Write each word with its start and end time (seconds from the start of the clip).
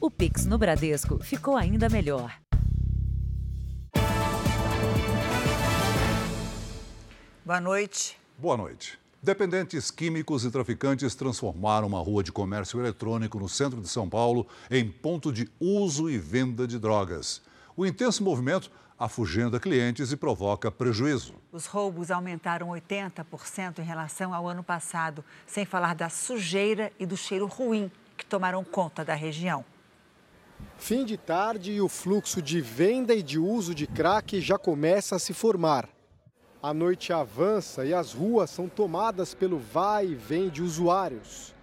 O 0.00 0.08
Pix 0.08 0.46
no 0.46 0.56
Bradesco 0.56 1.18
ficou 1.18 1.56
ainda 1.56 1.88
melhor. 1.88 2.32
Boa 7.44 7.60
noite. 7.60 8.16
Boa 8.38 8.56
noite. 8.56 8.96
Dependentes 9.20 9.90
químicos 9.90 10.44
e 10.44 10.52
traficantes 10.52 11.16
transformaram 11.16 11.88
uma 11.88 11.98
rua 11.98 12.22
de 12.22 12.30
comércio 12.30 12.78
eletrônico 12.78 13.40
no 13.40 13.48
centro 13.48 13.80
de 13.80 13.88
São 13.88 14.08
Paulo 14.08 14.46
em 14.70 14.88
ponto 14.88 15.32
de 15.32 15.50
uso 15.58 16.08
e 16.08 16.16
venda 16.16 16.64
de 16.64 16.78
drogas. 16.78 17.42
O 17.76 17.84
intenso 17.84 18.22
movimento 18.22 18.70
afugenda 18.96 19.58
clientes 19.58 20.12
e 20.12 20.16
provoca 20.16 20.70
prejuízo. 20.70 21.34
Os 21.50 21.66
roubos 21.66 22.12
aumentaram 22.12 22.68
80% 22.68 23.80
em 23.80 23.82
relação 23.82 24.32
ao 24.32 24.46
ano 24.46 24.62
passado, 24.62 25.24
sem 25.44 25.64
falar 25.64 25.96
da 25.96 26.08
sujeira 26.08 26.92
e 27.00 27.04
do 27.04 27.16
cheiro 27.16 27.46
ruim 27.46 27.90
que 28.16 28.24
tomaram 28.24 28.62
conta 28.62 29.04
da 29.04 29.14
região. 29.14 29.64
Fim 30.76 31.04
de 31.04 31.16
tarde 31.16 31.72
e 31.72 31.80
o 31.80 31.88
fluxo 31.88 32.40
de 32.40 32.60
venda 32.60 33.14
e 33.14 33.22
de 33.22 33.38
uso 33.38 33.74
de 33.74 33.86
crack 33.86 34.40
já 34.40 34.58
começa 34.58 35.16
a 35.16 35.18
se 35.18 35.32
formar. 35.32 35.88
A 36.62 36.72
noite 36.74 37.12
avança 37.12 37.84
e 37.84 37.94
as 37.94 38.12
ruas 38.12 38.50
são 38.50 38.68
tomadas 38.68 39.34
pelo 39.34 39.58
vai 39.58 40.06
e 40.06 40.14
vem 40.14 40.48
de 40.48 40.62
usuários. 40.62 41.54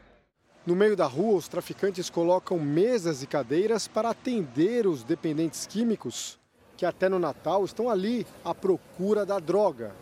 No 0.65 0.75
meio 0.75 0.95
da 0.95 1.05
rua, 1.05 1.37
os 1.37 1.47
traficantes 1.47 2.09
colocam 2.09 2.59
mesas 2.59 3.21
e 3.21 3.27
cadeiras 3.27 3.87
para 3.87 4.09
atender 4.09 4.87
os 4.87 5.03
dependentes 5.03 5.67
químicos 5.67 6.39
que 6.75 6.85
até 6.85 7.07
no 7.07 7.19
Natal 7.19 7.63
estão 7.63 7.89
ali 7.89 8.25
à 8.43 8.53
procura 8.53 9.25
da 9.25 9.39
droga. 9.39 9.95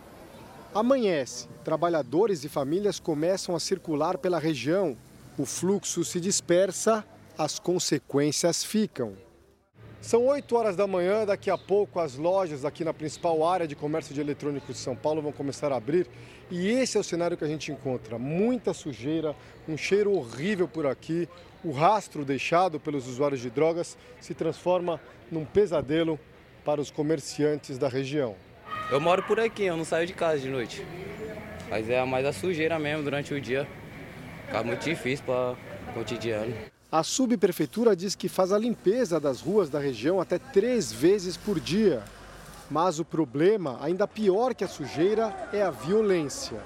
Amanhece, 0.74 1.48
trabalhadores 1.64 2.44
e 2.44 2.50
famílias 2.50 3.00
começam 3.00 3.56
a 3.56 3.60
circular 3.60 4.18
pela 4.18 4.40
região. 4.40 4.98
O 5.38 5.46
fluxo 5.46 6.04
se 6.04 6.20
dispersa, 6.20 7.06
as 7.38 7.60
consequências 7.60 8.64
ficam. 8.64 9.16
São 10.02 10.26
8 10.26 10.56
horas 10.56 10.76
da 10.76 10.86
manhã, 10.86 11.26
daqui 11.26 11.50
a 11.50 11.58
pouco 11.58 12.00
as 12.00 12.16
lojas 12.16 12.66
aqui 12.66 12.84
na 12.84 12.94
principal 12.94 13.48
área 13.48 13.66
de 13.66 13.74
comércio 13.74 14.14
de 14.14 14.20
eletrônicos 14.20 14.76
de 14.76 14.82
São 14.82 14.98
Paulo 14.98 15.22
vão 15.22 15.32
começar 15.32 15.72
a 15.72 15.78
abrir 15.78 16.08
e 16.52 16.68
esse 16.68 16.98
é 16.98 17.00
o 17.00 17.04
cenário 17.04 17.38
que 17.38 17.44
a 17.44 17.48
gente 17.48 17.72
encontra: 17.72 18.20
muita 18.20 18.74
sujeira, 18.74 19.34
um 19.68 19.78
cheiro 19.78 20.12
horrível 20.12 20.68
por 20.68 20.86
aqui. 20.86 21.28
O 21.64 21.72
rastro 21.72 22.26
deixado 22.26 22.78
pelos 22.78 23.08
usuários 23.08 23.40
de 23.40 23.50
drogas 23.50 23.98
se 24.20 24.34
transforma 24.34 25.00
num 25.32 25.46
pesadelo 25.46 26.20
para 26.66 26.82
os 26.82 26.92
comerciantes 26.92 27.78
da 27.78 27.88
região. 27.88 28.36
Eu 28.92 29.00
moro 29.00 29.24
por 29.24 29.40
aqui, 29.40 29.64
eu 29.64 29.78
não 29.78 29.86
saio 29.86 30.06
de 30.06 30.14
casa 30.14 30.40
de 30.40 30.50
noite. 30.50 30.86
Mas 31.70 31.90
é 31.90 32.04
mais 32.04 32.26
a 32.26 32.34
sujeira 32.34 32.78
mesmo 32.78 33.04
durante 33.04 33.34
o 33.34 33.40
dia. 33.40 33.66
Fica 34.46 34.62
muito 34.64 34.84
difícil 34.84 35.26
para 35.26 35.56
cotidiano. 35.94 36.54
A 36.92 37.02
subprefeitura 37.02 37.96
diz 37.96 38.14
que 38.14 38.30
faz 38.30 38.52
a 38.52 38.58
limpeza 38.58 39.20
das 39.20 39.42
ruas 39.42 39.70
da 39.70 39.80
região 39.80 40.22
até 40.22 40.38
três 40.38 40.92
vezes 40.92 41.36
por 41.36 41.60
dia. 41.60 42.04
Mas 42.70 43.00
o 43.00 43.06
problema, 43.06 43.78
ainda 43.82 44.08
pior 44.08 44.54
que 44.54 44.64
a 44.64 44.68
sujeira, 44.68 45.34
é 45.52 45.64
a 45.64 45.72
violência. 45.72 46.60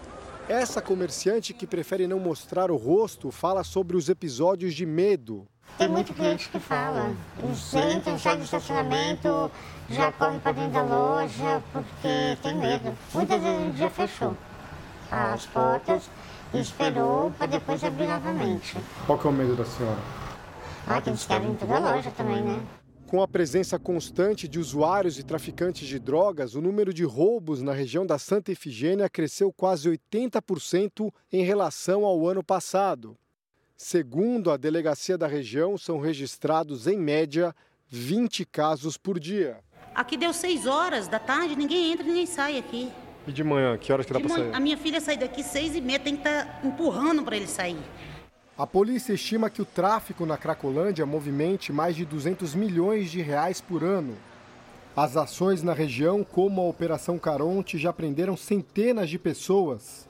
Essa 0.49 0.81
comerciante 0.81 1.53
que 1.53 1.67
prefere 1.67 2.07
não 2.07 2.19
mostrar 2.19 2.71
o 2.71 2.75
rosto 2.75 3.31
fala 3.31 3.63
sobre 3.63 3.97
os 3.97 4.07
episódios 4.07 4.73
de 4.73 4.85
medo. 4.85 5.47
Tem 5.77 5.87
muito 5.87 6.13
cliente 6.13 6.49
que 6.49 6.59
fala. 6.59 7.13
Eles 7.43 7.73
entram, 7.73 8.17
saem 8.17 8.37
do 8.37 8.43
estacionamento, 8.43 9.52
já 9.89 10.11
correm 10.11 10.39
para 10.39 10.53
dentro 10.53 10.71
da 10.71 10.83
loja 10.83 11.63
porque 11.71 12.37
tem 12.41 12.55
medo. 12.55 12.97
Muitas 13.13 13.41
vezes 13.41 13.57
a 13.57 13.63
gente 13.63 13.77
já 13.77 13.89
fechou 13.89 14.37
as 15.11 15.45
portas 15.45 16.09
e 16.53 16.59
esperou 16.59 17.31
para 17.31 17.47
depois 17.47 17.83
abrir 17.83 18.07
novamente. 18.07 18.77
Qual 19.05 19.17
que 19.17 19.27
é 19.27 19.29
o 19.29 19.33
medo 19.33 19.55
da 19.55 19.65
senhora? 19.65 19.99
Ah, 20.87 21.01
que 21.01 21.09
eles 21.09 21.25
querem 21.25 21.49
dentro 21.49 21.67
da 21.67 21.79
loja 21.79 22.11
também, 22.11 22.41
né? 22.41 22.61
Com 23.07 23.21
a 23.21 23.27
presença 23.27 23.79
constante 23.79 24.47
de 24.47 24.59
usuários 24.59 25.17
e 25.17 25.23
traficantes 25.23 25.87
de 25.87 25.97
drogas, 25.97 26.55
o 26.55 26.61
número 26.61 26.93
de 26.93 27.05
roubos 27.05 27.61
na 27.61 27.71
região 27.71 28.05
da 28.05 28.17
Santa 28.17 28.52
Efigênia 28.52 29.09
cresceu 29.09 29.52
quase 29.52 29.89
80% 29.89 31.11
em 31.31 31.43
relação 31.43 32.03
ao 32.03 32.27
ano 32.27 32.43
passado. 32.43 33.17
Segundo 33.77 34.52
a 34.52 34.57
delegacia 34.57 35.17
da 35.17 35.27
região, 35.27 35.77
são 35.77 35.99
registrados, 35.99 36.87
em 36.87 36.97
média, 36.97 37.55
20 37.87 38.43
casos 38.45 38.97
por 38.97 39.19
dia. 39.19 39.59
Aqui 39.95 40.17
deu 40.17 40.33
6 40.33 40.65
horas 40.67 41.07
da 41.07 41.19
tarde, 41.19 41.55
ninguém 41.55 41.93
entra, 41.93 42.05
ninguém 42.05 42.25
sai 42.25 42.57
aqui. 42.57 42.91
E 43.27 43.32
de 43.32 43.43
manhã, 43.43 43.77
que 43.77 43.92
horas 43.92 44.05
que 44.05 44.14
dá 44.14 44.20
para 44.20 44.30
sair? 44.30 44.55
A 44.55 44.60
minha 44.60 44.77
filha 44.77 45.02
sai 45.02 45.17
daqui 45.17 45.43
6 45.43 45.76
e 45.76 45.82
meia, 45.82 45.99
tem 45.99 46.15
que 46.15 46.27
estar 46.27 46.45
tá 46.45 46.67
empurrando 46.67 47.21
para 47.23 47.36
ele 47.36 47.48
sair. 47.48 47.77
A 48.58 48.65
polícia 48.65 49.14
estima 49.14 49.49
que 49.49 49.61
o 49.61 49.65
tráfico 49.65 50.26
na 50.26 50.38
Cracolândia 50.38 51.05
movimente 51.05 51.71
mais 51.71 51.95
de 51.95 52.05
200 52.05 52.55
milhões 52.55 53.11
de 53.11 53.21
reais 53.21 53.60
por 53.60 53.83
ano. 53.83 54.16
As 54.95 55.16
ações 55.16 55.61
na 55.61 55.73
região, 55.73 56.23
como 56.23 56.61
a 56.61 56.64
Operação 56.64 57.20
Caronte, 57.20 57.77
já 57.77 57.93
prenderam 57.93 58.36
centenas 58.36 59.10
de 59.10 59.20
pessoas. 59.20 60.08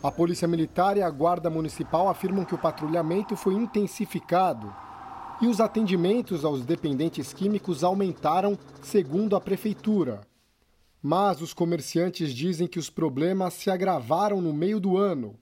A 0.00 0.12
Polícia 0.12 0.46
Militar 0.46 0.96
e 0.96 1.02
a 1.02 1.10
Guarda 1.10 1.50
Municipal 1.50 2.08
afirmam 2.08 2.44
que 2.44 2.54
o 2.54 2.58
patrulhamento 2.58 3.34
foi 3.34 3.54
intensificado 3.54 4.72
e 5.40 5.46
os 5.46 5.60
atendimentos 5.60 6.44
aos 6.44 6.64
dependentes 6.64 7.32
químicos 7.32 7.82
aumentaram, 7.82 8.58
segundo 8.82 9.34
a 9.34 9.40
Prefeitura. 9.40 10.27
Mas 11.02 11.40
os 11.40 11.54
comerciantes 11.54 12.34
dizem 12.34 12.66
que 12.66 12.78
os 12.78 12.90
problemas 12.90 13.54
se 13.54 13.70
agravaram 13.70 14.40
no 14.40 14.52
meio 14.52 14.80
do 14.80 14.96
ano. 14.96 15.36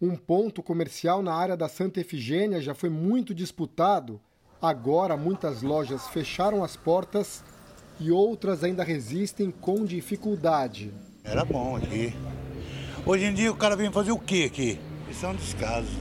Um 0.00 0.14
ponto 0.14 0.62
comercial 0.62 1.22
na 1.22 1.34
área 1.34 1.56
da 1.56 1.68
Santa 1.68 2.00
Efigênia 2.00 2.60
já 2.60 2.74
foi 2.74 2.90
muito 2.90 3.34
disputado. 3.34 4.20
Agora, 4.60 5.16
muitas 5.16 5.62
lojas 5.62 6.06
fecharam 6.08 6.62
as 6.62 6.76
portas 6.76 7.42
e 7.98 8.10
outras 8.10 8.62
ainda 8.62 8.84
resistem 8.84 9.50
com 9.50 9.84
dificuldade. 9.84 10.92
Era 11.24 11.44
bom 11.44 11.76
aqui. 11.76 12.14
Hoje 13.04 13.24
em 13.24 13.34
dia 13.34 13.50
o 13.50 13.56
cara 13.56 13.74
vem 13.76 13.90
fazer 13.90 14.12
o 14.12 14.18
quê 14.18 14.44
aqui? 14.46 14.78
Isso 15.10 15.24
é 15.24 15.28
um 15.30 15.34
descaso. 15.34 15.98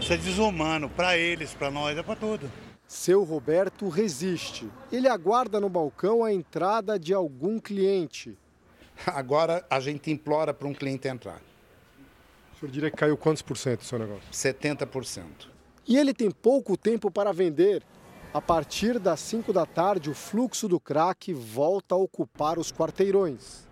Isso 0.00 0.12
é 0.12 0.16
desumano 0.16 0.88
para 0.88 1.16
eles, 1.16 1.52
para 1.52 1.70
nós, 1.70 1.96
é 1.96 2.02
para 2.02 2.16
tudo. 2.16 2.50
Seu 2.90 3.22
Roberto 3.22 3.88
resiste. 3.88 4.68
Ele 4.90 5.06
aguarda 5.06 5.60
no 5.60 5.68
balcão 5.68 6.24
a 6.24 6.32
entrada 6.32 6.98
de 6.98 7.14
algum 7.14 7.60
cliente. 7.60 8.36
Agora 9.06 9.64
a 9.70 9.78
gente 9.78 10.10
implora 10.10 10.52
para 10.52 10.66
um 10.66 10.74
cliente 10.74 11.06
entrar. 11.06 11.40
O 12.52 12.58
senhor 12.58 12.72
diria 12.72 12.90
que 12.90 12.96
caiu 12.96 13.16
quantos 13.16 13.42
por 13.42 13.56
cento 13.56 13.82
o 13.82 13.84
seu 13.84 13.96
negócio? 13.96 14.28
70%. 14.32 15.22
E 15.86 15.96
ele 15.96 16.12
tem 16.12 16.32
pouco 16.32 16.76
tempo 16.76 17.12
para 17.12 17.32
vender. 17.32 17.84
A 18.34 18.42
partir 18.42 18.98
das 18.98 19.20
5 19.20 19.52
da 19.52 19.64
tarde, 19.64 20.10
o 20.10 20.14
fluxo 20.14 20.66
do 20.66 20.80
crack 20.80 21.32
volta 21.32 21.94
a 21.94 21.98
ocupar 21.98 22.58
os 22.58 22.72
quarteirões. 22.72 23.68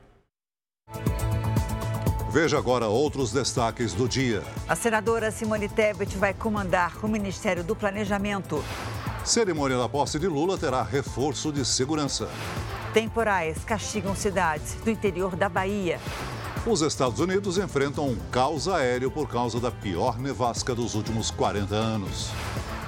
Veja 2.40 2.56
agora 2.56 2.86
outros 2.86 3.32
destaques 3.32 3.92
do 3.94 4.08
dia. 4.08 4.44
A 4.68 4.76
senadora 4.76 5.28
Simone 5.28 5.68
Tebet 5.68 6.16
vai 6.16 6.32
comandar 6.32 6.92
o 7.04 7.08
Ministério 7.08 7.64
do 7.64 7.74
Planejamento. 7.74 8.62
Cerimônia 9.24 9.76
da 9.76 9.88
posse 9.88 10.20
de 10.20 10.28
Lula 10.28 10.56
terá 10.56 10.84
reforço 10.84 11.50
de 11.52 11.64
segurança. 11.64 12.28
Temporais 12.94 13.64
castigam 13.64 14.14
cidades 14.14 14.74
do 14.84 14.88
interior 14.88 15.34
da 15.34 15.48
Bahia. 15.48 15.98
Os 16.64 16.80
Estados 16.80 17.18
Unidos 17.18 17.58
enfrentam 17.58 18.06
um 18.06 18.16
caos 18.30 18.68
aéreo 18.68 19.10
por 19.10 19.28
causa 19.28 19.58
da 19.58 19.72
pior 19.72 20.16
nevasca 20.16 20.76
dos 20.76 20.94
últimos 20.94 21.32
40 21.32 21.74
anos. 21.74 22.30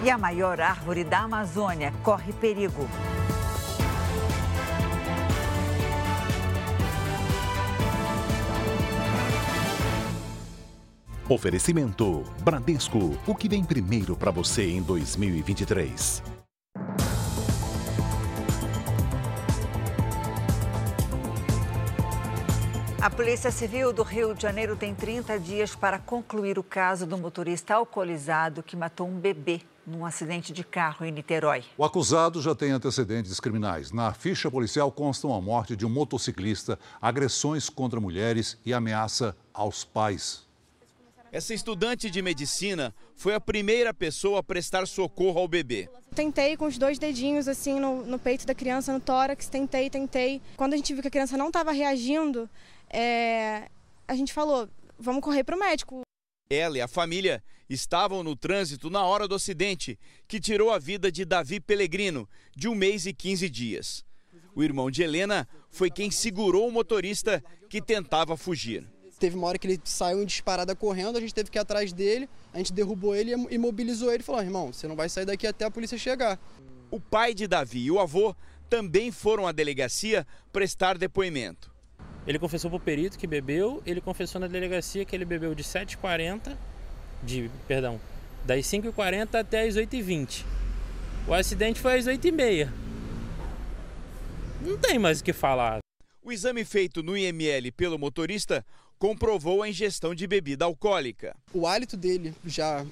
E 0.00 0.10
a 0.10 0.16
maior 0.16 0.60
árvore 0.60 1.02
da 1.02 1.22
Amazônia 1.22 1.92
corre 2.04 2.32
perigo. 2.32 2.88
Oferecimento 11.30 12.24
Bradesco, 12.42 13.16
o 13.24 13.36
que 13.36 13.48
vem 13.48 13.62
primeiro 13.62 14.16
para 14.16 14.32
você 14.32 14.68
em 14.68 14.82
2023. 14.82 16.24
A 23.00 23.08
Polícia 23.08 23.52
Civil 23.52 23.92
do 23.92 24.02
Rio 24.02 24.34
de 24.34 24.42
Janeiro 24.42 24.74
tem 24.74 24.92
30 24.92 25.38
dias 25.38 25.76
para 25.76 26.00
concluir 26.00 26.58
o 26.58 26.64
caso 26.64 27.06
do 27.06 27.16
motorista 27.16 27.76
alcoolizado 27.76 28.60
que 28.60 28.74
matou 28.74 29.06
um 29.06 29.16
bebê 29.16 29.60
num 29.86 30.04
acidente 30.04 30.52
de 30.52 30.64
carro 30.64 31.06
em 31.06 31.12
Niterói. 31.12 31.62
O 31.78 31.84
acusado 31.84 32.42
já 32.42 32.56
tem 32.56 32.72
antecedentes 32.72 33.38
criminais. 33.38 33.92
Na 33.92 34.12
ficha 34.12 34.50
policial 34.50 34.90
constam 34.90 35.32
a 35.32 35.40
morte 35.40 35.76
de 35.76 35.86
um 35.86 35.90
motociclista, 35.90 36.76
agressões 37.00 37.70
contra 37.70 38.00
mulheres 38.00 38.58
e 38.66 38.74
ameaça 38.74 39.36
aos 39.54 39.84
pais. 39.84 40.49
Essa 41.32 41.54
estudante 41.54 42.10
de 42.10 42.20
medicina 42.20 42.92
foi 43.14 43.34
a 43.34 43.40
primeira 43.40 43.94
pessoa 43.94 44.40
a 44.40 44.42
prestar 44.42 44.84
socorro 44.86 45.38
ao 45.38 45.46
bebê. 45.46 45.88
Tentei 46.12 46.56
com 46.56 46.66
os 46.66 46.76
dois 46.76 46.98
dedinhos 46.98 47.46
assim 47.46 47.78
no, 47.78 48.04
no 48.04 48.18
peito 48.18 48.44
da 48.44 48.54
criança, 48.54 48.92
no 48.92 48.98
tórax, 48.98 49.48
tentei, 49.48 49.88
tentei. 49.88 50.42
Quando 50.56 50.74
a 50.74 50.76
gente 50.76 50.92
viu 50.92 51.00
que 51.02 51.06
a 51.06 51.10
criança 51.10 51.36
não 51.36 51.46
estava 51.46 51.70
reagindo, 51.70 52.50
é, 52.88 53.68
a 54.08 54.16
gente 54.16 54.32
falou, 54.32 54.68
vamos 54.98 55.22
correr 55.22 55.44
para 55.44 55.54
o 55.54 55.60
médico. 55.60 56.00
Ela 56.50 56.78
e 56.78 56.80
a 56.80 56.88
família 56.88 57.40
estavam 57.68 58.24
no 58.24 58.34
trânsito 58.34 58.90
na 58.90 59.04
hora 59.04 59.28
do 59.28 59.36
acidente, 59.36 59.96
que 60.26 60.40
tirou 60.40 60.72
a 60.72 60.80
vida 60.80 61.12
de 61.12 61.24
Davi 61.24 61.60
Pellegrino, 61.60 62.28
de 62.56 62.66
um 62.66 62.74
mês 62.74 63.06
e 63.06 63.12
15 63.12 63.48
dias. 63.48 64.04
O 64.52 64.64
irmão 64.64 64.90
de 64.90 65.04
Helena 65.04 65.46
foi 65.70 65.92
quem 65.92 66.10
segurou 66.10 66.66
o 66.66 66.72
motorista 66.72 67.40
que 67.68 67.80
tentava 67.80 68.36
fugir. 68.36 68.84
Teve 69.20 69.36
uma 69.36 69.46
hora 69.46 69.58
que 69.58 69.66
ele 69.66 69.78
saiu 69.84 70.22
em 70.22 70.24
disparada 70.24 70.74
correndo, 70.74 71.18
a 71.18 71.20
gente 71.20 71.34
teve 71.34 71.50
que 71.50 71.58
ir 71.58 71.60
atrás 71.60 71.92
dele, 71.92 72.26
a 72.54 72.56
gente 72.58 72.72
derrubou 72.72 73.14
ele 73.14 73.34
e 73.34 73.54
imobilizou 73.54 74.10
ele 74.10 74.22
e 74.22 74.24
falou: 74.24 74.40
irmão, 74.40 74.72
você 74.72 74.88
não 74.88 74.96
vai 74.96 75.10
sair 75.10 75.26
daqui 75.26 75.46
até 75.46 75.66
a 75.66 75.70
polícia 75.70 75.98
chegar. 75.98 76.40
O 76.90 76.98
pai 76.98 77.34
de 77.34 77.46
Davi 77.46 77.80
e 77.80 77.90
o 77.90 78.00
avô 78.00 78.34
também 78.70 79.12
foram 79.12 79.46
à 79.46 79.52
delegacia 79.52 80.26
prestar 80.50 80.96
depoimento. 80.96 81.70
Ele 82.26 82.38
confessou 82.38 82.70
para 82.70 82.78
o 82.78 82.80
perito 82.80 83.18
que 83.18 83.26
bebeu, 83.26 83.82
ele 83.84 84.00
confessou 84.00 84.40
na 84.40 84.46
delegacia 84.46 85.04
que 85.04 85.14
ele 85.14 85.26
bebeu 85.26 85.54
de 85.54 85.64
7h40, 85.64 86.56
de, 87.22 87.50
perdão, 87.68 88.00
das 88.46 88.64
5h40 88.64 89.34
até 89.34 89.68
as 89.68 89.76
8h20. 89.76 90.44
O 91.28 91.34
acidente 91.34 91.78
foi 91.78 91.98
às 91.98 92.06
8h30. 92.06 92.70
Não 94.62 94.78
tem 94.78 94.98
mais 94.98 95.20
o 95.20 95.24
que 95.24 95.32
falar. 95.34 95.80
O 96.22 96.32
exame 96.32 96.64
feito 96.64 97.02
no 97.02 97.16
IML 97.16 97.72
pelo 97.72 97.98
motorista 97.98 98.64
comprovou 99.00 99.62
a 99.62 99.68
ingestão 99.68 100.14
de 100.14 100.26
bebida 100.26 100.66
alcoólica. 100.66 101.34
O 101.54 101.66
hálito 101.66 101.96
dele 101.96 102.34
já 102.44 102.84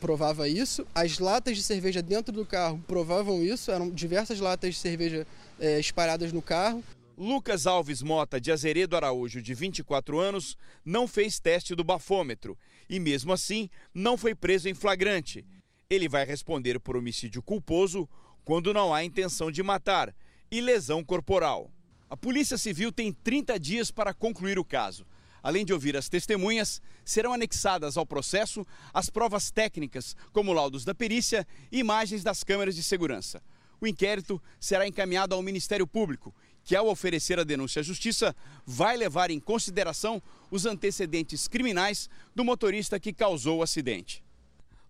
provava 0.00 0.48
isso, 0.48 0.84
as 0.92 1.20
latas 1.20 1.56
de 1.56 1.62
cerveja 1.62 2.02
dentro 2.02 2.32
do 2.32 2.44
carro 2.44 2.82
provavam 2.88 3.40
isso, 3.40 3.70
eram 3.70 3.88
diversas 3.88 4.40
latas 4.40 4.74
de 4.74 4.80
cerveja 4.80 5.24
é, 5.60 5.78
espalhadas 5.78 6.32
no 6.32 6.42
carro. 6.42 6.82
Lucas 7.16 7.68
Alves 7.68 8.02
Mota 8.02 8.40
de 8.40 8.50
Azeredo 8.50 8.96
Araújo, 8.96 9.40
de 9.40 9.54
24 9.54 10.18
anos, 10.18 10.58
não 10.84 11.06
fez 11.06 11.38
teste 11.38 11.72
do 11.76 11.84
bafômetro 11.84 12.58
e, 12.90 12.98
mesmo 12.98 13.32
assim, 13.32 13.70
não 13.94 14.18
foi 14.18 14.34
preso 14.34 14.68
em 14.68 14.74
flagrante. 14.74 15.46
Ele 15.88 16.08
vai 16.08 16.26
responder 16.26 16.80
por 16.80 16.96
homicídio 16.96 17.40
culposo 17.40 18.08
quando 18.44 18.74
não 18.74 18.92
há 18.92 19.04
intenção 19.04 19.52
de 19.52 19.62
matar 19.62 20.12
e 20.50 20.60
lesão 20.60 21.04
corporal. 21.04 21.70
A 22.10 22.16
Polícia 22.16 22.58
Civil 22.58 22.90
tem 22.90 23.12
30 23.12 23.58
dias 23.60 23.92
para 23.92 24.12
concluir 24.12 24.58
o 24.58 24.64
caso. 24.64 25.06
Além 25.44 25.62
de 25.62 25.74
ouvir 25.74 25.94
as 25.94 26.08
testemunhas, 26.08 26.80
serão 27.04 27.34
anexadas 27.34 27.98
ao 27.98 28.06
processo 28.06 28.66
as 28.94 29.10
provas 29.10 29.50
técnicas, 29.50 30.16
como 30.32 30.54
laudos 30.54 30.86
da 30.86 30.94
perícia 30.94 31.46
e 31.70 31.80
imagens 31.80 32.24
das 32.24 32.42
câmeras 32.42 32.74
de 32.74 32.82
segurança. 32.82 33.42
O 33.78 33.86
inquérito 33.86 34.40
será 34.58 34.88
encaminhado 34.88 35.34
ao 35.34 35.42
Ministério 35.42 35.86
Público, 35.86 36.34
que, 36.64 36.74
ao 36.74 36.88
oferecer 36.88 37.38
a 37.38 37.44
denúncia 37.44 37.80
à 37.80 37.82
Justiça, 37.82 38.34
vai 38.64 38.96
levar 38.96 39.30
em 39.30 39.38
consideração 39.38 40.22
os 40.50 40.64
antecedentes 40.64 41.46
criminais 41.46 42.08
do 42.34 42.42
motorista 42.42 42.98
que 42.98 43.12
causou 43.12 43.58
o 43.58 43.62
acidente. 43.62 44.24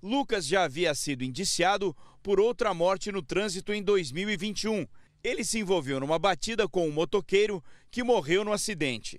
Lucas 0.00 0.46
já 0.46 0.62
havia 0.62 0.94
sido 0.94 1.24
indiciado 1.24 1.96
por 2.22 2.38
outra 2.38 2.72
morte 2.72 3.10
no 3.10 3.22
trânsito 3.22 3.72
em 3.72 3.82
2021. 3.82 4.86
Ele 5.24 5.42
se 5.42 5.58
envolveu 5.58 5.98
numa 5.98 6.18
batida 6.18 6.68
com 6.68 6.86
um 6.86 6.92
motoqueiro 6.92 7.60
que 7.90 8.04
morreu 8.04 8.44
no 8.44 8.52
acidente. 8.52 9.18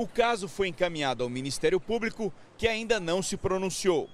O 0.00 0.06
caso 0.08 0.48
foi 0.48 0.68
encaminhado 0.68 1.22
ao 1.22 1.28
Ministério 1.28 1.78
Público, 1.78 2.32
que 2.56 2.66
ainda 2.66 2.98
não 2.98 3.22
se 3.22 3.36
pronunciou. 3.36 4.08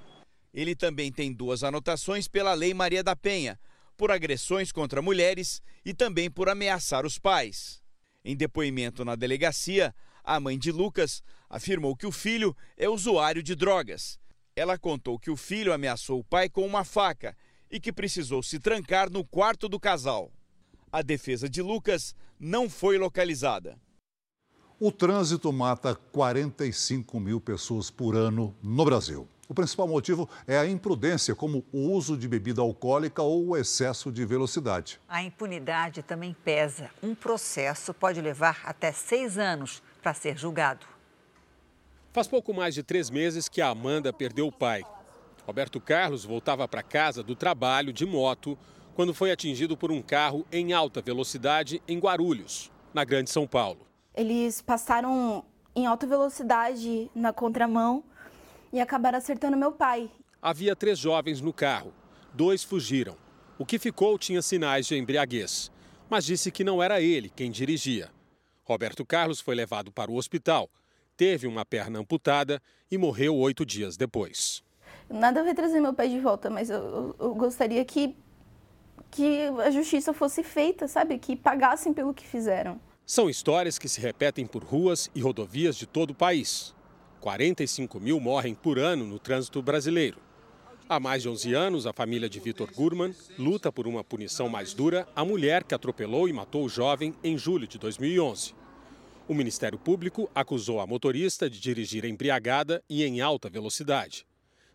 Ele 0.52 0.74
também 0.74 1.12
tem 1.12 1.32
duas 1.32 1.62
anotações 1.62 2.26
pela 2.26 2.54
Lei 2.54 2.74
Maria 2.74 3.04
da 3.04 3.14
Penha, 3.14 3.56
por 3.96 4.10
agressões 4.10 4.72
contra 4.72 5.00
mulheres 5.00 5.62
e 5.84 5.94
também 5.94 6.28
por 6.28 6.48
ameaçar 6.48 7.06
os 7.06 7.20
pais. 7.20 7.80
Em 8.24 8.34
depoimento 8.34 9.04
na 9.04 9.14
delegacia, 9.14 9.94
a 10.24 10.40
mãe 10.40 10.58
de 10.58 10.72
Lucas 10.72 11.22
afirmou 11.48 11.94
que 11.94 12.04
o 12.04 12.10
filho 12.10 12.52
é 12.76 12.88
usuário 12.88 13.40
de 13.40 13.54
drogas. 13.54 14.18
Ela 14.56 14.76
contou 14.76 15.20
que 15.20 15.30
o 15.30 15.36
filho 15.36 15.72
ameaçou 15.72 16.18
o 16.18 16.24
pai 16.24 16.48
com 16.48 16.66
uma 16.66 16.82
faca 16.82 17.36
e 17.70 17.78
que 17.78 17.92
precisou 17.92 18.42
se 18.42 18.58
trancar 18.58 19.08
no 19.08 19.24
quarto 19.24 19.68
do 19.68 19.78
casal. 19.78 20.32
A 20.90 21.00
defesa 21.00 21.48
de 21.48 21.62
Lucas 21.62 22.12
não 22.40 22.68
foi 22.68 22.98
localizada. 22.98 23.78
O 24.78 24.92
trânsito 24.92 25.50
mata 25.50 25.94
45 26.12 27.18
mil 27.18 27.40
pessoas 27.40 27.90
por 27.90 28.14
ano 28.14 28.54
no 28.62 28.84
Brasil. 28.84 29.26
O 29.48 29.54
principal 29.54 29.88
motivo 29.88 30.28
é 30.46 30.58
a 30.58 30.66
imprudência, 30.66 31.34
como 31.34 31.64
o 31.72 31.92
uso 31.92 32.14
de 32.14 32.28
bebida 32.28 32.60
alcoólica 32.60 33.22
ou 33.22 33.46
o 33.46 33.56
excesso 33.56 34.12
de 34.12 34.26
velocidade. 34.26 35.00
A 35.08 35.22
impunidade 35.22 36.02
também 36.02 36.36
pesa. 36.44 36.90
Um 37.02 37.14
processo 37.14 37.94
pode 37.94 38.20
levar 38.20 38.60
até 38.66 38.92
seis 38.92 39.38
anos 39.38 39.82
para 40.02 40.12
ser 40.12 40.36
julgado. 40.36 40.84
Faz 42.12 42.28
pouco 42.28 42.52
mais 42.52 42.74
de 42.74 42.82
três 42.82 43.08
meses 43.08 43.48
que 43.48 43.62
a 43.62 43.68
Amanda 43.68 44.12
perdeu 44.12 44.46
o 44.46 44.52
pai. 44.52 44.84
Roberto 45.46 45.80
Carlos 45.80 46.26
voltava 46.26 46.68
para 46.68 46.82
casa 46.82 47.22
do 47.22 47.34
trabalho 47.34 47.94
de 47.94 48.04
moto 48.04 48.58
quando 48.94 49.14
foi 49.14 49.32
atingido 49.32 49.74
por 49.74 49.90
um 49.90 50.02
carro 50.02 50.44
em 50.52 50.74
alta 50.74 51.00
velocidade 51.00 51.80
em 51.88 51.98
Guarulhos, 51.98 52.70
na 52.92 53.04
Grande 53.04 53.30
São 53.30 53.46
Paulo. 53.46 53.86
Eles 54.16 54.62
passaram 54.62 55.44
em 55.74 55.86
alta 55.86 56.06
velocidade 56.06 57.10
na 57.14 57.32
contramão 57.32 58.02
e 58.72 58.80
acabaram 58.80 59.18
acertando 59.18 59.56
meu 59.56 59.72
pai. 59.72 60.10
Havia 60.40 60.74
três 60.74 60.98
jovens 60.98 61.40
no 61.40 61.52
carro. 61.52 61.92
Dois 62.32 62.64
fugiram. 62.64 63.16
O 63.58 63.66
que 63.66 63.78
ficou 63.78 64.18
tinha 64.18 64.40
sinais 64.40 64.86
de 64.86 64.96
embriaguez, 64.96 65.70
mas 66.08 66.24
disse 66.24 66.50
que 66.50 66.64
não 66.64 66.82
era 66.82 67.00
ele 67.00 67.28
quem 67.28 67.50
dirigia. 67.50 68.10
Roberto 68.64 69.04
Carlos 69.04 69.40
foi 69.40 69.54
levado 69.54 69.92
para 69.92 70.10
o 70.10 70.16
hospital, 70.16 70.68
teve 71.16 71.46
uma 71.46 71.64
perna 71.64 72.00
amputada 72.00 72.60
e 72.90 72.98
morreu 72.98 73.36
oito 73.36 73.64
dias 73.64 73.96
depois. 73.96 74.62
Nada 75.08 75.42
vai 75.42 75.54
trazer 75.54 75.80
meu 75.80 75.94
pai 75.94 76.08
de 76.08 76.18
volta, 76.20 76.50
mas 76.50 76.68
eu, 76.68 77.14
eu, 77.18 77.34
gostaria 77.34 77.84
que, 77.84 78.16
que 79.10 79.42
a 79.64 79.70
justiça 79.70 80.12
fosse 80.12 80.42
feita, 80.42 80.88
sabe? 80.88 81.18
Que 81.18 81.36
pagassem 81.36 81.94
pelo 81.94 82.12
que 82.12 82.26
fizeram. 82.26 82.80
São 83.06 83.30
histórias 83.30 83.78
que 83.78 83.88
se 83.88 84.00
repetem 84.00 84.44
por 84.44 84.64
ruas 84.64 85.08
e 85.14 85.20
rodovias 85.20 85.76
de 85.76 85.86
todo 85.86 86.10
o 86.10 86.14
país. 86.14 86.74
45 87.20 88.00
mil 88.00 88.18
morrem 88.18 88.52
por 88.52 88.80
ano 88.80 89.06
no 89.06 89.16
trânsito 89.20 89.62
brasileiro. 89.62 90.18
Há 90.88 90.98
mais 90.98 91.22
de 91.22 91.28
11 91.28 91.54
anos, 91.54 91.86
a 91.86 91.92
família 91.92 92.28
de 92.28 92.40
Vitor 92.40 92.68
Gurman 92.74 93.14
luta 93.38 93.70
por 93.70 93.86
uma 93.86 94.02
punição 94.02 94.48
mais 94.48 94.74
dura 94.74 95.06
à 95.14 95.24
mulher 95.24 95.62
que 95.62 95.72
atropelou 95.72 96.28
e 96.28 96.32
matou 96.32 96.64
o 96.64 96.68
jovem 96.68 97.14
em 97.22 97.38
julho 97.38 97.68
de 97.68 97.78
2011. 97.78 98.54
O 99.28 99.34
Ministério 99.34 99.78
Público 99.78 100.28
acusou 100.34 100.80
a 100.80 100.86
motorista 100.86 101.48
de 101.48 101.60
dirigir 101.60 102.04
embriagada 102.04 102.82
e 102.90 103.04
em 103.04 103.20
alta 103.20 103.48
velocidade. 103.48 104.26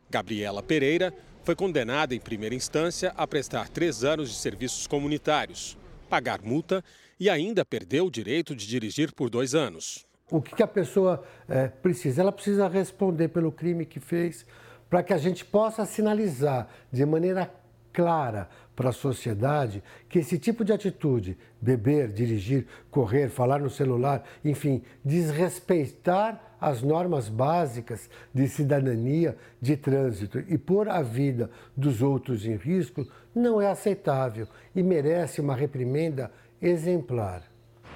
Gabriela 0.09 0.63
Pereira 0.63 1.13
foi 1.43 1.55
condenada 1.55 2.15
em 2.15 2.19
primeira 2.19 2.55
instância 2.55 3.13
a 3.17 3.27
prestar 3.27 3.67
três 3.67 4.05
anos 4.05 4.29
de 4.29 4.35
serviços 4.35 4.87
comunitários, 4.87 5.77
pagar 6.09 6.41
multa 6.41 6.81
e 7.21 7.29
ainda 7.29 7.63
perdeu 7.63 8.07
o 8.07 8.11
direito 8.11 8.55
de 8.55 8.65
dirigir 8.65 9.13
por 9.13 9.29
dois 9.29 9.53
anos. 9.53 10.07
O 10.31 10.41
que, 10.41 10.63
a 10.63 10.67
pessoa 10.67 11.23
é, 11.47 11.67
precisa? 11.67 12.19
Ela 12.19 12.31
precisa 12.31 12.67
responder 12.67 13.27
pelo 13.27 13.51
crime 13.51 13.85
que 13.85 13.99
fez 13.99 14.43
para 14.89 15.03
que 15.03 15.13
a 15.13 15.19
gente 15.19 15.45
possa 15.45 15.85
sinalizar 15.85 16.67
de 16.91 17.05
maneira 17.05 17.53
clara 17.93 18.49
para 18.75 18.89
a 18.89 18.93
sociedade 18.93 19.83
que 20.09 20.17
esse 20.17 20.39
tipo 20.39 20.65
de 20.65 20.73
atitude, 20.73 21.37
beber, 21.61 22.07
dirigir, 22.11 22.65
correr, 22.89 23.29
falar 23.29 23.59
no 23.59 23.69
celular, 23.69 24.23
enfim, 24.43 24.81
desrespeitar 25.05 26.55
as 26.59 26.81
normas 26.81 27.29
básicas 27.29 28.09
de 28.33 28.47
cidadania, 28.47 29.37
de 29.61 29.77
trânsito 29.77 30.39
e 30.47 30.57
pôr 30.57 30.89
a 30.89 31.03
vida 31.03 31.51
dos 31.77 32.01
outros 32.01 32.47
em 32.47 32.55
risco, 32.55 33.07
não 33.35 33.61
é 33.61 33.67
aceitável 33.67 34.47
e 34.75 34.81
merece 34.81 35.39
uma 35.39 35.55
reprimenda 35.55 36.31
exemplar. 36.61 37.43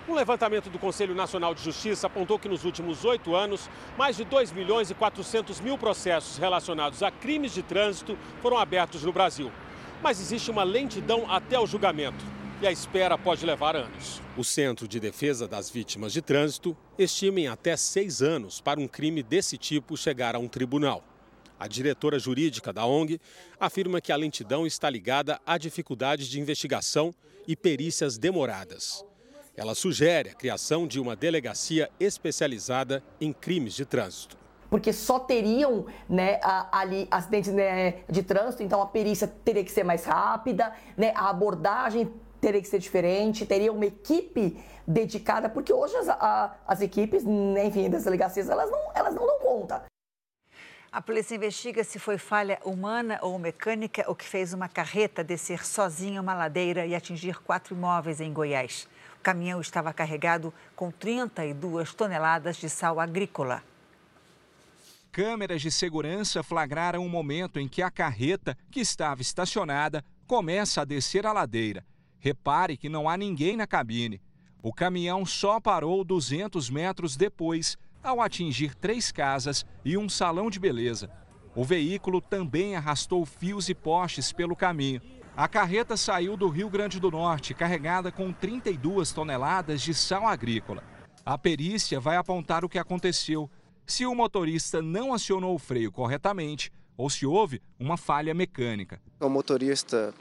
Um 0.07 0.13
levantamento 0.13 0.69
do 0.69 0.77
Conselho 0.77 1.15
Nacional 1.15 1.53
de 1.55 1.63
Justiça 1.63 2.07
apontou 2.07 2.37
que 2.37 2.47
nos 2.47 2.63
últimos 2.63 3.05
oito 3.05 3.35
anos, 3.35 3.69
mais 3.97 4.15
de 4.15 4.23
2 4.23 4.51
milhões 4.51 4.91
e 4.91 4.93
400 4.93 5.59
mil 5.59 5.77
processos 5.77 6.37
relacionados 6.37 7.01
a 7.01 7.09
crimes 7.09 7.53
de 7.53 7.63
trânsito 7.63 8.17
foram 8.41 8.57
abertos 8.57 9.03
no 9.03 9.11
Brasil. 9.11 9.51
Mas 10.03 10.19
existe 10.19 10.51
uma 10.51 10.63
lentidão 10.63 11.29
até 11.29 11.59
o 11.59 11.65
julgamento 11.65 12.23
e 12.61 12.67
a 12.67 12.71
espera 12.71 13.17
pode 13.17 13.45
levar 13.45 13.75
anos. 13.75 14.21
O 14.37 14.43
Centro 14.43 14.87
de 14.87 14.99
Defesa 14.99 15.47
das 15.47 15.69
Vítimas 15.69 16.13
de 16.13 16.21
Trânsito 16.21 16.77
estima 16.97 17.39
em 17.39 17.47
até 17.47 17.75
seis 17.75 18.21
anos 18.21 18.61
para 18.61 18.79
um 18.79 18.87
crime 18.87 19.23
desse 19.23 19.57
tipo 19.57 19.97
chegar 19.97 20.35
a 20.35 20.39
um 20.39 20.47
tribunal. 20.47 21.03
A 21.65 21.67
diretora 21.67 22.19
jurídica 22.19 22.71
da 22.71 22.85
ONG 22.85 23.19
afirma 23.59 23.99
que 23.99 24.11
a 24.11 24.15
lentidão 24.15 24.67
está 24.67 24.87
ligada 24.87 25.41
à 25.43 25.57
dificuldade 25.57 26.29
de 26.29 26.39
investigação 26.39 27.11
e 27.47 27.55
perícias 27.55 28.19
demoradas. 28.19 29.03
Ela 29.57 29.73
sugere 29.73 30.29
a 30.29 30.35
criação 30.35 30.85
de 30.85 30.99
uma 30.99 31.15
delegacia 31.15 31.89
especializada 31.99 33.03
em 33.19 33.33
crimes 33.33 33.73
de 33.73 33.83
trânsito. 33.83 34.37
Porque 34.69 34.93
só 34.93 35.17
teriam 35.17 35.87
né, 36.07 36.39
ali 36.71 37.07
acidentes 37.09 37.51
né, 37.51 38.03
de 38.07 38.21
trânsito, 38.21 38.61
então 38.61 38.79
a 38.79 38.85
perícia 38.85 39.27
teria 39.27 39.63
que 39.63 39.71
ser 39.71 39.83
mais 39.83 40.05
rápida, 40.05 40.71
né, 40.95 41.13
a 41.15 41.31
abordagem 41.31 42.13
teria 42.39 42.61
que 42.61 42.67
ser 42.67 42.77
diferente, 42.77 43.43
teria 43.43 43.73
uma 43.73 43.87
equipe 43.87 44.63
dedicada, 44.87 45.49
porque 45.49 45.73
hoje 45.73 45.95
as, 45.95 46.09
a, 46.09 46.57
as 46.67 46.81
equipes, 46.81 47.23
né, 47.23 47.65
enfim, 47.65 47.89
das 47.89 48.03
delegacias, 48.03 48.49
elas 48.49 48.69
não, 48.69 48.91
elas 48.93 49.15
não 49.15 49.25
dão 49.25 49.39
conta. 49.39 49.83
A 50.95 51.01
polícia 51.01 51.35
investiga 51.35 51.83
se 51.83 51.99
foi 51.99 52.17
falha 52.17 52.57
humana 52.63 53.19
ou 53.21 53.37
mecânica 53.37 54.09
o 54.09 54.15
que 54.15 54.23
fez 54.23 54.53
uma 54.53 54.69
carreta 54.69 55.25
descer 55.25 55.65
sozinha 55.65 56.21
uma 56.21 56.33
ladeira 56.33 56.85
e 56.85 56.95
atingir 56.95 57.37
quatro 57.41 57.75
imóveis 57.75 58.21
em 58.21 58.31
Goiás. 58.31 58.87
O 59.19 59.21
caminhão 59.21 59.59
estava 59.59 59.91
carregado 59.91 60.53
com 60.73 60.89
32 60.89 61.93
toneladas 61.93 62.55
de 62.55 62.69
sal 62.69 62.97
agrícola. 63.01 63.61
Câmeras 65.11 65.61
de 65.61 65.69
segurança 65.69 66.41
flagraram 66.41 67.01
o 67.01 67.07
um 67.07 67.09
momento 67.09 67.59
em 67.59 67.67
que 67.67 67.81
a 67.81 67.91
carreta, 67.91 68.57
que 68.71 68.79
estava 68.79 69.21
estacionada, 69.21 70.01
começa 70.25 70.81
a 70.81 70.85
descer 70.85 71.25
a 71.25 71.33
ladeira. 71.33 71.85
Repare 72.19 72.77
que 72.77 72.87
não 72.87 73.09
há 73.09 73.17
ninguém 73.17 73.57
na 73.57 73.67
cabine. 73.67 74.21
O 74.63 74.71
caminhão 74.71 75.25
só 75.25 75.59
parou 75.59 76.05
200 76.05 76.69
metros 76.69 77.17
depois 77.17 77.77
ao 78.05 78.21
atingir 78.21 78.75
três 78.75 79.11
casas 79.11 79.65
e 79.83 79.97
um 79.97 80.07
salão 80.07 80.49
de 80.49 80.59
beleza. 80.59 81.09
O 81.55 81.63
veículo 81.63 82.21
também 82.21 82.75
arrastou 82.75 83.25
fios 83.25 83.67
e 83.67 83.73
postes 83.73 84.31
pelo 84.31 84.55
caminho. 84.55 85.01
A 85.35 85.47
carreta 85.47 85.97
saiu 85.97 86.37
do 86.37 86.47
Rio 86.47 86.69
Grande 86.69 86.99
do 86.99 87.09
Norte 87.09 87.53
carregada 87.53 88.11
com 88.11 88.31
32 88.31 89.11
toneladas 89.11 89.81
de 89.81 89.93
sal 89.93 90.27
agrícola. 90.27 90.83
A 91.25 91.37
perícia 91.37 91.99
vai 91.99 92.15
apontar 92.15 92.63
o 92.63 92.69
que 92.69 92.77
aconteceu, 92.77 93.49
se 93.87 94.05
o 94.05 94.13
motorista 94.13 94.81
não 94.81 95.13
acionou 95.13 95.55
o 95.55 95.59
freio 95.59 95.91
corretamente 95.91 96.71
ou 96.97 97.09
se 97.09 97.25
houve 97.25 97.61
uma 97.79 97.97
falha 97.97 98.33
mecânica. 98.33 99.01
O 99.19 99.27
motorista, 99.27 100.13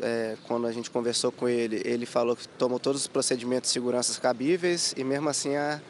é, 0.00 0.36
quando 0.46 0.66
a 0.66 0.72
gente 0.72 0.90
conversou 0.90 1.32
com 1.32 1.48
ele, 1.48 1.80
ele 1.84 2.04
falou 2.04 2.36
que 2.36 2.46
tomou 2.48 2.78
todos 2.78 3.02
os 3.02 3.08
procedimentos 3.08 3.70
de 3.70 3.74
segurança 3.74 4.20
cabíveis 4.20 4.94
e 4.96 5.04
mesmo 5.04 5.28
assim 5.28 5.56
a, 5.56 5.80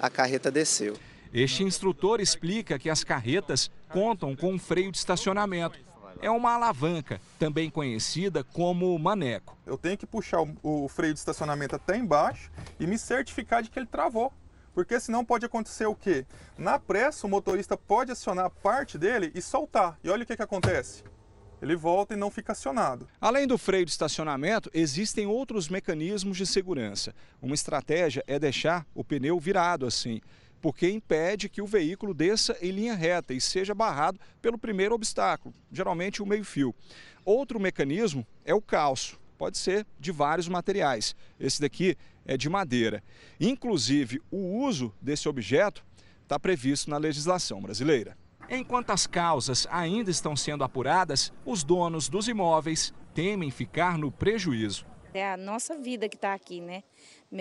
a 0.00 0.08
carreta 0.08 0.50
desceu. 0.50 0.96
Este 1.32 1.62
instrutor 1.62 2.20
explica 2.20 2.78
que 2.78 2.90
as 2.90 3.04
carretas 3.04 3.70
contam 3.88 4.34
com 4.34 4.54
um 4.54 4.58
freio 4.58 4.90
de 4.90 4.98
estacionamento. 4.98 5.78
É 6.20 6.30
uma 6.30 6.54
alavanca, 6.54 7.20
também 7.38 7.70
conhecida 7.70 8.42
como 8.42 8.98
maneco. 8.98 9.56
Eu 9.64 9.78
tenho 9.78 9.96
que 9.96 10.06
puxar 10.06 10.40
o, 10.42 10.56
o 10.62 10.88
freio 10.88 11.12
de 11.12 11.20
estacionamento 11.20 11.76
até 11.76 11.96
embaixo 11.96 12.50
e 12.78 12.86
me 12.86 12.98
certificar 12.98 13.62
de 13.62 13.70
que 13.70 13.78
ele 13.78 13.86
travou. 13.86 14.32
Porque 14.74 14.98
senão 15.00 15.24
pode 15.24 15.46
acontecer 15.46 15.86
o 15.86 15.94
quê? 15.94 16.26
Na 16.58 16.78
pressa, 16.78 17.26
o 17.26 17.30
motorista 17.30 17.76
pode 17.76 18.12
acionar 18.12 18.50
parte 18.50 18.98
dele 18.98 19.30
e 19.34 19.40
soltar. 19.40 19.98
E 20.02 20.10
olha 20.10 20.24
o 20.24 20.26
que, 20.26 20.36
que 20.36 20.42
acontece 20.42 21.04
ele 21.60 21.76
volta 21.76 22.14
e 22.14 22.16
não 22.16 22.30
fica 22.30 22.52
acionado. 22.52 23.06
Além 23.20 23.46
do 23.46 23.58
freio 23.58 23.84
de 23.84 23.90
estacionamento, 23.90 24.70
existem 24.72 25.26
outros 25.26 25.68
mecanismos 25.68 26.36
de 26.36 26.46
segurança. 26.46 27.14
Uma 27.40 27.54
estratégia 27.54 28.24
é 28.26 28.38
deixar 28.38 28.86
o 28.94 29.04
pneu 29.04 29.38
virado 29.38 29.86
assim, 29.86 30.20
porque 30.60 30.90
impede 30.90 31.48
que 31.48 31.62
o 31.62 31.66
veículo 31.66 32.12
desça 32.12 32.56
em 32.60 32.70
linha 32.70 32.94
reta 32.94 33.32
e 33.32 33.40
seja 33.40 33.74
barrado 33.74 34.20
pelo 34.42 34.58
primeiro 34.58 34.94
obstáculo, 34.94 35.54
geralmente 35.72 36.22
o 36.22 36.26
meio-fio. 36.26 36.74
Outro 37.24 37.60
mecanismo 37.60 38.26
é 38.44 38.54
o 38.54 38.60
calço. 38.60 39.18
Pode 39.38 39.56
ser 39.56 39.86
de 39.98 40.12
vários 40.12 40.48
materiais. 40.48 41.16
Esse 41.38 41.62
daqui 41.62 41.96
é 42.26 42.36
de 42.36 42.48
madeira. 42.48 43.02
Inclusive, 43.40 44.20
o 44.30 44.36
uso 44.36 44.94
desse 45.00 45.28
objeto 45.28 45.82
está 46.22 46.38
previsto 46.38 46.90
na 46.90 46.98
legislação 46.98 47.60
brasileira. 47.60 48.19
Enquanto 48.50 48.90
as 48.90 49.06
causas 49.06 49.64
ainda 49.70 50.10
estão 50.10 50.34
sendo 50.34 50.64
apuradas, 50.64 51.32
os 51.44 51.62
donos 51.62 52.08
dos 52.08 52.26
imóveis 52.26 52.92
temem 53.14 53.48
ficar 53.48 53.96
no 53.96 54.10
prejuízo. 54.10 54.84
É 55.14 55.32
a 55.32 55.36
nossa 55.36 55.76
vida 55.76 56.08
que 56.08 56.16
está 56.16 56.34
aqui, 56.34 56.60
né? 56.60 56.82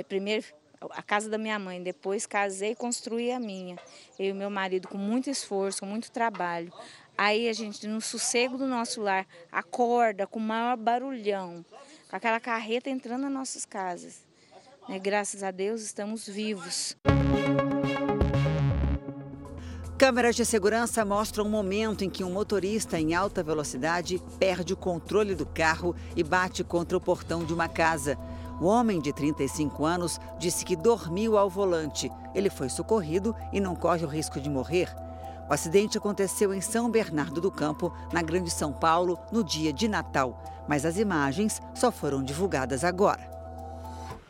Primeiro 0.07 0.45
a 0.91 1.01
casa 1.01 1.29
da 1.29 1.37
minha 1.37 1.57
mãe, 1.59 1.81
depois 1.81 2.25
casei 2.25 2.71
e 2.71 2.75
construí 2.75 3.31
a 3.31 3.39
minha. 3.39 3.75
Eu 4.17 4.27
e 4.27 4.33
meu 4.33 4.49
marido 4.49 4.87
com 4.87 4.97
muito 4.97 5.29
esforço, 5.29 5.79
com 5.81 5.85
muito 5.87 6.11
trabalho. 6.11 6.71
Aí 7.17 7.49
a 7.49 7.53
gente, 7.53 7.85
no 7.87 7.99
sossego 7.99 8.57
do 8.57 8.65
nosso 8.67 9.01
lar, 9.01 9.25
acorda 9.51 10.25
com 10.25 10.39
o 10.39 10.41
maior 10.41 10.77
barulhão, 10.77 11.65
com 12.09 12.15
aquela 12.15 12.39
carreta 12.39 12.89
entrando 12.89 13.23
nas 13.23 13.31
nossas 13.31 13.65
casas. 13.65 14.25
Né? 14.87 14.99
Graças 14.99 15.43
a 15.43 15.51
Deus 15.51 15.81
estamos 15.81 16.27
vivos. 16.27 16.95
Câmeras 20.00 20.34
de 20.34 20.46
segurança 20.46 21.03
mostram 21.03 21.46
um 21.46 21.50
momento 21.50 22.06
em 22.06 22.10
que 22.10 22.24
um 22.24 22.32
motorista 22.32 22.98
em 22.98 23.13
alta 23.13 23.44
velocidade 23.44 24.24
perde 24.39 24.72
o 24.72 24.77
controle 24.77 25.36
do 25.36 25.46
carro 25.46 25.94
e 26.15 26.24
bate 26.24 26.63
contra 26.63 26.98
o 26.98 27.01
portão 27.01 27.44
de 27.44 27.53
uma 27.53 27.68
casa. 27.68 28.18
O 28.62 28.65
homem 28.65 29.01
de 29.01 29.12
35 29.12 29.86
anos 29.86 30.18
disse 30.39 30.63
que 30.63 30.77
dormiu 30.77 31.38
ao 31.38 31.50
volante. 31.50 32.10
Ele 32.34 32.50
foi 32.50 32.70
socorrido 32.70 33.36
e 33.51 33.60
não 33.60 33.75
corre 33.75 34.06
o 34.06 34.08
risco 34.08 34.39
de 34.39 34.50
morrer. 34.50 34.88
O 35.50 35.53
acidente 35.53 35.98
aconteceu 35.98 36.53
em 36.53 36.62
São 36.62 36.89
Bernardo 36.89 37.41
do 37.41 37.51
Campo, 37.51 37.94
na 38.13 38.22
Grande 38.22 38.51
São 38.51 38.72
Paulo, 38.72 39.20
no 39.34 39.44
dia 39.44 39.74
de 39.74 39.89
Natal, 39.89 40.41
mas 40.65 40.86
as 40.86 40.98
imagens 40.98 41.62
só 41.75 41.91
foram 41.91 42.24
divulgadas 42.24 42.86
agora. 42.86 43.38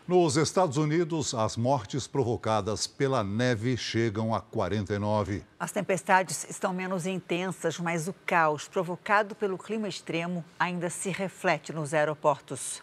Nos 0.09 0.37
Estados 0.37 0.75
Unidos, 0.75 1.35
as 1.35 1.55
mortes 1.55 2.07
provocadas 2.07 2.87
pela 2.87 3.23
neve 3.23 3.77
chegam 3.77 4.33
a 4.33 4.41
49. 4.41 5.43
As 5.59 5.71
tempestades 5.71 6.49
estão 6.49 6.73
menos 6.73 7.05
intensas, 7.05 7.77
mas 7.77 8.07
o 8.07 8.15
caos 8.25 8.67
provocado 8.67 9.35
pelo 9.35 9.55
clima 9.55 9.87
extremo 9.87 10.43
ainda 10.59 10.89
se 10.89 11.11
reflete 11.11 11.71
nos 11.71 11.93
aeroportos. 11.93 12.81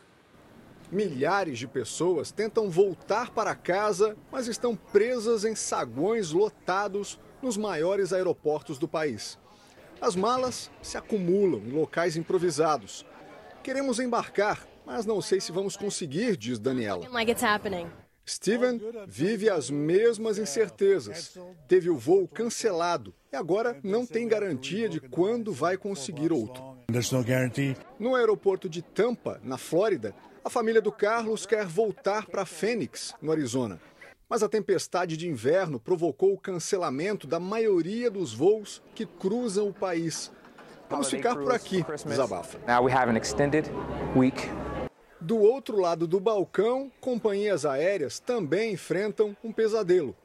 Milhares 0.89 1.59
de 1.59 1.67
pessoas 1.67 2.31
tentam 2.31 2.71
voltar 2.71 3.31
para 3.31 3.57
casa, 3.57 4.17
mas 4.31 4.47
estão 4.47 4.77
presas 4.77 5.45
em 5.45 5.57
saguões 5.57 6.31
lotados 6.31 7.19
nos 7.43 7.57
maiores 7.57 8.13
aeroportos 8.13 8.79
do 8.79 8.87
país. 8.87 9.37
As 10.01 10.15
malas 10.15 10.71
se 10.81 10.97
acumulam 10.97 11.59
em 11.67 11.73
locais 11.73 12.17
improvisados. 12.17 13.05
Queremos 13.65 13.99
embarcar, 13.99 14.65
mas 14.87 15.05
não 15.05 15.21
sei 15.21 15.41
se 15.41 15.51
vamos 15.51 15.77
conseguir, 15.77 16.37
diz 16.37 16.59
Daniela. 16.59 17.05
Steven 18.29 18.81
vive 19.07 19.49
as 19.49 19.71
mesmas 19.71 20.39
incertezas. 20.39 21.39
Teve 21.69 21.91
o 21.91 21.97
voo 21.97 22.27
cancelado 22.27 23.15
e 23.33 23.37
agora 23.37 23.79
não 23.85 24.05
tem 24.05 24.27
garantia 24.27 24.89
de 24.89 25.01
quando 25.01 25.53
vai 25.53 25.77
conseguir 25.77 26.33
outro. 26.33 26.63
No 27.99 28.15
aeroporto 28.15 28.69
de 28.69 28.83
Tampa, 28.83 29.41
na 29.45 29.59
Flórida, 29.59 30.15
a 30.45 30.51
família 30.51 30.81
do 30.81 30.91
Carlos 30.91 31.47
quer 31.47 31.67
voltar 31.67 32.27
para 32.27 32.47
Phoenix, 32.47 33.15
no 33.21 33.31
Arizona. 33.31 33.81
Mas 34.29 34.43
a 34.43 34.49
tempestade 34.49 35.17
de 35.17 35.29
inverno 35.29 35.79
provocou 35.79 36.33
o 36.33 36.39
cancelamento 36.39 37.29
da 37.29 37.39
maioria 37.39 38.11
dos 38.11 38.35
voos 38.35 38.83
que 38.93 39.07
cruzam 39.07 39.69
o 39.69 39.75
país. 39.75 40.33
Vamos 40.91 41.09
ficar 41.09 41.37
por 41.37 41.53
aqui, 41.53 41.85
desabafa. 42.05 42.59
Do 45.27 45.41
outro 45.41 45.81
lado 45.81 46.07
do 46.07 46.21
balcão, 46.21 46.89
companhias 47.01 47.67
aéreas 47.67 48.21
também 48.21 48.75
enfrentam 48.75 49.37
um 49.43 49.53
pesadelo. 49.53 50.17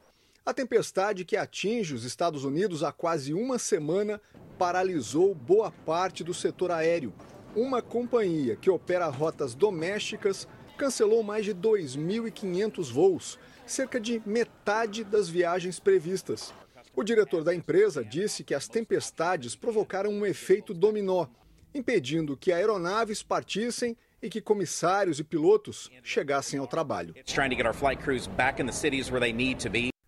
A 0.46 0.54
tempestade 0.54 1.24
que 1.24 1.36
atinge 1.36 1.92
os 1.92 2.04
Estados 2.04 2.44
Unidos 2.44 2.84
há 2.84 2.92
quase 2.92 3.34
uma 3.34 3.58
semana 3.58 4.20
paralisou 4.56 5.34
boa 5.34 5.72
parte 5.72 6.22
do 6.22 6.32
setor 6.32 6.70
aéreo. 6.70 7.12
Uma 7.56 7.82
companhia 7.82 8.54
que 8.54 8.70
opera 8.70 9.08
rotas 9.08 9.56
domésticas 9.56 10.46
cancelou 10.78 11.24
mais 11.24 11.44
de 11.44 11.52
2.500 11.52 12.92
voos, 12.92 13.40
cerca 13.66 13.98
de 13.98 14.22
metade 14.24 15.02
das 15.02 15.28
viagens 15.28 15.80
previstas. 15.80 16.54
O 16.94 17.02
diretor 17.02 17.42
da 17.42 17.52
empresa 17.52 18.04
disse 18.04 18.44
que 18.44 18.54
as 18.54 18.68
tempestades 18.68 19.56
provocaram 19.56 20.12
um 20.12 20.24
efeito 20.24 20.72
dominó, 20.72 21.26
impedindo 21.74 22.36
que 22.36 22.52
aeronaves 22.52 23.20
partissem 23.20 23.96
e 24.22 24.30
que 24.30 24.40
comissários 24.40 25.18
e 25.18 25.24
pilotos 25.24 25.90
chegassem 26.02 26.58
ao 26.58 26.66
trabalho. 26.66 27.14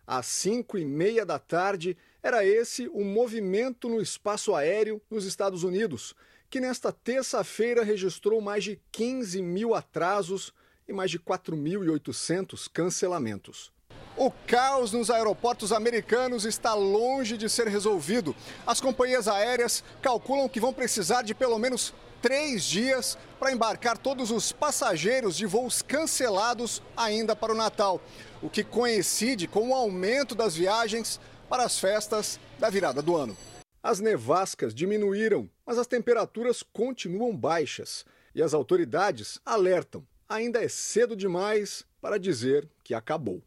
Às 0.07 0.27
cinco 0.27 0.79
e 0.79 0.85
meia 0.85 1.25
da 1.27 1.39
tarde, 1.39 1.97
era 2.23 2.45
esse 2.45 2.89
o 2.89 3.03
movimento 3.05 3.89
no 3.89 4.01
espaço 4.01 4.55
aéreo 4.55 5.01
nos 5.11 5.25
Estados 5.25 5.65
Unidos, 5.65 6.15
que 6.49 6.61
nesta 6.61 6.93
terça-feira 6.93 7.83
registrou 7.83 8.41
mais 8.41 8.63
de 8.63 8.81
15 8.93 9.43
mil 9.43 9.75
atrasos 9.75 10.53
e 10.87 10.93
mais 10.93 11.11
de 11.11 11.19
4.800 11.19 12.69
cancelamentos. 12.73 13.73
O 14.17 14.31
caos 14.47 14.93
nos 14.93 15.11
aeroportos 15.11 15.73
americanos 15.73 16.45
está 16.45 16.73
longe 16.73 17.37
de 17.37 17.49
ser 17.49 17.67
resolvido. 17.67 18.37
As 18.65 18.81
companhias 18.81 19.27
aéreas 19.27 19.83
calculam 20.01 20.49
que 20.49 20.61
vão 20.61 20.73
precisar 20.73 21.23
de 21.23 21.35
pelo 21.35 21.59
menos 21.59 21.93
três 22.25 22.65
dias 22.65 23.19
para 23.39 23.53
embarcar 23.53 23.99
todos 23.99 24.31
os 24.31 24.51
passageiros 24.51 25.37
de 25.37 25.45
voos 25.45 25.83
cancelados 25.83 26.83
ainda 26.97 27.37
para 27.37 27.53
o 27.53 27.55
Natal, 27.55 28.01
o 28.41 28.49
que 28.49 28.65
coincide 28.65 29.47
com 29.47 29.69
o 29.69 29.75
aumento 29.75 30.35
das 30.35 30.57
viagens 30.57 31.21
para 31.51 31.65
as 31.65 31.79
festas 31.79 32.41
da 32.59 32.71
virada 32.71 33.03
do 33.03 33.15
ano. 33.15 33.37
As 33.83 34.01
nevascas 34.01 34.75
diminuíram, 34.75 35.51
mas 35.67 35.77
as 35.77 35.87
temperaturas 35.87 36.63
continuam 36.63 37.37
baixas 37.37 38.07
e 38.35 38.43
as 38.43 38.55
autoridades 38.55 39.39
alertam: 39.45 40.03
ainda 40.27 40.65
é 40.65 40.69
cedo 40.69 41.15
demais 41.15 41.85
para 42.01 42.19
dizer 42.19 42.67
que 42.83 42.95
acabou. 42.95 43.43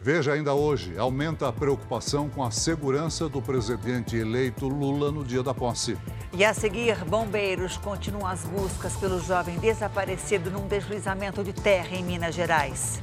Veja 0.00 0.32
ainda 0.32 0.54
hoje, 0.54 0.96
aumenta 0.96 1.48
a 1.48 1.52
preocupação 1.52 2.28
com 2.28 2.44
a 2.44 2.52
segurança 2.52 3.28
do 3.28 3.42
presidente 3.42 4.16
eleito 4.16 4.68
Lula 4.68 5.10
no 5.10 5.24
dia 5.24 5.42
da 5.42 5.52
posse. 5.52 5.98
E 6.32 6.44
a 6.44 6.54
seguir, 6.54 7.04
bombeiros 7.04 7.76
continuam 7.76 8.26
as 8.28 8.44
buscas 8.44 8.94
pelo 8.94 9.20
jovem 9.20 9.58
desaparecido 9.58 10.52
num 10.52 10.68
deslizamento 10.68 11.42
de 11.42 11.52
terra 11.52 11.96
em 11.96 12.04
Minas 12.04 12.32
Gerais. 12.32 13.02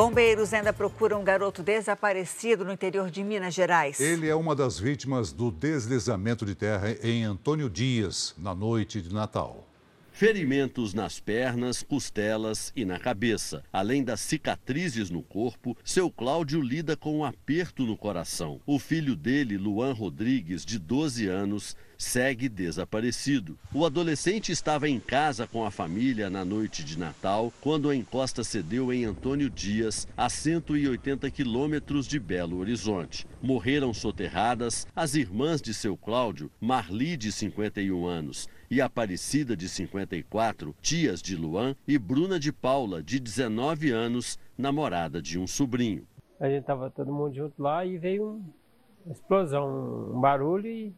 Bombeiros 0.00 0.54
ainda 0.54 0.72
procuram 0.72 1.20
um 1.20 1.24
garoto 1.24 1.62
desaparecido 1.62 2.64
no 2.64 2.72
interior 2.72 3.10
de 3.10 3.22
Minas 3.22 3.52
Gerais. 3.52 4.00
Ele 4.00 4.30
é 4.30 4.34
uma 4.34 4.56
das 4.56 4.78
vítimas 4.78 5.30
do 5.30 5.50
deslizamento 5.50 6.46
de 6.46 6.54
terra 6.54 6.96
em 7.02 7.22
Antônio 7.22 7.68
Dias, 7.68 8.34
na 8.38 8.54
noite 8.54 9.02
de 9.02 9.12
Natal. 9.12 9.69
Ferimentos 10.20 10.92
nas 10.92 11.18
pernas, 11.18 11.82
costelas 11.82 12.74
e 12.76 12.84
na 12.84 12.98
cabeça. 12.98 13.64
Além 13.72 14.04
das 14.04 14.20
cicatrizes 14.20 15.08
no 15.08 15.22
corpo, 15.22 15.74
seu 15.82 16.10
Cláudio 16.10 16.60
lida 16.60 16.94
com 16.94 17.20
um 17.20 17.24
aperto 17.24 17.86
no 17.86 17.96
coração. 17.96 18.60
O 18.66 18.78
filho 18.78 19.16
dele, 19.16 19.56
Luan 19.56 19.94
Rodrigues, 19.94 20.62
de 20.62 20.78
12 20.78 21.26
anos, 21.26 21.74
segue 21.96 22.50
desaparecido. 22.50 23.58
O 23.72 23.86
adolescente 23.86 24.52
estava 24.52 24.88
em 24.90 25.00
casa 25.00 25.46
com 25.46 25.64
a 25.64 25.70
família 25.70 26.28
na 26.28 26.44
noite 26.44 26.84
de 26.84 26.98
Natal, 26.98 27.50
quando 27.58 27.88
a 27.88 27.96
encosta 27.96 28.44
cedeu 28.44 28.92
em 28.92 29.06
Antônio 29.06 29.48
Dias, 29.48 30.06
a 30.14 30.28
180 30.28 31.30
quilômetros 31.30 32.06
de 32.06 32.18
Belo 32.18 32.58
Horizonte. 32.58 33.26
Morreram 33.40 33.94
soterradas 33.94 34.86
as 34.94 35.14
irmãs 35.14 35.62
de 35.62 35.72
seu 35.72 35.96
Cláudio, 35.96 36.50
Marli, 36.60 37.16
de 37.16 37.32
51 37.32 38.06
anos, 38.06 38.48
e 38.70 38.80
Aparecida, 38.80 39.56
de 39.56 39.68
54, 39.68 40.74
tias 40.80 41.20
de 41.20 41.34
Luan, 41.34 41.74
e 41.88 41.98
Bruna 41.98 42.38
de 42.38 42.52
Paula, 42.52 43.02
de 43.02 43.18
19 43.18 43.90
anos, 43.90 44.38
namorada 44.56 45.20
de 45.20 45.38
um 45.38 45.46
sobrinho. 45.46 46.06
A 46.38 46.48
gente 46.48 46.60
estava 46.60 46.88
todo 46.90 47.12
mundo 47.12 47.34
junto 47.34 47.60
lá 47.60 47.84
e 47.84 47.98
veio 47.98 48.40
uma 49.04 49.12
explosão, 49.12 50.14
um 50.14 50.20
barulho 50.20 50.66
e 50.68 50.94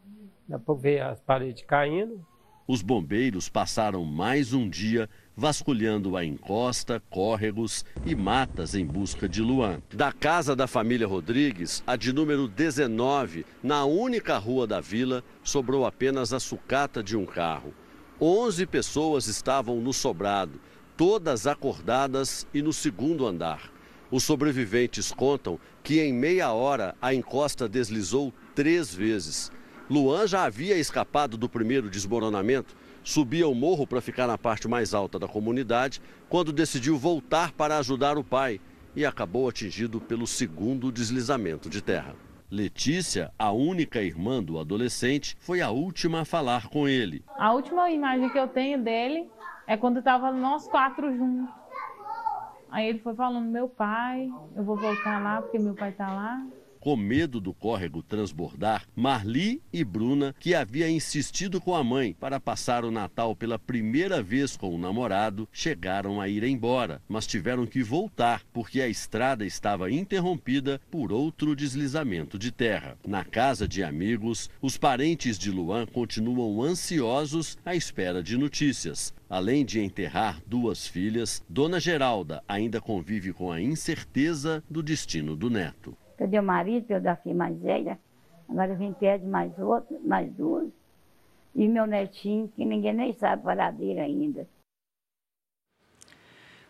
Daqui 0.52 0.55
a 0.55 0.59
pouco 0.59 0.83
veio 0.83 1.07
as 1.07 1.21
paredes 1.21 1.64
caindo. 1.64 2.25
Os 2.66 2.81
bombeiros 2.81 3.49
passaram 3.49 4.04
mais 4.04 4.52
um 4.52 4.69
dia 4.69 5.11
vasculhando 5.37 6.16
a 6.16 6.25
encosta, 6.25 7.02
córregos 7.11 7.85
e 8.07 8.14
matas 8.14 8.76
em 8.76 8.87
busca 8.87 9.28
de 9.28 9.42
Luan. 9.42 9.83
Da 9.92 10.12
casa 10.12 10.54
da 10.54 10.69
família 10.69 11.07
Rodrigues, 11.07 11.83
a 11.85 11.97
de 11.97 12.12
número 12.12 12.47
19, 12.47 13.45
na 13.62 13.85
única 13.85 14.38
rua 14.38 14.64
da 14.66 14.81
vila, 14.81 15.25
sobrou 15.42 15.85
apenas 15.85 16.33
a 16.33 16.38
sucata 16.38 17.02
de 17.02 17.16
um 17.16 17.26
carro. 17.26 17.75
Onze 18.21 18.64
pessoas 18.64 19.26
estavam 19.26 19.81
no 19.81 19.92
sobrado, 19.92 20.61
todas 20.97 21.49
acordadas 21.49 22.47
e 22.54 22.62
no 22.62 22.73
segundo 22.73 23.26
andar. 23.26 23.73
Os 24.09 24.23
sobreviventes 24.23 25.11
contam 25.11 25.59
que 25.83 26.00
em 26.00 26.12
meia 26.12 26.52
hora 26.52 26.95
a 27.02 27.12
encosta 27.12 27.69
deslizou 27.69 28.33
três 28.54 28.95
vezes. 28.95 29.50
Luan 29.93 30.27
já 30.27 30.45
havia 30.45 30.79
escapado 30.79 31.37
do 31.37 31.51
primeiro 31.51 31.91
desmoronamento, 31.91 32.75
subia 33.05 33.47
o 33.47 33.55
morro 33.55 33.87
para 33.87 34.01
ficar 34.01 34.27
na 34.27 34.39
parte 34.39 34.67
mais 34.67 34.95
alta 34.95 35.19
da 35.19 35.29
comunidade, 35.29 36.01
quando 36.31 36.51
decidiu 36.51 36.97
voltar 36.97 37.53
para 37.53 37.77
ajudar 37.77 38.17
o 38.17 38.25
pai 38.25 38.59
e 38.97 39.05
acabou 39.05 39.47
atingido 39.47 40.01
pelo 40.01 40.27
segundo 40.27 40.91
deslizamento 40.91 41.69
de 41.69 41.83
terra. 41.83 42.15
Letícia, 42.51 43.35
a 43.39 43.53
única 43.53 44.01
irmã 44.01 44.43
do 44.43 44.59
adolescente, 44.59 45.37
foi 45.39 45.61
a 45.61 45.69
última 45.69 46.23
a 46.23 46.25
falar 46.25 46.69
com 46.69 46.89
ele. 46.89 47.23
A 47.37 47.53
última 47.53 47.91
imagem 47.91 48.31
que 48.31 48.39
eu 48.39 48.49
tenho 48.49 48.83
dele 48.83 49.29
é 49.67 49.77
quando 49.77 49.99
estava 49.99 50.33
nós 50.33 50.67
quatro 50.69 51.15
juntos. 51.15 51.55
Aí 52.71 52.89
ele 52.89 52.99
foi 53.01 53.15
falando: 53.15 53.47
Meu 53.47 53.69
pai, 53.69 54.31
eu 54.57 54.65
vou 54.65 54.75
voltar 54.75 55.23
lá 55.23 55.43
porque 55.43 55.59
meu 55.59 55.75
pai 55.75 55.91
está 55.91 56.07
lá. 56.07 56.43
Com 56.83 56.97
medo 56.97 57.41
do 57.41 57.55
córrego 57.55 58.02
transbordar, 58.02 58.89
Marli 58.93 59.63
e 59.73 59.85
Bruna, 59.85 60.35
que 60.41 60.52
havia 60.52 60.91
insistido 60.91 61.61
com 61.61 61.76
a 61.76 61.85
mãe 61.85 62.13
para 62.13 62.41
passar 62.41 62.85
o 62.85 62.91
Natal 62.91 63.37
pela 63.37 63.56
primeira 63.56 64.21
vez 64.21 64.56
com 64.56 64.75
o 64.75 64.78
namorado, 64.78 65.49
chegaram 65.52 66.21
a 66.21 66.28
ir 66.28 66.43
embora, 66.43 67.00
mas 67.09 67.25
tiveram 67.25 67.67
que 67.67 67.85
voltar 67.85 68.43
porque 68.52 68.80
a 68.80 68.89
estrada 68.89 69.47
estava 69.47 69.93
interrompida 69.93 70.80
por 70.91 71.13
outro 71.13 71.54
deslizamento 71.54 72.37
de 72.37 72.50
terra. 72.50 72.99
Na 73.06 73.25
casa 73.25 73.69
de 73.69 73.85
amigos, 73.85 74.50
os 74.61 74.76
parentes 74.76 75.39
de 75.39 75.52
Luan 75.52 75.87
continuam 75.87 76.61
ansiosos 76.61 77.56
à 77.65 77.76
espera 77.76 78.25
de 78.25 78.37
notícias. 78.37 79.15
Além 79.30 79.65
de 79.65 79.78
enterrar 79.78 80.43
duas 80.45 80.85
filhas, 80.89 81.45
Dona 81.49 81.78
Geralda 81.78 82.43
ainda 82.49 82.80
convive 82.80 83.33
com 83.33 83.52
a 83.52 83.63
incerteza 83.63 84.65
do 84.69 84.83
destino 84.83 85.37
do 85.37 85.49
neto. 85.49 85.97
Cadê 86.23 86.39
o 86.39 86.43
marido, 86.43 86.89
eu 86.89 87.00
da 87.00 87.17
filha 87.17 87.35
mais 87.35 87.58
velha? 87.58 87.99
Agora 88.49 88.71
eu 88.71 88.76
vim 88.76 88.93
perto 88.93 89.23
de 89.23 89.28
mais 89.28 89.58
outro, 89.58 89.99
mais 90.04 90.32
duas. 90.32 90.71
E 91.52 91.67
meu 91.67 91.85
netinho, 91.85 92.47
que 92.47 92.65
ninguém 92.65 92.95
nem 92.95 93.13
sabe 93.13 93.43
parar 93.43 93.73
dele 93.73 93.99
ainda. 93.99 94.47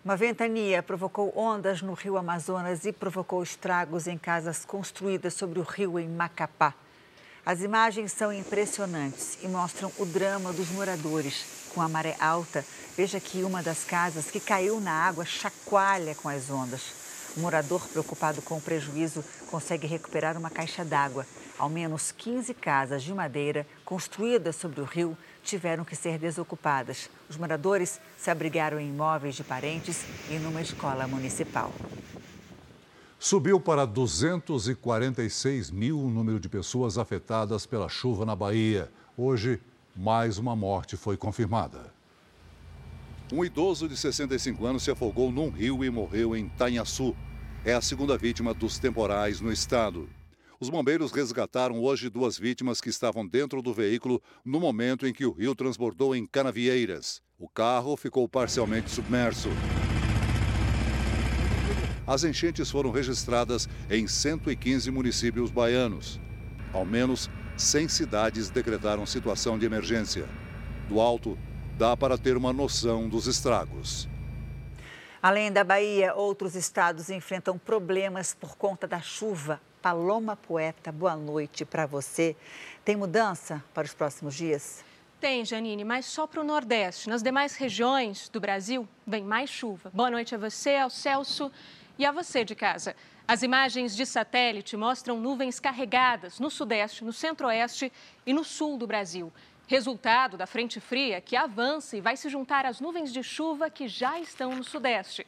Uma 0.02 0.16
ventania 0.16 0.82
provocou 0.82 1.34
ondas 1.36 1.82
no 1.82 1.92
rio 1.92 2.16
Amazonas 2.16 2.86
e 2.86 2.94
provocou 2.94 3.42
estragos 3.42 4.06
em 4.06 4.16
casas 4.16 4.64
construídas 4.64 5.34
sobre 5.34 5.58
o 5.58 5.64
rio 5.64 5.98
em 5.98 6.08
Macapá. 6.08 6.74
As 7.44 7.60
imagens 7.60 8.10
são 8.10 8.32
impressionantes 8.32 9.44
e 9.44 9.48
mostram 9.48 9.92
o 9.98 10.06
drama 10.06 10.50
dos 10.54 10.70
moradores. 10.70 11.68
Com 11.74 11.82
a 11.82 11.90
maré 11.90 12.16
alta, 12.18 12.64
veja 12.96 13.20
que 13.20 13.44
uma 13.44 13.62
das 13.62 13.84
casas 13.84 14.30
que 14.30 14.40
caiu 14.40 14.80
na 14.80 14.92
água 14.92 15.26
chacoalha 15.26 16.14
com 16.14 16.30
as 16.30 16.48
ondas. 16.48 17.01
O 17.36 17.40
morador, 17.40 17.86
preocupado 17.88 18.42
com 18.42 18.58
o 18.58 18.60
prejuízo, 18.60 19.24
consegue 19.50 19.86
recuperar 19.86 20.36
uma 20.36 20.50
caixa 20.50 20.84
d'água. 20.84 21.26
Ao 21.58 21.68
menos 21.68 22.12
15 22.12 22.52
casas 22.54 23.02
de 23.02 23.14
madeira 23.14 23.66
construídas 23.84 24.56
sobre 24.56 24.80
o 24.80 24.84
rio 24.84 25.16
tiveram 25.42 25.84
que 25.84 25.96
ser 25.96 26.18
desocupadas. 26.18 27.08
Os 27.30 27.36
moradores 27.36 28.00
se 28.18 28.30
abrigaram 28.30 28.78
em 28.78 28.88
imóveis 28.88 29.34
de 29.34 29.44
parentes 29.44 30.04
e 30.30 30.34
numa 30.34 30.60
escola 30.60 31.06
municipal. 31.06 31.72
Subiu 33.18 33.60
para 33.60 33.86
246 33.86 35.70
mil 35.70 36.00
o 36.00 36.10
número 36.10 36.40
de 36.40 36.48
pessoas 36.48 36.98
afetadas 36.98 37.64
pela 37.64 37.88
chuva 37.88 38.26
na 38.26 38.34
Bahia. 38.34 38.90
Hoje, 39.16 39.60
mais 39.96 40.38
uma 40.38 40.56
morte 40.56 40.96
foi 40.96 41.16
confirmada. 41.16 42.01
Um 43.32 43.42
idoso 43.42 43.88
de 43.88 43.96
65 43.96 44.66
anos 44.66 44.82
se 44.82 44.90
afogou 44.90 45.32
num 45.32 45.48
rio 45.48 45.82
e 45.82 45.88
morreu 45.88 46.36
em 46.36 46.50
Tanhaçu. 46.50 47.16
É 47.64 47.72
a 47.72 47.80
segunda 47.80 48.18
vítima 48.18 48.52
dos 48.52 48.78
temporais 48.78 49.40
no 49.40 49.50
estado. 49.50 50.06
Os 50.60 50.68
bombeiros 50.68 51.12
resgataram 51.12 51.80
hoje 51.80 52.10
duas 52.10 52.38
vítimas 52.38 52.78
que 52.78 52.90
estavam 52.90 53.26
dentro 53.26 53.62
do 53.62 53.72
veículo 53.72 54.22
no 54.44 54.60
momento 54.60 55.06
em 55.06 55.14
que 55.14 55.24
o 55.24 55.32
rio 55.32 55.54
transbordou 55.54 56.14
em 56.14 56.26
Canavieiras. 56.26 57.22
O 57.38 57.48
carro 57.48 57.96
ficou 57.96 58.28
parcialmente 58.28 58.90
submerso. 58.90 59.48
As 62.06 62.24
enchentes 62.24 62.70
foram 62.70 62.90
registradas 62.90 63.66
em 63.90 64.06
115 64.06 64.90
municípios 64.90 65.50
baianos. 65.50 66.20
Ao 66.70 66.84
menos 66.84 67.30
100 67.56 67.88
cidades 67.88 68.50
decretaram 68.50 69.06
situação 69.06 69.58
de 69.58 69.64
emergência. 69.64 70.28
Do 70.86 71.00
alto, 71.00 71.38
dá 71.82 71.96
para 71.96 72.16
ter 72.16 72.36
uma 72.36 72.52
noção 72.52 73.08
dos 73.08 73.26
estragos. 73.26 74.08
Além 75.20 75.50
da 75.50 75.64
Bahia, 75.64 76.14
outros 76.14 76.54
estados 76.54 77.10
enfrentam 77.10 77.58
problemas 77.58 78.32
por 78.32 78.56
conta 78.56 78.86
da 78.86 79.00
chuva. 79.00 79.60
Paloma 79.82 80.36
Poeta, 80.36 80.92
boa 80.92 81.16
noite 81.16 81.64
para 81.64 81.84
você. 81.84 82.36
Tem 82.84 82.94
mudança 82.94 83.64
para 83.74 83.84
os 83.84 83.92
próximos 83.92 84.36
dias? 84.36 84.84
Tem, 85.20 85.44
Janine, 85.44 85.82
mas 85.82 86.06
só 86.06 86.24
para 86.24 86.40
o 86.40 86.44
Nordeste. 86.44 87.08
Nas 87.08 87.20
demais 87.20 87.56
regiões 87.56 88.28
do 88.28 88.38
Brasil, 88.38 88.88
vem 89.04 89.24
mais 89.24 89.50
chuva. 89.50 89.90
Boa 89.92 90.08
noite 90.08 90.36
a 90.36 90.38
você, 90.38 90.76
ao 90.76 90.88
Celso 90.88 91.50
e 91.98 92.06
a 92.06 92.12
você 92.12 92.44
de 92.44 92.54
casa. 92.54 92.94
As 93.26 93.42
imagens 93.42 93.96
de 93.96 94.06
satélite 94.06 94.76
mostram 94.76 95.18
nuvens 95.18 95.58
carregadas 95.58 96.38
no 96.38 96.48
Sudeste, 96.48 97.04
no 97.04 97.12
Centro-Oeste 97.12 97.92
e 98.24 98.32
no 98.32 98.44
Sul 98.44 98.78
do 98.78 98.86
Brasil 98.86 99.32
resultado 99.72 100.36
da 100.36 100.46
frente 100.46 100.78
fria 100.80 101.18
que 101.18 101.34
avança 101.34 101.96
e 101.96 102.00
vai 102.02 102.14
se 102.14 102.28
juntar 102.28 102.66
às 102.66 102.78
nuvens 102.78 103.10
de 103.10 103.22
chuva 103.22 103.70
que 103.70 103.88
já 103.88 104.20
estão 104.20 104.54
no 104.54 104.62
Sudeste. 104.62 105.26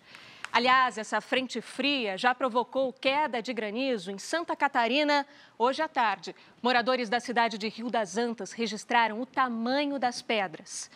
Aliás, 0.52 0.98
essa 0.98 1.18
frente 1.18 1.62
fria 1.62 2.18
já 2.18 2.34
provocou 2.34 2.92
queda 2.92 3.40
de 3.40 3.54
granizo 3.54 4.10
em 4.10 4.18
Santa 4.18 4.54
Catarina 4.54 5.26
hoje 5.58 5.80
à 5.80 5.88
tarde. 5.88 6.36
Moradores 6.62 7.08
da 7.08 7.20
cidade 7.20 7.56
de 7.56 7.70
Rio 7.70 7.88
das 7.88 8.18
Antas 8.18 8.52
registraram 8.52 9.18
o 9.18 9.24
tamanho 9.24 9.98
das 9.98 10.20
pedras. 10.20 10.90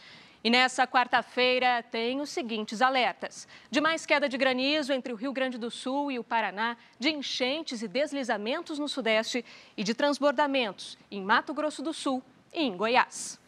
E 0.45 0.51
nessa 0.51 0.87
quarta-feira 0.87 1.83
tem 1.83 2.21
os 2.21 2.29
seguintes 2.29 2.83
alertas: 2.83 3.49
de 3.71 3.81
mais 3.81 4.05
queda 4.05 4.29
de 4.29 4.37
granizo 4.37 4.93
entre 4.93 5.11
o 5.11 5.17
Rio 5.17 5.33
Grande 5.33 5.57
do 5.57 5.71
Sul 5.71 6.13
e 6.13 6.19
o 6.19 6.23
Paraná, 6.23 6.77
de 6.99 7.09
enchentes 7.09 7.81
e 7.81 7.89
deslizamentos 7.89 8.79
no 8.79 8.89
Sudeste 8.91 9.43
e 9.75 9.83
de 9.83 9.95
transbordamentos 9.95 10.99
em 11.11 11.23
Mato 11.23 11.55
Grosso 11.55 11.81
do 11.81 11.95
Sul 11.95 12.23
em 12.53 12.77
Goiás. 12.77 13.39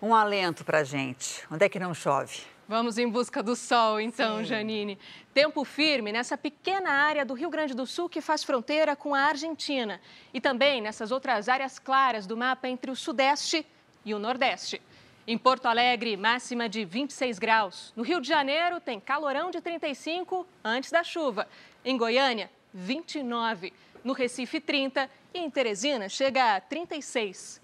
Um 0.00 0.14
alento 0.14 0.64
para 0.64 0.84
gente. 0.84 1.42
Onde 1.50 1.64
é 1.64 1.68
que 1.68 1.78
não 1.78 1.94
chove? 1.94 2.40
Vamos 2.68 2.98
em 2.98 3.08
busca 3.08 3.42
do 3.44 3.54
sol, 3.54 4.00
então, 4.00 4.38
Sim. 4.38 4.44
Janine. 4.44 4.98
Tempo 5.32 5.64
firme 5.64 6.10
nessa 6.10 6.36
pequena 6.36 6.90
área 6.90 7.24
do 7.24 7.32
Rio 7.32 7.48
Grande 7.48 7.74
do 7.74 7.86
Sul 7.86 8.08
que 8.08 8.20
faz 8.20 8.42
fronteira 8.42 8.96
com 8.96 9.14
a 9.14 9.20
Argentina. 9.20 10.00
E 10.34 10.40
também 10.40 10.80
nessas 10.80 11.12
outras 11.12 11.48
áreas 11.48 11.78
claras 11.78 12.26
do 12.26 12.36
mapa 12.36 12.68
entre 12.68 12.90
o 12.90 12.96
Sudeste 12.96 13.64
e 14.04 14.12
o 14.12 14.18
Nordeste. 14.18 14.82
Em 15.28 15.38
Porto 15.38 15.66
Alegre, 15.66 16.16
máxima 16.16 16.68
de 16.68 16.84
26 16.84 17.38
graus. 17.38 17.92
No 17.96 18.02
Rio 18.02 18.20
de 18.20 18.28
Janeiro, 18.28 18.80
tem 18.80 18.98
calorão 18.98 19.50
de 19.50 19.60
35 19.60 20.46
antes 20.64 20.90
da 20.90 21.02
chuva. 21.02 21.48
Em 21.84 21.96
Goiânia, 21.96 22.50
29. 22.74 23.72
No 24.02 24.12
Recife, 24.12 24.60
30. 24.60 25.08
E 25.34 25.38
em 25.38 25.50
Teresina, 25.50 26.08
chega 26.08 26.56
a 26.56 26.60
36. 26.60 27.60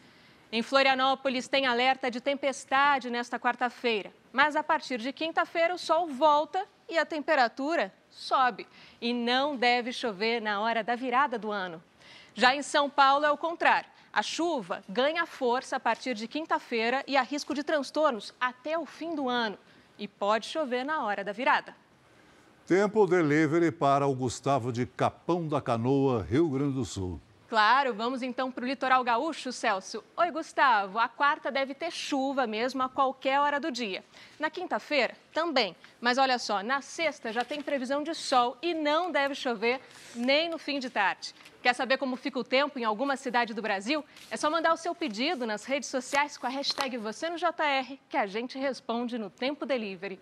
Em 0.54 0.60
Florianópolis, 0.60 1.48
tem 1.48 1.64
alerta 1.64 2.10
de 2.10 2.20
tempestade 2.20 3.08
nesta 3.08 3.40
quarta-feira. 3.40 4.12
Mas 4.30 4.54
a 4.54 4.62
partir 4.62 4.98
de 4.98 5.10
quinta-feira, 5.10 5.74
o 5.74 5.78
sol 5.78 6.06
volta 6.08 6.62
e 6.86 6.98
a 6.98 7.06
temperatura 7.06 7.90
sobe. 8.10 8.68
E 9.00 9.14
não 9.14 9.56
deve 9.56 9.94
chover 9.94 10.42
na 10.42 10.60
hora 10.60 10.84
da 10.84 10.94
virada 10.94 11.38
do 11.38 11.50
ano. 11.50 11.82
Já 12.34 12.54
em 12.54 12.62
São 12.62 12.90
Paulo, 12.90 13.24
é 13.24 13.30
o 13.30 13.36
contrário. 13.38 13.88
A 14.12 14.22
chuva 14.22 14.84
ganha 14.86 15.24
força 15.24 15.76
a 15.76 15.80
partir 15.80 16.12
de 16.12 16.28
quinta-feira 16.28 17.02
e 17.06 17.16
há 17.16 17.22
risco 17.22 17.54
de 17.54 17.62
transtornos 17.62 18.34
até 18.38 18.76
o 18.76 18.84
fim 18.84 19.14
do 19.14 19.30
ano. 19.30 19.58
E 19.98 20.06
pode 20.06 20.48
chover 20.48 20.84
na 20.84 21.02
hora 21.02 21.24
da 21.24 21.32
virada. 21.32 21.74
Tempo 22.66 23.06
delivery 23.06 23.72
para 23.72 24.06
o 24.06 24.14
Gustavo 24.14 24.70
de 24.70 24.84
Capão 24.84 25.48
da 25.48 25.62
Canoa, 25.62 26.22
Rio 26.22 26.46
Grande 26.50 26.74
do 26.74 26.84
Sul. 26.84 27.18
Claro, 27.52 27.92
vamos 27.92 28.22
então 28.22 28.50
para 28.50 28.64
o 28.64 28.66
litoral 28.66 29.04
gaúcho, 29.04 29.52
Celso. 29.52 30.02
Oi, 30.16 30.30
Gustavo. 30.30 30.98
A 30.98 31.06
quarta 31.06 31.50
deve 31.50 31.74
ter 31.74 31.90
chuva 31.90 32.46
mesmo 32.46 32.82
a 32.82 32.88
qualquer 32.88 33.38
hora 33.40 33.60
do 33.60 33.70
dia. 33.70 34.02
Na 34.38 34.48
quinta-feira, 34.48 35.14
também. 35.34 35.76
Mas 36.00 36.16
olha 36.16 36.38
só, 36.38 36.62
na 36.62 36.80
sexta 36.80 37.30
já 37.30 37.44
tem 37.44 37.60
previsão 37.60 38.02
de 38.02 38.14
sol 38.14 38.56
e 38.62 38.72
não 38.72 39.12
deve 39.12 39.34
chover 39.34 39.82
nem 40.14 40.48
no 40.48 40.56
fim 40.56 40.78
de 40.78 40.88
tarde. 40.88 41.34
Quer 41.62 41.74
saber 41.74 41.98
como 41.98 42.16
fica 42.16 42.38
o 42.38 42.42
tempo 42.42 42.78
em 42.78 42.84
alguma 42.84 43.18
cidade 43.18 43.52
do 43.52 43.60
Brasil? 43.60 44.02
É 44.30 44.36
só 44.38 44.48
mandar 44.48 44.72
o 44.72 44.78
seu 44.78 44.94
pedido 44.94 45.44
nas 45.44 45.66
redes 45.66 45.90
sociais 45.90 46.38
com 46.38 46.46
a 46.46 46.50
hashtag 46.50 46.96
você 46.96 47.28
no 47.28 47.36
JR, 47.36 47.98
que 48.08 48.16
a 48.16 48.24
gente 48.24 48.56
responde 48.56 49.18
no 49.18 49.28
Tempo 49.28 49.66
Delivery. 49.66 50.18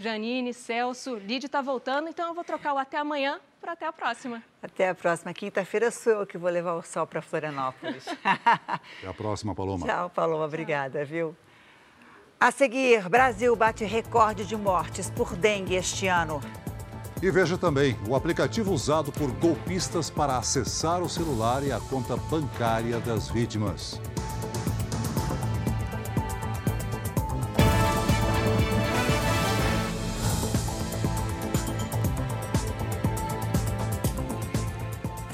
Janine, 0.00 0.52
Celso, 0.52 1.16
Lid 1.16 1.46
está 1.46 1.60
voltando, 1.60 2.08
então 2.08 2.28
eu 2.28 2.34
vou 2.34 2.44
trocar 2.44 2.74
o 2.74 2.78
até 2.78 2.98
amanhã 2.98 3.40
para 3.60 3.72
até 3.72 3.86
a 3.86 3.92
próxima. 3.92 4.42
Até 4.62 4.88
a 4.88 4.94
próxima. 4.94 5.32
Quinta-feira 5.32 5.90
sou 5.90 6.12
eu 6.12 6.26
que 6.26 6.36
vou 6.36 6.50
levar 6.50 6.74
o 6.74 6.82
sol 6.82 7.06
para 7.06 7.22
Florianópolis. 7.22 8.06
Até 8.24 9.08
a 9.08 9.14
próxima, 9.14 9.54
Paloma. 9.54 9.86
Tchau, 9.86 10.10
Paloma. 10.10 10.44
Obrigada, 10.44 11.04
viu? 11.04 11.36
A 12.40 12.50
seguir, 12.50 13.08
Brasil 13.08 13.54
bate 13.54 13.84
recorde 13.84 14.44
de 14.44 14.56
mortes 14.56 15.08
por 15.10 15.36
dengue 15.36 15.76
este 15.76 16.08
ano. 16.08 16.40
E 17.22 17.30
veja 17.30 17.56
também 17.56 17.96
o 18.08 18.16
aplicativo 18.16 18.72
usado 18.72 19.12
por 19.12 19.30
golpistas 19.30 20.10
para 20.10 20.36
acessar 20.36 21.00
o 21.00 21.08
celular 21.08 21.62
e 21.62 21.70
a 21.70 21.78
conta 21.78 22.16
bancária 22.16 22.98
das 22.98 23.28
vítimas. 23.28 24.00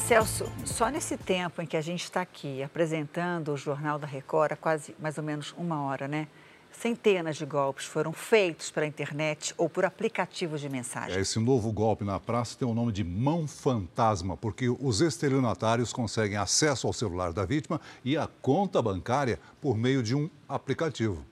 Celso, 0.09 0.51
só 0.65 0.89
nesse 0.89 1.19
tempo 1.19 1.61
em 1.61 1.67
que 1.67 1.77
a 1.77 1.83
gente 1.83 2.03
está 2.03 2.23
aqui 2.23 2.63
apresentando 2.63 3.53
o 3.53 3.59
Jornal 3.59 3.99
da 3.99 4.07
Record, 4.07 4.53
há 4.53 4.57
quase 4.57 4.97
mais 4.99 5.19
ou 5.19 5.23
menos 5.23 5.55
uma 5.59 5.83
hora, 5.83 6.09
né? 6.09 6.29
Centenas 6.73 7.37
de 7.37 7.45
golpes 7.45 7.85
foram 7.85 8.11
feitos 8.11 8.71
pela 8.71 8.87
internet 8.87 9.53
ou 9.59 9.69
por 9.69 9.85
aplicativos 9.85 10.63
de 10.63 10.69
mensagem. 10.71 11.15
É, 11.15 11.21
esse 11.21 11.39
novo 11.39 11.71
golpe 11.71 12.05
na 12.05 12.19
praça 12.19 12.57
tem 12.59 12.67
o 12.67 12.73
nome 12.73 12.91
de 12.91 13.05
mão 13.05 13.47
fantasma, 13.47 14.35
porque 14.35 14.71
os 14.71 15.03
estelionatários 15.03 15.93
conseguem 15.93 16.39
acesso 16.39 16.87
ao 16.87 16.95
celular 16.95 17.35
da 17.35 17.45
vítima 17.45 17.79
e 18.03 18.17
à 18.17 18.27
conta 18.41 18.81
bancária 18.81 19.39
por 19.61 19.77
meio 19.77 20.03
de 20.03 20.15
um 20.15 20.31
aplicativo. 20.49 21.23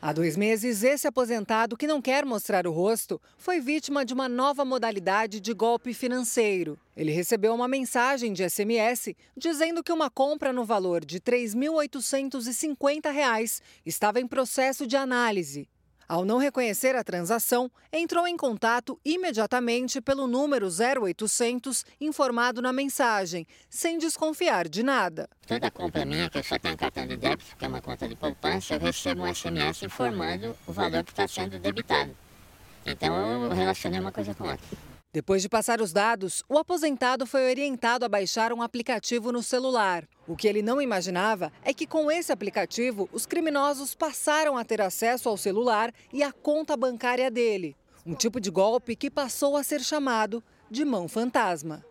Há 0.00 0.12
dois 0.12 0.36
meses, 0.36 0.82
esse 0.82 1.06
aposentado, 1.06 1.76
que 1.76 1.86
não 1.86 2.02
quer 2.02 2.26
mostrar 2.26 2.66
o 2.66 2.70
rosto, 2.70 3.20
foi 3.38 3.60
vítima 3.60 4.04
de 4.04 4.12
uma 4.12 4.28
nova 4.28 4.62
modalidade 4.62 5.40
de 5.40 5.54
golpe 5.54 5.94
financeiro. 5.94 6.78
Ele 6.94 7.10
recebeu 7.10 7.54
uma 7.54 7.66
mensagem 7.66 8.30
de 8.32 8.46
SMS 8.48 9.14
dizendo 9.34 9.82
que 9.82 9.90
uma 9.90 10.10
compra 10.10 10.52
no 10.52 10.66
valor 10.66 11.02
de 11.04 11.16
R$ 11.16 11.22
3.850 11.22 13.62
estava 13.86 14.20
em 14.20 14.26
processo 14.26 14.86
de 14.86 14.96
análise. 14.96 15.66
Ao 16.08 16.24
não 16.24 16.38
reconhecer 16.38 16.94
a 16.94 17.02
transação, 17.02 17.68
entrou 17.92 18.28
em 18.28 18.36
contato 18.36 18.96
imediatamente 19.04 20.00
pelo 20.00 20.28
número 20.28 20.68
0800 20.68 21.84
informado 22.00 22.62
na 22.62 22.72
mensagem, 22.72 23.44
sem 23.68 23.98
desconfiar 23.98 24.68
de 24.68 24.84
nada. 24.84 25.28
Toda 25.48 25.68
compra 25.68 26.04
minha, 26.04 26.30
que 26.30 26.38
eu 26.38 26.44
só 26.44 26.58
tenho 26.60 26.76
cartão 26.76 27.06
de 27.08 27.16
débito, 27.16 27.56
que 27.56 27.64
é 27.64 27.68
uma 27.68 27.82
conta 27.82 28.06
de 28.06 28.14
poupança, 28.14 28.74
eu 28.74 28.80
recebo 28.80 29.22
um 29.22 29.34
SMS 29.34 29.82
informando 29.82 30.56
o 30.66 30.72
valor 30.72 31.02
que 31.02 31.10
está 31.10 31.26
sendo 31.26 31.58
debitado. 31.58 32.16
Então 32.86 33.42
eu 33.42 33.50
relacionei 33.50 33.98
uma 33.98 34.12
coisa 34.12 34.32
com 34.32 34.44
outra. 34.44 34.85
Depois 35.16 35.40
de 35.40 35.48
passar 35.48 35.80
os 35.80 35.94
dados, 35.94 36.44
o 36.46 36.58
aposentado 36.58 37.26
foi 37.26 37.48
orientado 37.48 38.04
a 38.04 38.08
baixar 38.08 38.52
um 38.52 38.60
aplicativo 38.60 39.32
no 39.32 39.42
celular. 39.42 40.06
O 40.28 40.36
que 40.36 40.46
ele 40.46 40.60
não 40.60 40.78
imaginava 40.78 41.50
é 41.64 41.72
que 41.72 41.86
com 41.86 42.10
esse 42.10 42.30
aplicativo, 42.30 43.08
os 43.10 43.24
criminosos 43.24 43.94
passaram 43.94 44.58
a 44.58 44.64
ter 44.64 44.82
acesso 44.82 45.30
ao 45.30 45.38
celular 45.38 45.90
e 46.12 46.22
à 46.22 46.30
conta 46.30 46.76
bancária 46.76 47.30
dele. 47.30 47.74
Um 48.04 48.14
tipo 48.14 48.38
de 48.38 48.50
golpe 48.50 48.94
que 48.94 49.10
passou 49.10 49.56
a 49.56 49.62
ser 49.62 49.80
chamado 49.80 50.44
de 50.70 50.84
mão 50.84 51.08
fantasma. 51.08 51.82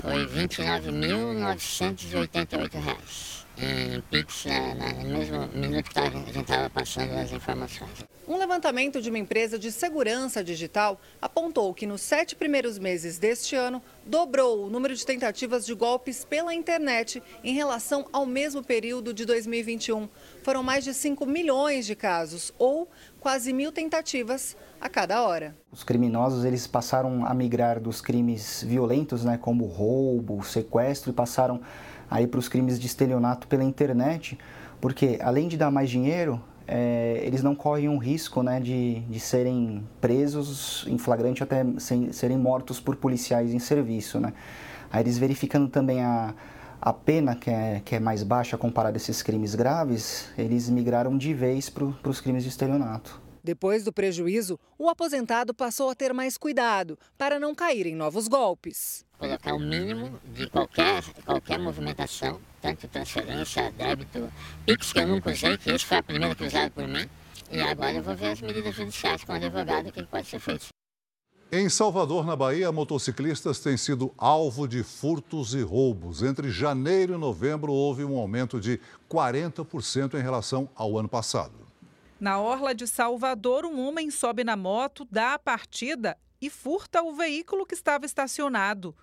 Foi 0.00 0.26
R$ 0.26 0.48
29.988 0.48 3.41
em 3.58 4.00
Pix 4.10 4.46
no 5.02 5.18
mesmo 5.18 5.48
minuto 5.54 5.90
que 5.90 5.98
a 5.98 6.10
gente 6.10 6.38
estava 6.38 6.70
passando 6.70 7.12
as 7.12 7.32
informações. 7.32 8.12
Um 8.26 8.36
levantamento 8.36 9.02
de 9.02 9.10
uma 9.10 9.18
empresa 9.18 9.58
de 9.58 9.72
segurança 9.72 10.44
digital 10.44 11.00
apontou 11.20 11.74
que 11.74 11.86
nos 11.86 12.00
sete 12.00 12.36
primeiros 12.36 12.78
meses 12.78 13.18
deste 13.18 13.56
ano 13.56 13.82
dobrou 14.06 14.64
o 14.64 14.70
número 14.70 14.94
de 14.94 15.04
tentativas 15.04 15.66
de 15.66 15.74
golpes 15.74 16.24
pela 16.24 16.54
internet 16.54 17.22
em 17.42 17.52
relação 17.52 18.06
ao 18.12 18.24
mesmo 18.24 18.62
período 18.62 19.12
de 19.12 19.24
2021. 19.24 20.08
Foram 20.42 20.62
mais 20.62 20.84
de 20.84 20.94
5 20.94 21.26
milhões 21.26 21.84
de 21.84 21.94
casos, 21.94 22.54
ou 22.58 22.88
quase 23.20 23.52
mil 23.52 23.72
tentativas 23.72 24.56
a 24.80 24.88
cada 24.88 25.22
hora. 25.22 25.56
Os 25.70 25.84
criminosos 25.84 26.44
eles 26.44 26.66
passaram 26.66 27.26
a 27.26 27.34
migrar 27.34 27.80
dos 27.80 28.00
crimes 28.00 28.62
violentos, 28.62 29.24
né, 29.24 29.36
como 29.36 29.66
roubo, 29.66 30.42
sequestro, 30.44 31.10
e 31.10 31.12
passaram 31.12 31.60
aí 32.12 32.26
para 32.26 32.38
os 32.38 32.46
crimes 32.46 32.78
de 32.78 32.86
estelionato 32.86 33.48
pela 33.48 33.64
internet, 33.64 34.38
porque 34.82 35.18
além 35.22 35.48
de 35.48 35.56
dar 35.56 35.70
mais 35.70 35.88
dinheiro, 35.88 36.38
é, 36.68 37.22
eles 37.24 37.42
não 37.42 37.54
correm 37.54 37.88
um 37.88 37.96
risco 37.96 38.42
né, 38.42 38.60
de, 38.60 39.00
de 39.00 39.18
serem 39.18 39.82
presos 39.98 40.84
em 40.86 40.98
flagrante 40.98 41.42
até 41.42 41.64
sem, 41.78 42.12
serem 42.12 42.36
mortos 42.36 42.78
por 42.78 42.96
policiais 42.96 43.54
em 43.54 43.58
serviço. 43.58 44.20
Né? 44.20 44.34
Aí 44.92 45.02
eles 45.02 45.16
verificando 45.16 45.68
também 45.68 46.02
a, 46.02 46.34
a 46.80 46.92
pena, 46.92 47.34
que 47.34 47.48
é, 47.48 47.80
que 47.82 47.96
é 47.96 48.00
mais 48.00 48.22
baixa 48.22 48.58
comparada 48.58 48.96
a 48.96 48.98
esses 48.98 49.22
crimes 49.22 49.54
graves, 49.54 50.28
eles 50.36 50.68
migraram 50.68 51.16
de 51.16 51.32
vez 51.32 51.70
para 51.70 51.86
os 52.04 52.20
crimes 52.20 52.42
de 52.42 52.50
estelionato. 52.50 53.22
Depois 53.44 53.82
do 53.82 53.92
prejuízo, 53.92 54.58
o 54.78 54.88
aposentado 54.88 55.52
passou 55.52 55.90
a 55.90 55.94
ter 55.94 56.14
mais 56.14 56.38
cuidado 56.38 56.96
para 57.18 57.40
não 57.40 57.54
cair 57.54 57.86
em 57.86 57.96
novos 57.96 58.28
golpes. 58.28 59.04
Colocar 59.18 59.54
o 59.54 59.58
mínimo 59.58 60.20
de 60.32 60.48
qualquer, 60.48 61.02
qualquer 61.24 61.58
movimentação, 61.58 62.40
tanto 62.60 62.86
transferência, 62.86 63.72
débito, 63.72 64.32
Pix 64.64 64.92
que 64.92 65.00
eu 65.00 65.08
nunca 65.08 65.32
usei, 65.32 65.58
que 65.58 65.70
esse 65.70 65.84
foi 65.84 65.96
a 65.96 66.02
primeira 66.02 66.34
que 66.34 66.44
usaram 66.44 66.70
por 66.70 66.86
mim. 66.86 67.08
E 67.50 67.60
agora 67.60 67.92
eu 67.92 68.02
vou 68.02 68.14
ver 68.14 68.28
as 68.28 68.40
medidas 68.40 68.74
judiciais 68.74 69.24
com 69.24 69.32
o 69.32 69.36
advogado, 69.36 69.88
o 69.88 69.92
que 69.92 70.02
pode 70.04 70.26
ser 70.26 70.38
feito. 70.38 70.68
Em 71.50 71.68
Salvador, 71.68 72.24
na 72.24 72.34
Bahia, 72.34 72.72
motociclistas 72.72 73.58
têm 73.58 73.76
sido 73.76 74.10
alvo 74.16 74.66
de 74.66 74.82
furtos 74.82 75.52
e 75.52 75.60
roubos. 75.60 76.22
Entre 76.22 76.48
janeiro 76.50 77.12
e 77.12 77.18
novembro, 77.18 77.72
houve 77.72 78.04
um 78.04 78.16
aumento 78.16 78.58
de 78.58 78.80
40% 79.10 80.14
em 80.14 80.22
relação 80.22 80.66
ao 80.74 80.96
ano 80.96 81.10
passado. 81.10 81.61
Na 82.22 82.38
orla 82.38 82.72
de 82.72 82.86
Salvador, 82.86 83.64
um 83.64 83.84
homem 83.84 84.08
sobe 84.08 84.44
na 84.44 84.54
moto, 84.54 85.04
dá 85.10 85.34
a 85.34 85.38
partida 85.40 86.16
e 86.40 86.48
furta 86.48 87.02
o 87.02 87.12
veículo 87.12 87.66
que 87.66 87.74
estava 87.74 88.06
estacionado. 88.06 88.94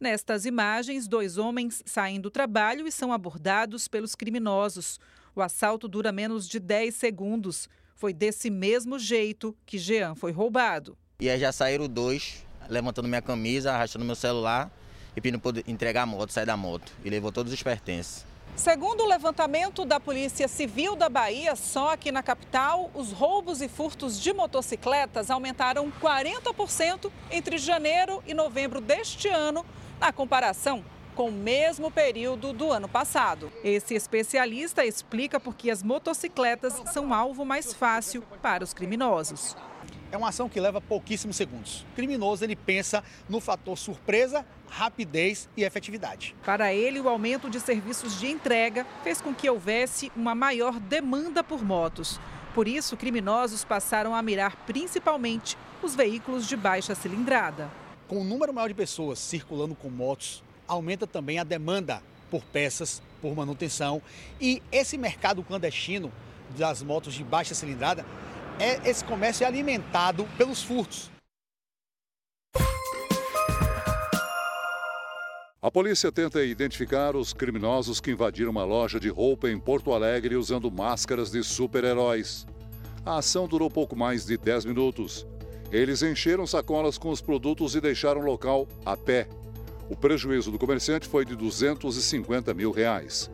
Nestas 0.00 0.46
imagens, 0.46 1.08
dois 1.08 1.38
homens 1.38 1.82
saem 1.84 2.20
do 2.20 2.30
trabalho 2.30 2.86
e 2.86 2.92
são 2.92 3.12
abordados 3.12 3.88
pelos 3.88 4.14
criminosos. 4.14 5.00
O 5.34 5.42
assalto 5.42 5.88
dura 5.88 6.12
menos 6.12 6.48
de 6.48 6.60
10 6.60 6.94
segundos. 6.94 7.68
Foi 7.96 8.12
desse 8.12 8.48
mesmo 8.48 8.96
jeito 8.96 9.56
que 9.66 9.76
Jean 9.76 10.14
foi 10.14 10.30
roubado. 10.30 10.96
E 11.18 11.28
aí 11.28 11.40
já 11.40 11.50
saíram 11.50 11.88
dois, 11.88 12.46
levantando 12.68 13.08
minha 13.08 13.20
camisa, 13.20 13.72
arrastando 13.72 14.04
meu 14.04 14.14
celular 14.14 14.70
e 15.16 15.20
pedindo 15.20 15.40
para 15.40 15.64
entregar 15.66 16.02
a 16.02 16.06
moto, 16.06 16.32
sair 16.32 16.46
da 16.46 16.56
moto. 16.56 16.92
E 17.04 17.10
levou 17.10 17.32
todos 17.32 17.52
os 17.52 17.60
pertences. 17.60 18.24
Segundo 18.58 19.04
o 19.04 19.06
levantamento 19.06 19.84
da 19.84 20.00
Polícia 20.00 20.48
Civil 20.48 20.96
da 20.96 21.08
Bahia, 21.08 21.54
só 21.54 21.92
aqui 21.92 22.10
na 22.10 22.24
capital, 22.24 22.90
os 22.92 23.12
roubos 23.12 23.62
e 23.62 23.68
furtos 23.68 24.20
de 24.20 24.32
motocicletas 24.32 25.30
aumentaram 25.30 25.92
40% 26.02 27.08
entre 27.30 27.56
janeiro 27.56 28.20
e 28.26 28.34
novembro 28.34 28.80
deste 28.80 29.28
ano, 29.28 29.64
na 30.00 30.12
comparação 30.12 30.84
com 31.14 31.28
o 31.28 31.32
mesmo 31.32 31.88
período 31.88 32.52
do 32.52 32.72
ano 32.72 32.88
passado. 32.88 33.52
Esse 33.62 33.94
especialista 33.94 34.84
explica 34.84 35.38
por 35.38 35.54
que 35.54 35.70
as 35.70 35.80
motocicletas 35.80 36.82
são 36.92 37.14
alvo 37.14 37.44
mais 37.44 37.72
fácil 37.72 38.22
para 38.42 38.64
os 38.64 38.74
criminosos. 38.74 39.56
É 40.10 40.16
uma 40.16 40.28
ação 40.28 40.48
que 40.48 40.58
leva 40.58 40.80
pouquíssimos 40.80 41.36
segundos. 41.36 41.84
O 41.92 41.94
criminoso 41.94 42.42
ele 42.42 42.56
pensa 42.56 43.04
no 43.28 43.40
fator 43.40 43.76
surpresa, 43.76 44.44
rapidez 44.68 45.48
e 45.54 45.64
efetividade. 45.64 46.34
Para 46.44 46.72
ele, 46.72 46.98
o 46.98 47.08
aumento 47.08 47.50
de 47.50 47.60
serviços 47.60 48.18
de 48.18 48.26
entrega 48.26 48.86
fez 49.04 49.20
com 49.20 49.34
que 49.34 49.50
houvesse 49.50 50.10
uma 50.16 50.34
maior 50.34 50.80
demanda 50.80 51.44
por 51.44 51.62
motos. 51.62 52.18
Por 52.54 52.66
isso, 52.66 52.96
criminosos 52.96 53.64
passaram 53.64 54.14
a 54.14 54.22
mirar 54.22 54.56
principalmente 54.64 55.58
os 55.82 55.94
veículos 55.94 56.48
de 56.48 56.56
baixa 56.56 56.94
cilindrada. 56.94 57.70
Com 58.08 58.22
o 58.22 58.24
número 58.24 58.52
maior 58.54 58.68
de 58.68 58.74
pessoas 58.74 59.18
circulando 59.18 59.74
com 59.74 59.90
motos, 59.90 60.42
aumenta 60.66 61.06
também 61.06 61.38
a 61.38 61.44
demanda 61.44 62.02
por 62.30 62.42
peças, 62.44 63.02
por 63.20 63.36
manutenção. 63.36 64.00
E 64.40 64.62
esse 64.72 64.96
mercado 64.96 65.42
clandestino 65.42 66.10
das 66.56 66.82
motos 66.82 67.12
de 67.12 67.22
baixa 67.22 67.54
cilindrada, 67.54 68.06
é, 68.58 68.88
esse 68.88 69.04
comércio 69.04 69.44
é 69.44 69.46
alimentado 69.46 70.26
pelos 70.36 70.62
furtos. 70.62 71.10
A 75.60 75.70
polícia 75.72 76.12
tenta 76.12 76.44
identificar 76.44 77.16
os 77.16 77.32
criminosos 77.32 78.00
que 78.00 78.12
invadiram 78.12 78.50
uma 78.50 78.64
loja 78.64 79.00
de 79.00 79.08
roupa 79.08 79.50
em 79.50 79.58
Porto 79.58 79.92
Alegre 79.92 80.36
usando 80.36 80.70
máscaras 80.70 81.32
de 81.32 81.42
super-heróis. 81.42 82.46
A 83.04 83.18
ação 83.18 83.48
durou 83.48 83.68
pouco 83.68 83.96
mais 83.96 84.24
de 84.24 84.36
10 84.36 84.66
minutos. 84.66 85.26
Eles 85.72 86.02
encheram 86.02 86.46
sacolas 86.46 86.96
com 86.96 87.10
os 87.10 87.20
produtos 87.20 87.74
e 87.74 87.80
deixaram 87.80 88.20
o 88.20 88.24
local 88.24 88.68
a 88.86 88.96
pé. 88.96 89.26
O 89.90 89.96
prejuízo 89.96 90.50
do 90.50 90.58
comerciante 90.58 91.08
foi 91.08 91.24
de 91.24 91.34
250 91.34 92.54
mil 92.54 92.70
reais. 92.70 93.28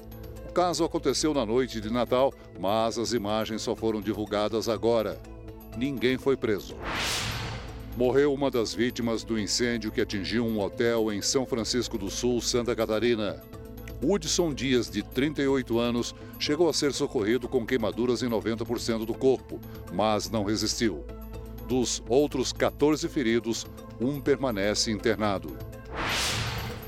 Caso 0.54 0.84
aconteceu 0.84 1.34
na 1.34 1.44
noite 1.44 1.80
de 1.80 1.92
Natal, 1.92 2.32
mas 2.60 2.96
as 2.96 3.12
imagens 3.12 3.60
só 3.60 3.74
foram 3.74 4.00
divulgadas 4.00 4.68
agora. 4.68 5.20
Ninguém 5.76 6.16
foi 6.16 6.36
preso. 6.36 6.76
Morreu 7.96 8.32
uma 8.32 8.52
das 8.52 8.72
vítimas 8.72 9.24
do 9.24 9.36
incêndio 9.36 9.90
que 9.90 10.00
atingiu 10.00 10.46
um 10.46 10.60
hotel 10.60 11.12
em 11.12 11.20
São 11.20 11.44
Francisco 11.44 11.98
do 11.98 12.08
Sul, 12.08 12.40
Santa 12.40 12.72
Catarina. 12.76 13.42
Hudson 14.00 14.54
Dias, 14.54 14.88
de 14.88 15.02
38 15.02 15.76
anos, 15.76 16.14
chegou 16.38 16.68
a 16.68 16.72
ser 16.72 16.92
socorrido 16.92 17.48
com 17.48 17.66
queimaduras 17.66 18.22
em 18.22 18.28
90% 18.28 19.04
do 19.04 19.14
corpo, 19.14 19.60
mas 19.92 20.30
não 20.30 20.44
resistiu. 20.44 21.04
Dos 21.66 22.00
outros 22.08 22.52
14 22.52 23.08
feridos, 23.08 23.66
um 24.00 24.20
permanece 24.20 24.92
internado. 24.92 25.56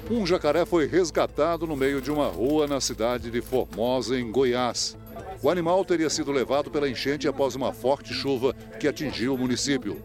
Um 0.09 0.25
jacaré 0.25 0.65
foi 0.65 0.87
resgatado 0.87 1.67
no 1.67 1.75
meio 1.77 2.01
de 2.01 2.13
uma 2.13 2.29
rua 2.29 2.69
na 2.69 2.81
cidade 2.81 3.29
de 3.29 3.43
Formosa, 3.43 4.17
em 4.17 4.31
Goiás. 4.31 4.97
O 5.43 5.51
animal 5.51 5.85
teria 5.85 6.09
sido 6.09 6.31
levado 6.31 6.71
pela 6.71 6.89
enchente 6.89 7.27
após 7.27 7.57
uma 7.57 7.73
forte 7.73 8.15
chuva 8.15 8.55
que 8.79 8.87
atingiu 8.87 9.35
o 9.35 9.39
município. 9.39 10.01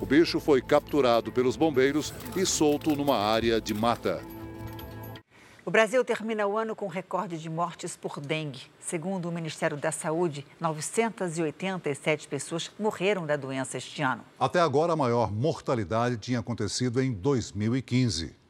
O 0.00 0.06
bicho 0.06 0.40
foi 0.40 0.60
capturado 0.60 1.30
pelos 1.30 1.54
bombeiros 1.54 2.12
e 2.34 2.44
solto 2.44 2.96
numa 2.96 3.16
área 3.16 3.60
de 3.60 3.72
mata. 3.72 4.20
O 5.64 5.70
Brasil 5.70 6.04
termina 6.04 6.48
o 6.48 6.58
ano 6.58 6.74
com 6.74 6.88
recorde 6.88 7.38
de 7.38 7.48
mortes 7.48 7.96
por 7.96 8.20
dengue. 8.20 8.62
Segundo 8.80 9.28
o 9.28 9.32
Ministério 9.32 9.76
da 9.76 9.92
Saúde, 9.92 10.44
987 10.60 12.26
pessoas 12.26 12.72
morreram 12.76 13.24
da 13.24 13.36
doença 13.36 13.78
este 13.78 14.02
ano. 14.02 14.24
Até 14.38 14.58
agora, 14.58 14.94
a 14.94 14.96
maior 14.96 15.32
mortalidade 15.32 16.16
tinha 16.16 16.40
acontecido 16.40 17.00
em 17.00 17.12
2015. 17.12 18.43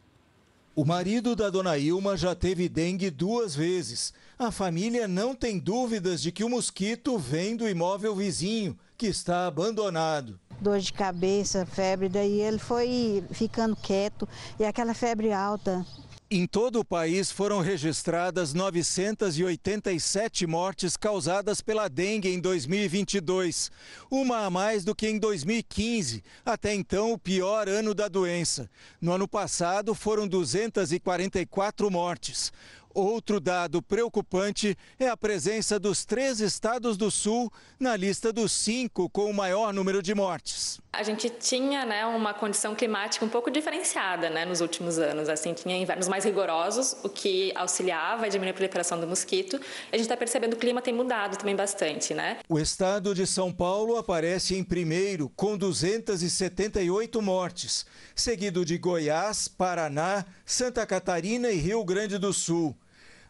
O 0.77 0.85
marido 0.85 1.37
da 1.37 1.49
dona 1.51 1.79
Ilma 1.79 2.17
já 2.17 2.35
teve 2.35 2.69
dengue 2.69 3.09
duas 3.09 3.55
vezes. 3.55 4.13
A 4.37 4.51
família 4.51 5.07
não 5.07 5.33
tem 5.33 5.57
dúvidas 5.57 6.21
de 6.21 6.33
que 6.33 6.43
o 6.43 6.49
mosquito 6.49 7.17
vem 7.17 7.55
do 7.55 7.69
imóvel 7.69 8.13
vizinho, 8.17 8.77
que 8.99 9.07
está 9.07 9.47
abandonado. 9.47 10.37
Dor 10.61 10.81
de 10.81 10.93
cabeça, 10.93 11.65
febre, 11.65 12.09
daí 12.09 12.41
ele 12.41 12.59
foi 12.59 13.23
ficando 13.31 13.77
quieto 13.77 14.29
e 14.59 14.65
aquela 14.65 14.95
febre 14.95 15.33
alta. 15.33 15.87
Em 16.31 16.47
todo 16.47 16.81
o 16.81 16.85
país 16.85 17.31
foram 17.31 17.61
registradas 17.61 18.55
987 18.55 20.47
mortes 20.47 20.97
causadas 20.97 21.61
pela 21.61 21.87
dengue 21.87 22.31
em 22.31 22.41
2022, 22.41 23.71
uma 24.11 24.47
a 24.47 24.51
mais 24.51 24.85
do 24.85 24.95
que 24.95 25.07
em 25.07 25.19
2015, 25.19 26.25
até 26.43 26.75
então 26.75 27.13
o 27.13 27.19
pior 27.19 27.69
ano 27.69 27.95
da 27.95 28.09
doença. 28.09 28.71
No 28.99 29.13
ano 29.13 29.29
passado 29.29 29.95
foram 29.95 30.27
244 30.27 31.91
mortes. 31.91 32.51
Outro 32.95 33.41
dado 33.41 33.83
preocupante 33.83 34.79
é 35.01 35.09
a 35.09 35.17
presença 35.17 35.81
dos 35.81 36.05
três 36.05 36.39
estados 36.39 36.97
do 36.97 37.11
Sul 37.11 37.53
na 37.79 37.97
lista 37.97 38.33
dos 38.33 38.53
cinco 38.53 39.11
com 39.11 39.29
o 39.29 39.35
maior 39.35 39.75
número 39.75 40.01
de 40.01 40.15
mortes. 40.15 40.81
A 40.93 41.03
gente 41.03 41.29
tinha 41.29 41.85
né, 41.85 42.07
uma 42.07 42.33
condição 42.33 42.73
climática 42.73 43.25
um 43.25 43.29
pouco 43.29 43.51
diferenciada 43.51 44.31
né, 44.31 44.45
nos 44.45 44.61
últimos 44.61 44.97
anos. 44.97 45.29
Assim, 45.29 45.53
tinha 45.53 45.77
invernos 45.77 46.07
mais 46.07 46.25
rigorosos, 46.25 46.95
o 47.03 47.09
que 47.09 47.53
auxiliava 47.57 48.27
a 48.27 48.29
diminuir 48.29 48.53
a 48.53 48.55
proliferação 48.55 49.01
do 49.01 49.09
mosquito. 49.09 49.61
A 49.91 49.97
gente 49.97 50.05
está 50.05 50.17
percebendo 50.17 50.53
que 50.53 50.59
o 50.59 50.61
clima 50.61 50.81
tem 50.81 50.95
mudado 50.95 51.37
também 51.37 51.57
bastante. 51.57 52.15
Né? 52.15 52.39
O 52.49 52.61
estado 52.61 53.13
de 53.13 53.27
São 53.27 53.53
Paulo 53.53 53.97
aparece 53.97 54.55
em 54.55 54.63
primeiro, 54.63 55.29
com 55.31 55.59
278 55.59 57.21
mortes, 57.21 57.85
seguido 58.15 58.65
de 58.65 58.79
Goiás, 58.79 59.49
Paraná, 59.49 60.25
Santa 60.47 60.87
Catarina 60.87 61.51
e 61.51 61.57
Rio 61.57 61.85
Grande 61.85 62.19
do 62.19 62.33
Sul. 62.33 62.77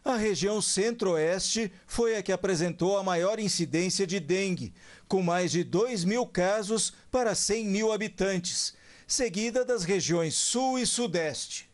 A 0.07 0.17
região 0.17 0.61
centro-oeste 0.61 1.71
foi 1.87 2.15
a 2.15 2.21
que 2.21 2.31
apresentou 2.31 2.95
a 2.95 3.03
maior 3.03 3.39
incidência 3.39 4.05
de 4.05 4.19
dengue, 4.19 4.71
com 5.07 5.23
mais 5.23 5.51
de 5.51 5.63
2 5.63 6.03
mil 6.03 6.27
casos 6.27 6.93
para 7.09 7.33
100 7.33 7.65
mil 7.65 7.91
habitantes, 7.91 8.75
seguida 9.07 9.65
das 9.65 9.83
regiões 9.83 10.35
sul 10.35 10.77
e 10.77 10.85
sudeste. 10.85 11.67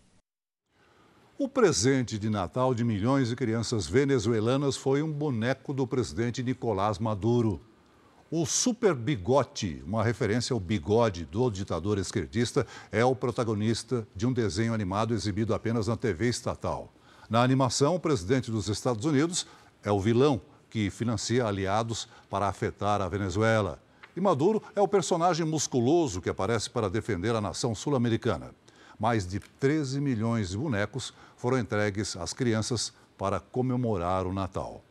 O 1.38 1.50
presente 1.50 2.18
de 2.18 2.30
Natal 2.30 2.74
de 2.74 2.86
milhões 2.86 3.28
de 3.28 3.36
crianças 3.36 3.86
venezuelanas 3.86 4.78
foi 4.78 5.02
um 5.02 5.12
boneco 5.12 5.74
do 5.74 5.86
presidente 5.86 6.42
Nicolás 6.42 7.00
Maduro. 7.00 7.60
O 8.32 8.46
Super 8.46 8.96
Bigote, 8.96 9.84
uma 9.86 10.06
referência 10.06 10.54
ao 10.54 10.60
bigode 10.62 11.26
do 11.26 11.52
ditador 11.52 11.98
esquerdista, 11.98 12.66
é 12.94 13.04
o 13.04 13.14
protagonista 13.14 14.08
de 14.16 14.26
um 14.26 14.32
desenho 14.32 14.74
animado 14.74 15.14
exibido 15.14 15.54
apenas 15.54 15.88
na 15.88 15.98
TV 15.98 16.30
estatal. 16.30 16.94
Na 17.32 17.42
animação, 17.44 17.96
o 17.96 18.00
presidente 18.00 18.52
dos 18.52 18.68
Estados 18.68 19.06
Unidos 19.06 19.48
é 19.86 19.90
o 19.90 20.02
vilão 20.02 20.42
que 20.70 20.90
financia 20.90 21.46
aliados 21.46 22.06
para 22.30 22.46
afetar 22.50 23.02
a 23.02 23.08
Venezuela. 23.08 23.82
E 24.18 24.20
Maduro 24.20 24.62
é 24.76 24.82
o 24.82 24.88
personagem 24.88 25.46
musculoso 25.46 26.20
que 26.20 26.30
aparece 26.30 26.70
para 26.70 26.90
defender 26.90 27.34
a 27.34 27.40
nação 27.40 27.74
sul-americana. 27.74 28.54
Mais 29.00 29.26
de 29.26 29.40
13 29.40 30.02
milhões 30.02 30.50
de 30.50 30.58
bonecos 30.58 31.14
foram 31.38 31.58
entregues 31.58 32.18
às 32.18 32.34
crianças 32.34 32.92
para 33.18 33.40
comemorar 33.40 34.28
o 34.28 34.34
Natal. 34.34 34.84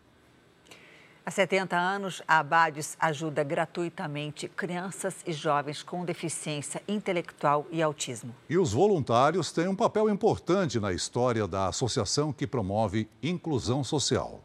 Há 1.31 1.33
70 1.33 1.77
anos, 1.77 2.21
a 2.27 2.41
Abades 2.41 2.97
ajuda 2.99 3.45
gratuitamente 3.45 4.49
crianças 4.49 5.15
e 5.25 5.33
jovens 5.33 5.81
com 5.81 6.05
deficiência 6.05 6.83
intelectual 6.89 7.69
e 7.71 7.81
autismo. 7.81 8.35
E 8.49 8.59
os 8.59 8.73
voluntários 8.73 9.53
têm 9.53 9.69
um 9.69 9.77
papel 9.77 10.11
importante 10.11 10.81
na 10.81 10.93
história 10.93 11.47
da 11.47 11.69
associação 11.69 12.33
que 12.33 12.49
promove 12.49 13.09
inclusão 13.23 13.85
social. 13.85 14.41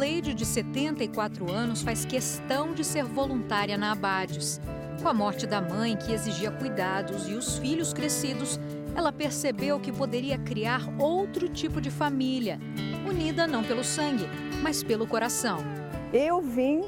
Cleide, 0.00 0.32
de 0.32 0.46
74 0.46 1.52
anos, 1.52 1.82
faz 1.82 2.06
questão 2.06 2.72
de 2.72 2.82
ser 2.82 3.04
voluntária 3.04 3.76
na 3.76 3.92
Abades. 3.92 4.58
Com 5.02 5.06
a 5.06 5.12
morte 5.12 5.46
da 5.46 5.60
mãe, 5.60 5.94
que 5.94 6.10
exigia 6.10 6.50
cuidados, 6.50 7.28
e 7.28 7.34
os 7.34 7.58
filhos 7.58 7.92
crescidos, 7.92 8.58
ela 8.96 9.12
percebeu 9.12 9.78
que 9.78 9.92
poderia 9.92 10.38
criar 10.38 10.80
outro 10.98 11.50
tipo 11.50 11.82
de 11.82 11.90
família, 11.90 12.58
unida 13.06 13.46
não 13.46 13.62
pelo 13.62 13.84
sangue, 13.84 14.24
mas 14.62 14.82
pelo 14.82 15.06
coração. 15.06 15.58
Eu 16.14 16.40
vim 16.40 16.82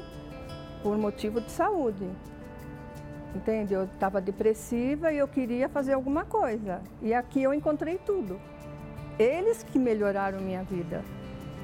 por 0.81 0.97
motivo 0.97 1.39
de 1.39 1.51
saúde. 1.51 2.09
Entende? 3.35 3.75
Eu 3.75 3.83
estava 3.83 4.19
depressiva 4.19 5.13
e 5.13 5.19
eu 5.19 5.27
queria 5.27 5.69
fazer 5.69 5.93
alguma 5.93 6.25
coisa. 6.25 6.81
E 6.99 7.13
aqui 7.13 7.43
eu 7.43 7.53
encontrei 7.53 7.99
tudo. 7.99 8.41
Eles 9.19 9.61
que 9.61 9.77
melhoraram 9.77 10.41
minha 10.41 10.63
vida. 10.63 11.05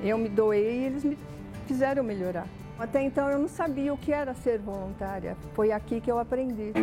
Eu 0.03 0.15
me 0.15 0.29
doei 0.29 0.81
e 0.81 0.83
eles 0.85 1.03
me 1.03 1.17
fizeram 1.69 2.03
melhorar. 2.03 2.47
Até 2.79 3.03
então 3.03 3.29
eu 3.29 3.37
não 3.37 3.47
sabia 3.47 3.93
o 3.93 3.97
que 3.97 4.11
era 4.11 4.33
ser 4.33 4.57
voluntária. 4.57 5.37
Foi 5.53 5.71
aqui 5.71 6.01
que 6.01 6.11
eu 6.11 6.17
aprendi. 6.17 6.73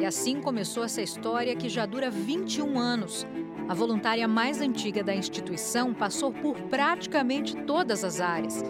E 0.00 0.06
assim 0.06 0.40
começou 0.40 0.84
essa 0.84 1.02
história 1.02 1.54
que 1.54 1.68
já 1.68 1.84
dura 1.84 2.10
21 2.10 2.78
anos. 2.78 3.26
A 3.68 3.74
voluntária 3.74 4.26
mais 4.26 4.62
antiga 4.62 5.04
da 5.04 5.14
instituição 5.14 5.92
passou 5.92 6.32
por 6.32 6.58
praticamente 6.62 7.54
todas 7.56 8.04
as 8.04 8.22
áreas. 8.22 8.64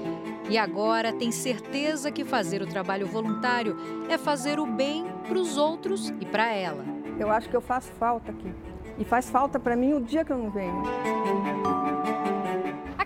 E 0.50 0.58
agora 0.58 1.12
tem 1.12 1.30
certeza 1.30 2.10
que 2.10 2.24
fazer 2.24 2.60
o 2.60 2.66
trabalho 2.66 3.06
voluntário 3.06 3.76
é 4.08 4.18
fazer 4.18 4.58
o 4.58 4.66
bem 4.66 5.04
para 5.28 5.38
os 5.38 5.56
outros 5.56 6.08
e 6.20 6.26
para 6.26 6.52
ela. 6.52 6.84
Eu 7.20 7.30
acho 7.30 7.48
que 7.48 7.54
eu 7.54 7.60
faço 7.60 7.92
falta 7.92 8.32
aqui. 8.32 8.52
E 8.98 9.04
faz 9.04 9.30
falta 9.30 9.60
para 9.60 9.76
mim 9.76 9.92
o 9.92 10.00
dia 10.00 10.24
que 10.24 10.32
eu 10.32 10.38
não 10.38 10.50
venho. 10.50 10.82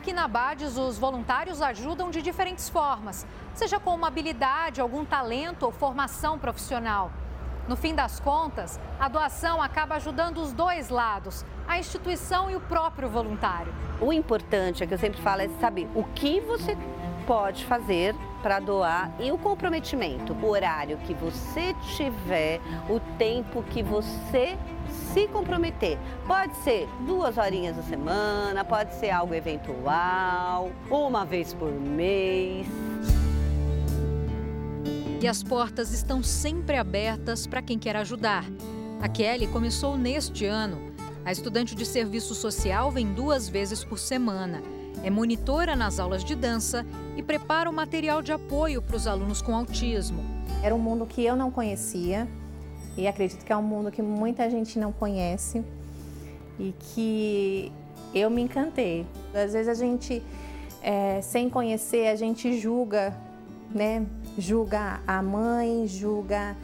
Aqui 0.03 0.13
na 0.13 0.27
Bades, 0.27 0.77
os 0.77 0.99
voluntários 0.99 1.63
ajudam 1.63 2.11
de 2.11 2.21
diferentes 2.21 2.69
formas, 2.69 3.25
seja 3.55 3.79
com 3.79 3.95
uma 3.95 4.09
habilidade, 4.09 4.81
algum 4.81 5.05
talento 5.05 5.63
ou 5.63 5.71
formação 5.71 6.41
profissional. 6.41 7.13
No 7.69 7.77
fim 7.77 7.95
das 7.95 8.19
contas, 8.19 8.81
a 8.99 9.07
doação 9.07 9.63
acaba 9.63 9.95
ajudando 9.95 10.39
os 10.39 10.53
dois 10.53 10.89
lados, 10.89 11.45
a 11.69 11.79
instituição 11.79 12.51
e 12.51 12.57
o 12.57 12.61
próprio 12.61 13.09
voluntário. 13.09 13.73
O 14.01 14.13
importante, 14.13 14.83
é 14.83 14.89
que 14.89 14.95
eu 14.95 14.99
sempre 14.99 15.23
falo, 15.23 15.43
é 15.43 15.49
saber 15.61 15.89
o 15.95 16.03
que 16.03 16.41
você 16.41 16.77
pode 17.25 17.65
fazer 17.65 18.17
para 18.43 18.59
doar 18.59 19.09
e 19.21 19.31
o 19.31 19.39
comprometimento, 19.39 20.33
o 20.33 20.51
horário 20.51 20.99
que 21.07 21.15
você 21.15 21.75
tiver, 21.95 22.61
o 22.91 22.99
tempo 23.17 23.63
que 23.71 23.85
você 23.85 24.59
se 25.13 25.29
comprometer. 25.29 25.99
Pode 26.27 26.57
ser 26.59 26.89
duas 27.07 27.37
horinhas 27.37 27.79
a 27.79 27.83
semana, 27.83 28.65
pode 28.65 28.95
ser 28.95 29.11
algo 29.11 29.35
eventual, 29.35 30.73
uma 30.91 31.25
vez 31.25 31.53
por 31.53 31.71
mês. 31.71 32.67
E 35.21 35.29
as 35.29 35.43
portas 35.43 35.93
estão 35.93 36.23
sempre 36.23 36.77
abertas 36.77 37.47
para 37.47 37.63
quem 37.63 37.79
quer 37.79 37.95
ajudar. 37.97 38.45
A 39.01 39.09
Kelly 39.09 39.47
começou 39.47 39.97
neste 39.97 40.47
ano. 40.47 40.93
A 41.25 41.31
estudante 41.31 41.75
de 41.75 41.87
serviço 41.87 42.35
social 42.35 42.91
vem 42.91 43.13
duas 43.13 43.49
vezes 43.49 43.85
por 43.85 43.99
semana. 43.99 44.63
É 45.05 45.11
monitora 45.11 45.77
nas 45.77 46.01
aulas 46.01 46.25
de 46.25 46.35
dança 46.35 46.85
e 47.17 47.23
prepara 47.23 47.69
o 47.69 47.73
material 47.73 48.23
de 48.23 48.33
apoio 48.33 48.81
para 48.83 48.97
os 48.97 49.07
alunos 49.07 49.43
com 49.43 49.55
autismo. 49.55 50.25
Era 50.63 50.75
um 50.75 50.79
mundo 50.79 51.07
que 51.07 51.25
eu 51.25 51.37
não 51.37 51.51
conhecia, 51.51 52.29
e 52.97 53.07
acredito 53.07 53.45
que 53.45 53.53
é 53.53 53.57
um 53.57 53.63
mundo 53.63 53.91
que 53.91 54.03
muita 54.03 54.49
gente 54.51 54.79
não 54.79 54.93
conhece 54.93 55.65
e 56.59 56.75
que 56.79 57.73
eu 58.15 58.29
me 58.29 58.43
encantei. 58.43 59.07
Às 59.35 59.53
vezes 59.53 59.69
a 59.69 59.75
gente, 59.75 60.23
é, 60.83 61.21
sem 61.23 61.49
conhecer, 61.49 62.09
a 62.09 62.17
gente 62.17 62.59
julga, 62.59 63.17
né? 63.71 64.05
Julga 64.37 65.01
a 65.07 65.23
mãe, 65.23 65.87
julga 65.87 66.57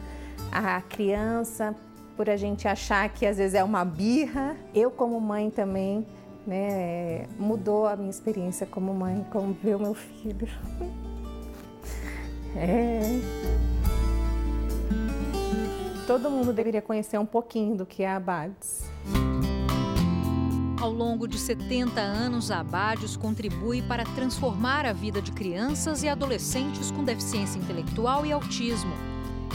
a 0.51 0.81
criança 0.81 1.75
por 2.15 2.29
a 2.29 2.35
gente 2.35 2.67
achar 2.67 3.07
que 3.09 3.25
às 3.25 3.37
vezes 3.37 3.55
é 3.55 3.63
uma 3.63 3.83
birra. 3.83 4.55
Eu 4.73 4.91
como 4.91 5.19
mãe 5.19 5.49
também, 5.49 6.05
né? 6.45 7.25
Mudou 7.39 7.87
a 7.87 7.95
minha 7.95 8.09
experiência 8.09 8.67
como 8.67 8.93
mãe, 8.93 9.25
como 9.31 9.53
ver 9.53 9.75
o 9.75 9.79
meu 9.79 9.93
filho. 9.93 10.47
É 12.55 13.68
todo 16.09 16.31
mundo 16.31 16.51
deveria 16.51 16.81
conhecer 16.81 17.19
um 17.19 17.25
pouquinho 17.25 17.75
do 17.75 17.85
que 17.85 18.01
é 18.01 18.09
a 18.09 18.15
Abades. 18.15 18.89
Ao 20.81 20.89
longo 20.89 21.27
de 21.27 21.37
70 21.37 22.01
anos, 22.01 22.49
a 22.49 22.61
Abades 22.61 23.15
contribui 23.15 23.83
para 23.83 24.03
transformar 24.03 24.87
a 24.87 24.91
vida 24.91 25.21
de 25.21 25.31
crianças 25.31 26.01
e 26.01 26.09
adolescentes 26.09 26.89
com 26.89 27.03
deficiência 27.03 27.59
intelectual 27.59 28.25
e 28.25 28.31
autismo, 28.31 28.91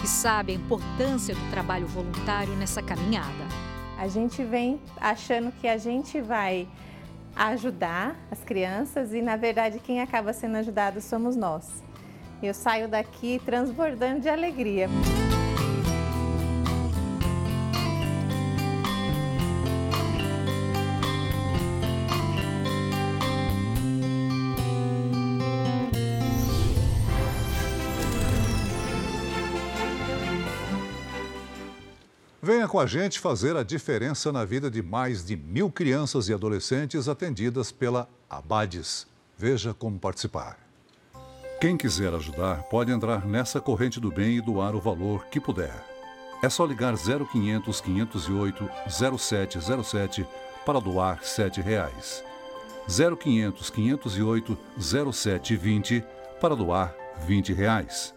que 0.00 0.06
sabe 0.06 0.52
a 0.52 0.54
importância 0.54 1.34
do 1.34 1.50
trabalho 1.50 1.88
voluntário 1.88 2.54
nessa 2.54 2.80
caminhada. 2.80 3.48
A 3.98 4.06
gente 4.06 4.44
vem 4.44 4.80
achando 5.00 5.50
que 5.60 5.66
a 5.66 5.76
gente 5.76 6.20
vai 6.20 6.68
ajudar 7.34 8.14
as 8.30 8.44
crianças 8.44 9.12
e, 9.12 9.20
na 9.20 9.34
verdade, 9.34 9.80
quem 9.80 10.00
acaba 10.00 10.32
sendo 10.32 10.54
ajudado 10.58 11.00
somos 11.00 11.34
nós. 11.34 11.82
Eu 12.40 12.54
saio 12.54 12.86
daqui 12.86 13.42
transbordando 13.44 14.20
de 14.20 14.28
alegria. 14.28 14.88
Com 32.74 32.80
a 32.80 32.86
gente 32.86 33.20
fazer 33.20 33.56
a 33.56 33.62
diferença 33.62 34.32
na 34.32 34.44
vida 34.44 34.68
de 34.68 34.82
mais 34.82 35.24
de 35.24 35.36
mil 35.36 35.70
crianças 35.70 36.28
e 36.28 36.34
adolescentes 36.34 37.08
atendidas 37.08 37.70
pela 37.70 38.08
Abades. 38.28 39.06
Veja 39.38 39.72
como 39.72 39.96
participar. 39.96 40.58
Quem 41.60 41.76
quiser 41.76 42.12
ajudar 42.12 42.64
pode 42.64 42.90
entrar 42.90 43.24
nessa 43.24 43.60
corrente 43.60 44.00
do 44.00 44.10
bem 44.10 44.38
e 44.38 44.40
doar 44.40 44.74
o 44.74 44.80
valor 44.80 45.26
que 45.26 45.38
puder. 45.38 45.84
É 46.42 46.48
só 46.48 46.66
ligar 46.66 46.96
0500 46.96 47.80
508 47.80 48.68
0707 48.88 50.26
para 50.66 50.80
doar 50.80 51.22
7 51.22 51.60
reais. 51.60 52.24
0500 52.88 53.70
508 53.70 54.58
0720 54.80 56.04
para 56.40 56.56
doar 56.56 56.92
20 57.24 57.52
reais. 57.52 58.13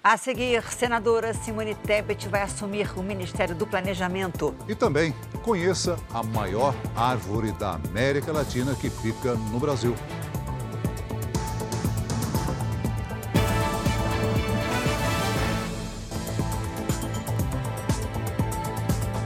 A 0.07 0.19
seguir, 0.19 0.63
senadora 0.65 1.33
Simone 1.33 1.75
Tebet 1.75 2.29
vai 2.29 2.43
assumir 2.43 2.93
o 2.95 3.03
Ministério 3.03 3.55
do 3.55 3.67
Planejamento. 3.67 4.55
E 4.69 4.75
também 4.75 5.15
conheça 5.43 5.99
a 6.13 6.23
maior 6.23 6.75
árvore 6.95 7.53
da 7.53 7.77
América 7.77 8.31
Latina 8.31 8.75
que 8.75 8.91
fica 8.91 9.35
no 9.35 9.59
Brasil. 9.59 9.97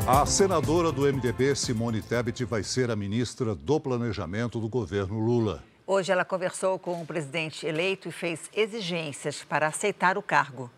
A 0.07 0.25
senadora 0.25 0.93
do 0.93 1.13
MDB, 1.13 1.57
Simone 1.57 2.01
Tebet, 2.01 2.45
vai 2.45 2.63
ser 2.63 2.89
a 2.89 2.95
ministra 2.95 3.53
do 3.53 3.81
Planejamento 3.81 4.61
do 4.61 4.69
governo 4.69 5.19
Lula. 5.19 5.61
Hoje 5.91 6.13
ela 6.13 6.23
conversou 6.23 6.79
com 6.79 7.01
o 7.01 7.07
presidente 7.07 7.67
eleito 7.67 8.11
e 8.11 8.13
fez 8.13 8.51
exigências 8.53 9.43
para 9.43 9.69
aceitar 9.69 10.19
o 10.19 10.23
cargo. 10.23 10.71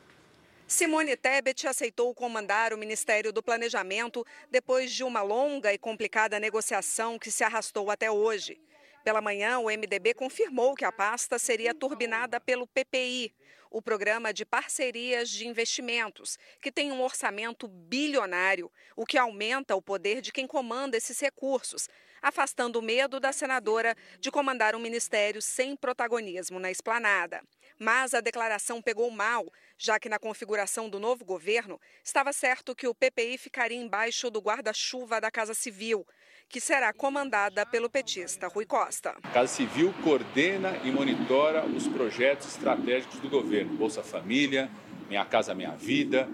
Simone 0.69 1.17
Tebet 1.17 1.67
aceitou 1.67 2.15
comandar 2.15 2.73
o 2.73 2.79
Ministério 2.79 3.33
do 3.33 3.43
Planejamento 3.43 4.25
depois 4.53 4.93
de 4.93 5.03
uma 5.03 5.21
longa 5.21 5.75
e 5.75 5.79
complicada 5.79 6.39
negociação 6.39 7.19
que 7.19 7.29
se 7.29 7.43
arrastou 7.43 7.91
até 7.91 8.09
hoje. 8.09 8.61
Pela 9.03 9.21
manhã, 9.21 9.59
o 9.59 9.65
MDB 9.65 10.15
confirmou 10.15 10.77
que 10.77 10.85
a 10.85 10.93
pasta 10.93 11.41
seria 11.41 11.75
turbinada 11.75 12.39
pelo 12.39 12.69
PPI, 12.69 13.35
o 13.71 13.81
Programa 13.81 14.33
de 14.33 14.45
Parcerias 14.45 15.31
de 15.31 15.47
Investimentos, 15.47 16.37
que 16.61 16.73
tem 16.73 16.91
um 16.91 17.01
orçamento 17.01 17.69
bilionário, 17.69 18.71
o 18.97 19.07
que 19.07 19.17
aumenta 19.17 19.77
o 19.77 19.83
poder 19.83 20.21
de 20.21 20.33
quem 20.33 20.47
comanda 20.47 20.97
esses 20.97 21.21
recursos, 21.21 21.89
afastando 22.21 22.79
o 22.79 22.83
medo 22.83 23.21
da 23.21 23.33
senadora 23.33 23.97
de 24.19 24.31
comandar 24.31 24.75
um 24.75 24.81
ministério 24.81 25.41
sem 25.41 25.77
protagonismo 25.77 26.59
na 26.59 26.71
esplanada. 26.71 27.43
Mas 27.79 28.13
a 28.13 28.21
declaração 28.21 28.83
pegou 28.83 29.11
mal, 29.11 29.51
já 29.79 29.99
que 29.99 30.09
na 30.09 30.19
configuração 30.19 30.91
do 30.91 30.99
novo 30.99 31.25
governo 31.25 31.81
estava 32.05 32.33
certo 32.33 32.75
que 32.75 32.87
o 32.87 32.95
PPI 32.95 33.39
ficaria 33.39 33.79
embaixo 33.79 34.31
do 34.31 34.41
guarda-chuva 34.41 35.21
da 35.21 35.31
Casa 35.31 35.55
Civil, 35.55 36.07
que 36.51 36.61
será 36.61 36.93
comandada 36.93 37.65
pelo 37.65 37.89
petista 37.89 38.49
Rui 38.49 38.67
Costa. 38.67 39.15
A 39.23 39.29
Casa 39.29 39.47
Civil 39.47 39.95
coordena 40.03 40.77
e 40.83 40.91
monitora 40.91 41.65
os 41.65 41.87
projetos 41.87 42.49
estratégicos 42.49 43.21
do 43.21 43.29
governo, 43.29 43.77
Bolsa 43.77 44.03
Família, 44.03 44.69
Minha 45.09 45.25
Casa 45.25 45.55
Minha 45.55 45.71
Vida, 45.71 46.29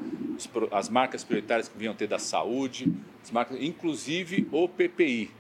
as 0.72 0.88
marcas 0.88 1.22
prioritárias 1.22 1.68
que 1.68 1.76
vinham 1.76 1.94
ter 1.94 2.06
da 2.06 2.18
saúde, 2.18 2.90
marcas, 3.30 3.60
inclusive 3.60 4.48
o 4.50 4.66
PPI, 4.66 5.30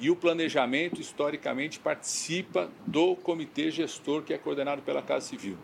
e 0.00 0.10
o 0.10 0.16
planejamento, 0.16 1.00
historicamente, 1.00 1.78
participa 1.78 2.68
do 2.86 3.14
comitê 3.14 3.70
gestor 3.70 4.22
que 4.22 4.34
é 4.34 4.38
coordenado 4.38 4.82
pela 4.82 5.02
Casa 5.02 5.26
Civil. 5.26 5.56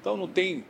Então, 0.00 0.16
não 0.16 0.28
tem 0.28 0.64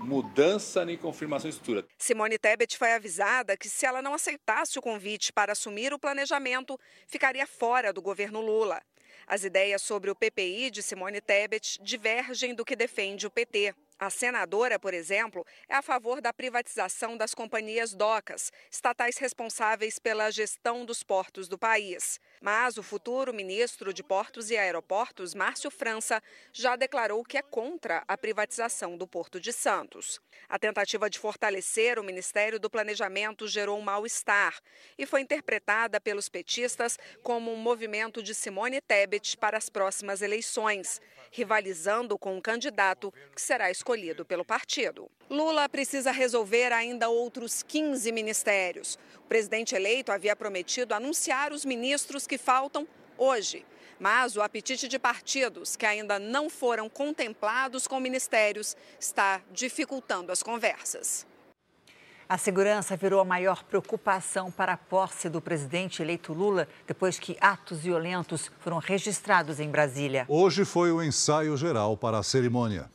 mudança 0.00 0.84
nem 0.84 0.96
confirmação 0.96 1.48
de 1.48 1.56
estrutura. 1.56 1.86
Simone 1.98 2.38
Tebet 2.38 2.76
foi 2.76 2.92
avisada 2.92 3.56
que 3.56 3.68
se 3.68 3.86
ela 3.86 4.02
não 4.02 4.14
aceitasse 4.14 4.78
o 4.78 4.82
convite 4.82 5.32
para 5.32 5.52
assumir 5.52 5.92
o 5.92 5.98
planejamento, 5.98 6.78
ficaria 7.06 7.46
fora 7.46 7.92
do 7.92 8.02
governo 8.02 8.40
Lula. 8.40 8.80
As 9.26 9.44
ideias 9.44 9.82
sobre 9.82 10.10
o 10.10 10.16
PPI 10.16 10.70
de 10.70 10.82
Simone 10.82 11.20
Tebet 11.20 11.78
divergem 11.82 12.54
do 12.54 12.64
que 12.64 12.74
defende 12.74 13.26
o 13.26 13.30
PT. 13.30 13.74
A 14.00 14.08
senadora, 14.08 14.78
por 14.78 14.94
exemplo, 14.94 15.46
é 15.68 15.74
a 15.74 15.82
favor 15.82 16.22
da 16.22 16.32
privatização 16.32 17.18
das 17.18 17.34
companhias 17.34 17.92
docas, 17.92 18.50
estatais 18.70 19.18
responsáveis 19.18 19.98
pela 19.98 20.30
gestão 20.30 20.86
dos 20.86 21.02
portos 21.02 21.46
do 21.48 21.58
país. 21.58 22.18
Mas 22.40 22.78
o 22.78 22.82
futuro 22.82 23.34
ministro 23.34 23.92
de 23.92 24.02
Portos 24.02 24.50
e 24.50 24.56
Aeroportos, 24.56 25.34
Márcio 25.34 25.70
França, 25.70 26.22
já 26.50 26.76
declarou 26.76 27.22
que 27.22 27.36
é 27.36 27.42
contra 27.42 28.02
a 28.08 28.16
privatização 28.16 28.96
do 28.96 29.06
Porto 29.06 29.38
de 29.38 29.52
Santos. 29.52 30.18
A 30.48 30.58
tentativa 30.58 31.10
de 31.10 31.18
fortalecer 31.18 31.98
o 31.98 32.02
Ministério 32.02 32.58
do 32.58 32.70
Planejamento 32.70 33.46
gerou 33.46 33.78
um 33.78 33.82
mal-estar 33.82 34.58
e 34.96 35.04
foi 35.04 35.20
interpretada 35.20 36.00
pelos 36.00 36.26
petistas 36.26 36.98
como 37.22 37.52
um 37.52 37.56
movimento 37.56 38.22
de 38.22 38.34
Simone 38.34 38.80
Tebet 38.80 39.36
para 39.36 39.58
as 39.58 39.68
próximas 39.68 40.22
eleições 40.22 41.02
rivalizando 41.30 42.18
com 42.18 42.36
um 42.36 42.40
candidato 42.40 43.12
que 43.34 43.40
será 43.40 43.70
escolhido 43.70 44.24
pelo 44.24 44.44
partido. 44.44 45.10
Lula 45.28 45.68
precisa 45.68 46.10
resolver 46.10 46.72
ainda 46.72 47.08
outros 47.08 47.62
15 47.62 48.10
ministérios. 48.12 48.98
O 49.18 49.28
presidente 49.28 49.74
eleito 49.74 50.10
havia 50.12 50.34
prometido 50.34 50.92
anunciar 50.92 51.52
os 51.52 51.64
ministros 51.64 52.26
que 52.26 52.36
faltam 52.36 52.86
hoje. 53.16 53.64
Mas 53.98 54.36
o 54.36 54.42
apetite 54.42 54.88
de 54.88 54.98
partidos 54.98 55.76
que 55.76 55.84
ainda 55.84 56.18
não 56.18 56.48
foram 56.48 56.88
contemplados 56.88 57.86
com 57.86 58.00
ministérios 58.00 58.76
está 58.98 59.42
dificultando 59.52 60.32
as 60.32 60.42
conversas. 60.42 61.26
A 62.30 62.38
segurança 62.38 62.96
virou 62.96 63.18
a 63.18 63.24
maior 63.24 63.64
preocupação 63.64 64.52
para 64.52 64.74
a 64.74 64.76
posse 64.76 65.28
do 65.28 65.40
presidente 65.40 66.00
eleito 66.00 66.32
Lula 66.32 66.68
depois 66.86 67.18
que 67.18 67.36
atos 67.40 67.80
violentos 67.80 68.52
foram 68.60 68.78
registrados 68.78 69.58
em 69.58 69.68
Brasília. 69.68 70.26
Hoje 70.28 70.64
foi 70.64 70.92
o 70.92 71.02
ensaio 71.02 71.56
geral 71.56 71.96
para 71.96 72.18
a 72.18 72.22
cerimônia. 72.22 72.88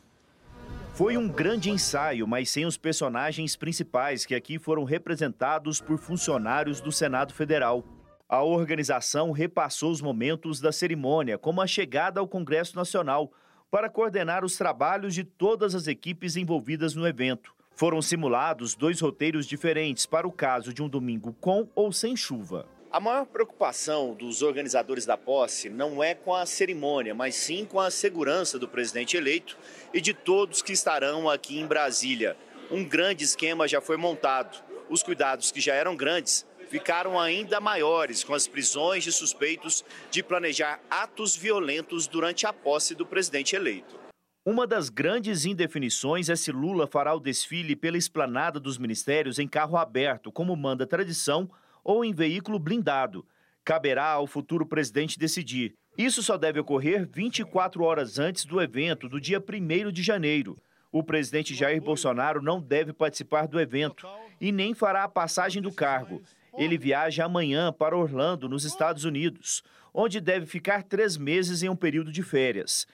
Foi 0.94 1.18
um 1.18 1.28
grande 1.28 1.68
ensaio, 1.68 2.26
mas 2.26 2.48
sem 2.48 2.64
os 2.64 2.78
personagens 2.78 3.56
principais 3.56 4.24
que 4.24 4.34
aqui 4.34 4.58
foram 4.58 4.84
representados 4.84 5.82
por 5.82 5.98
funcionários 5.98 6.80
do 6.80 6.90
Senado 6.90 7.34
Federal. 7.34 7.84
A 8.26 8.42
organização 8.42 9.32
repassou 9.32 9.90
os 9.90 10.00
momentos 10.00 10.62
da 10.62 10.72
cerimônia, 10.72 11.36
como 11.36 11.60
a 11.60 11.66
chegada 11.66 12.20
ao 12.20 12.26
Congresso 12.26 12.74
Nacional, 12.74 13.30
para 13.70 13.90
coordenar 13.90 14.46
os 14.46 14.56
trabalhos 14.56 15.14
de 15.14 15.24
todas 15.24 15.74
as 15.74 15.86
equipes 15.86 16.36
envolvidas 16.36 16.94
no 16.94 17.06
evento. 17.06 17.55
Foram 17.76 18.00
simulados 18.00 18.74
dois 18.74 19.00
roteiros 19.00 19.46
diferentes 19.46 20.06
para 20.06 20.26
o 20.26 20.32
caso 20.32 20.72
de 20.72 20.82
um 20.82 20.88
domingo 20.88 21.36
com 21.38 21.68
ou 21.74 21.92
sem 21.92 22.16
chuva. 22.16 22.66
A 22.90 22.98
maior 22.98 23.26
preocupação 23.26 24.14
dos 24.14 24.40
organizadores 24.40 25.04
da 25.04 25.18
posse 25.18 25.68
não 25.68 26.02
é 26.02 26.14
com 26.14 26.34
a 26.34 26.46
cerimônia, 26.46 27.14
mas 27.14 27.34
sim 27.34 27.66
com 27.66 27.78
a 27.78 27.90
segurança 27.90 28.58
do 28.58 28.66
presidente 28.66 29.18
eleito 29.18 29.58
e 29.92 30.00
de 30.00 30.14
todos 30.14 30.62
que 30.62 30.72
estarão 30.72 31.28
aqui 31.28 31.60
em 31.60 31.66
Brasília. 31.66 32.34
Um 32.70 32.82
grande 32.82 33.24
esquema 33.24 33.68
já 33.68 33.82
foi 33.82 33.98
montado. 33.98 34.64
Os 34.88 35.02
cuidados 35.02 35.50
que 35.50 35.60
já 35.60 35.74
eram 35.74 35.94
grandes 35.94 36.46
ficaram 36.70 37.20
ainda 37.20 37.60
maiores 37.60 38.24
com 38.24 38.32
as 38.32 38.48
prisões 38.48 39.04
de 39.04 39.12
suspeitos 39.12 39.84
de 40.10 40.22
planejar 40.22 40.80
atos 40.88 41.36
violentos 41.36 42.06
durante 42.06 42.46
a 42.46 42.54
posse 42.54 42.94
do 42.94 43.04
presidente 43.04 43.54
eleito. 43.54 44.05
Uma 44.48 44.64
das 44.64 44.88
grandes 44.88 45.44
indefinições 45.44 46.28
é 46.28 46.36
se 46.36 46.52
Lula 46.52 46.86
fará 46.86 47.12
o 47.12 47.18
desfile 47.18 47.74
pela 47.74 47.98
esplanada 47.98 48.60
dos 48.60 48.78
ministérios 48.78 49.40
em 49.40 49.48
carro 49.48 49.76
aberto, 49.76 50.30
como 50.30 50.54
manda 50.54 50.84
a 50.84 50.86
tradição, 50.86 51.50
ou 51.82 52.04
em 52.04 52.14
veículo 52.14 52.56
blindado. 52.56 53.26
Caberá 53.64 54.06
ao 54.06 54.24
futuro 54.24 54.64
presidente 54.64 55.18
decidir. 55.18 55.74
Isso 55.98 56.22
só 56.22 56.38
deve 56.38 56.60
ocorrer 56.60 57.08
24 57.12 57.82
horas 57.82 58.20
antes 58.20 58.44
do 58.44 58.62
evento, 58.62 59.08
do 59.08 59.20
dia 59.20 59.40
1 59.42 59.90
de 59.90 60.00
janeiro. 60.00 60.56
O 60.92 61.02
presidente 61.02 61.52
Jair 61.52 61.82
Bolsonaro 61.82 62.40
não 62.40 62.60
deve 62.60 62.92
participar 62.92 63.48
do 63.48 63.58
evento 63.58 64.06
e 64.40 64.52
nem 64.52 64.74
fará 64.74 65.02
a 65.02 65.08
passagem 65.08 65.60
do 65.60 65.72
cargo. 65.72 66.22
Ele 66.56 66.78
viaja 66.78 67.24
amanhã 67.24 67.72
para 67.72 67.98
Orlando, 67.98 68.48
nos 68.48 68.64
Estados 68.64 69.04
Unidos, 69.04 69.64
onde 69.92 70.20
deve 70.20 70.46
ficar 70.46 70.84
três 70.84 71.16
meses 71.16 71.64
em 71.64 71.68
um 71.68 71.74
período 71.74 72.12
de 72.12 72.22
férias. 72.22 72.86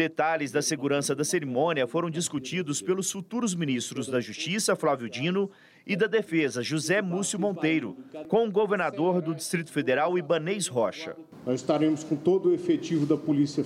Detalhes 0.00 0.50
da 0.50 0.62
segurança 0.62 1.14
da 1.14 1.22
cerimônia 1.24 1.86
foram 1.86 2.08
discutidos 2.08 2.80
pelos 2.80 3.12
futuros 3.12 3.54
ministros 3.54 4.06
da 4.06 4.18
Justiça, 4.18 4.74
Flávio 4.74 5.10
Dino, 5.10 5.50
e 5.86 5.94
da 5.94 6.06
Defesa, 6.06 6.62
José 6.62 7.02
Múcio 7.02 7.38
Monteiro, 7.38 7.94
com 8.26 8.48
o 8.48 8.50
governador 8.50 9.20
do 9.20 9.34
Distrito 9.34 9.70
Federal, 9.70 10.16
Ibanês 10.16 10.68
Rocha. 10.68 11.14
Nós 11.44 11.60
estaremos 11.60 12.02
com 12.02 12.16
todo 12.16 12.48
o 12.48 12.54
efetivo 12.54 13.04
da 13.04 13.14
Polícia, 13.14 13.62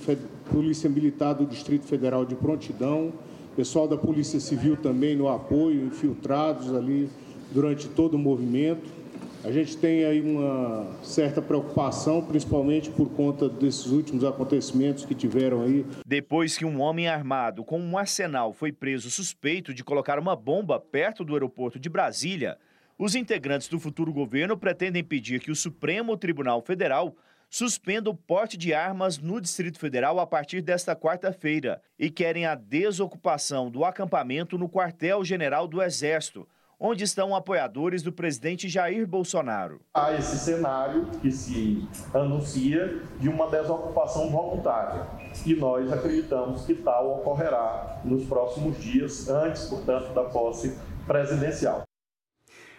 Polícia 0.51 0.89
Militar 0.89 1.35
do 1.35 1.45
Distrito 1.45 1.85
Federal 1.85 2.25
de 2.25 2.35
prontidão, 2.35 3.13
pessoal 3.55 3.87
da 3.87 3.95
Polícia 3.95 4.41
Civil 4.41 4.75
também 4.75 5.15
no 5.15 5.29
apoio, 5.29 5.85
infiltrados 5.85 6.75
ali 6.75 7.09
durante 7.53 7.87
todo 7.87 8.15
o 8.15 8.19
movimento. 8.19 9.04
A 9.45 9.51
gente 9.51 9.77
tem 9.77 10.03
aí 10.03 10.21
uma 10.21 10.87
certa 11.03 11.39
preocupação, 11.39 12.19
principalmente 12.19 12.89
por 12.89 13.11
conta 13.11 13.47
desses 13.47 13.85
últimos 13.85 14.23
acontecimentos 14.23 15.05
que 15.05 15.13
tiveram 15.13 15.61
aí. 15.61 15.85
Depois 16.03 16.57
que 16.57 16.65
um 16.65 16.81
homem 16.81 17.07
armado 17.07 17.63
com 17.63 17.79
um 17.79 17.95
arsenal 17.95 18.53
foi 18.53 18.71
preso 18.71 19.11
suspeito 19.11 19.71
de 19.71 19.83
colocar 19.83 20.17
uma 20.17 20.35
bomba 20.35 20.79
perto 20.79 21.23
do 21.23 21.33
aeroporto 21.33 21.77
de 21.77 21.87
Brasília, 21.87 22.57
os 22.97 23.13
integrantes 23.13 23.67
do 23.67 23.79
futuro 23.79 24.11
governo 24.11 24.57
pretendem 24.57 25.03
pedir 25.03 25.39
que 25.39 25.51
o 25.51 25.55
Supremo 25.55 26.17
Tribunal 26.17 26.59
Federal 26.63 27.15
suspenda 27.47 28.09
o 28.09 28.15
porte 28.15 28.57
de 28.57 28.73
armas 28.73 29.19
no 29.19 29.39
Distrito 29.39 29.77
Federal 29.77 30.19
a 30.19 30.25
partir 30.25 30.59
desta 30.59 30.95
quarta-feira 30.95 31.79
e 31.99 32.09
querem 32.09 32.47
a 32.47 32.55
desocupação 32.55 33.69
do 33.69 33.85
acampamento 33.85 34.57
no 34.57 34.67
quartel-general 34.67 35.67
do 35.67 35.83
Exército, 35.83 36.47
onde 36.79 37.03
estão 37.03 37.35
apoiadores 37.35 38.01
do 38.01 38.11
presidente 38.11 38.67
Jair 38.67 39.07
Bolsonaro. 39.07 39.81
Há 39.93 40.13
esse 40.13 40.37
cenário 40.37 41.05
que 41.21 41.31
se 41.31 41.87
anuncia 42.13 43.01
de 43.19 43.29
uma 43.29 43.49
desocupação 43.49 44.29
voluntária 44.29 45.07
e 45.45 45.55
nós 45.55 45.91
acreditamos 45.91 46.65
que 46.65 46.75
tal 46.75 47.19
ocorrerá 47.19 48.01
nos 48.03 48.25
próximos 48.25 48.77
dias, 48.77 49.29
antes, 49.29 49.65
portanto, 49.65 50.13
da 50.13 50.23
posse 50.25 50.77
presidencial. 51.05 51.83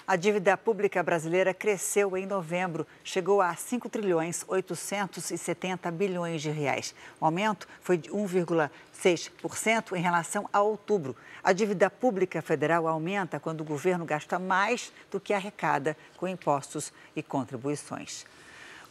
A 0.09 0.15
dívida 0.15 0.57
pública 0.57 1.03
brasileira 1.03 1.53
cresceu 1.53 2.17
em 2.17 2.27
novembro, 2.27 2.87
chegou 3.03 3.41
a 3.41 3.53
5 3.57 3.89
trilhões 3.89 4.45
870 4.47 5.91
bilhões 5.91 6.41
de 6.41 6.49
reais. 6.49 6.95
O 7.21 7.25
aumento 7.25 7.67
foi 7.81 7.99
de 7.99 8.09
1,6% 8.97 9.97
em 9.97 10.01
relação 10.01 10.49
a 10.53 10.61
outubro. 10.61 11.15
A 11.43 11.53
dívida 11.53 11.91
pública 11.91 12.41
federal 12.41 12.89
aumenta 12.89 13.39
quando 13.39 13.61
o 13.61 13.65
governo 13.65 14.05
gasta 14.05 14.39
mais 14.39 14.93
do 15.11 15.21
que 15.21 15.33
arrecada 15.33 15.97
com 16.17 16.27
impostos 16.27 16.93
e 17.15 17.23
contribuições. 17.23 18.25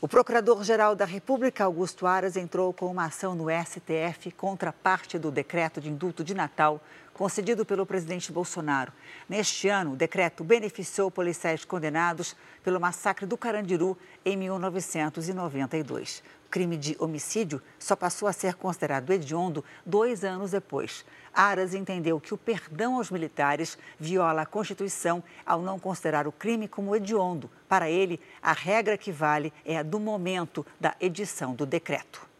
O 0.02 0.08
Procurador-Geral 0.08 0.96
da 0.96 1.06
República, 1.06 1.64
Augusto 1.64 2.06
Aras, 2.06 2.36
entrou 2.36 2.72
com 2.74 2.86
uma 2.88 3.06
ação 3.06 3.34
no 3.34 3.46
STF 3.50 4.32
contra 4.32 4.72
parte 4.72 5.18
do 5.18 5.32
decreto 5.32 5.82
de 5.82 5.90
indulto 5.90 6.24
de 6.24 6.34
Natal 6.36 6.82
concedido 7.16 7.66
pelo 7.66 7.86
presidente 7.86 8.30
Bolsonaro. 8.30 8.92
Neste 9.28 9.70
ano, 9.70 9.94
o 9.94 9.96
decreto 9.96 10.44
beneficiou 10.44 11.10
policiais 11.10 11.64
condenados 11.64 12.36
pelo 12.62 12.80
massacre 12.80 13.26
do 13.26 13.38
Carandiru 13.38 13.98
em 14.26 14.36
1992. 14.36 16.22
O 16.46 16.50
crime 16.50 16.76
de 16.76 16.96
homicídio 17.00 17.62
só 17.80 17.96
passou 17.96 18.28
a 18.28 18.34
ser 18.34 18.56
considerado 18.56 19.12
hediondo 19.12 19.64
dois 19.86 20.26
anos 20.26 20.52
depois. 20.52 21.06
Aras 21.34 21.74
entendeu 21.74 22.20
que 22.20 22.34
o 22.34 22.38
perdão 22.38 22.98
aos 22.98 23.10
militares 23.10 23.78
viola 23.98 24.42
a 24.42 24.46
Constituição 24.46 25.24
ao 25.46 25.62
não 25.62 25.80
considerar 25.80 26.28
o 26.28 26.34
crime 26.34 26.68
como 26.68 26.94
hediondo. 26.94 27.50
Para 27.68 27.90
ele, 27.90 28.20
a 28.42 28.52
regra 28.52 28.98
que 28.98 29.12
vale 29.12 29.54
é 29.64 29.78
a 29.78 29.84
do 29.84 30.02
momento 30.02 30.66
da 30.80 30.94
edição 31.00 31.56
do 31.56 31.66
decreto. 31.66 32.35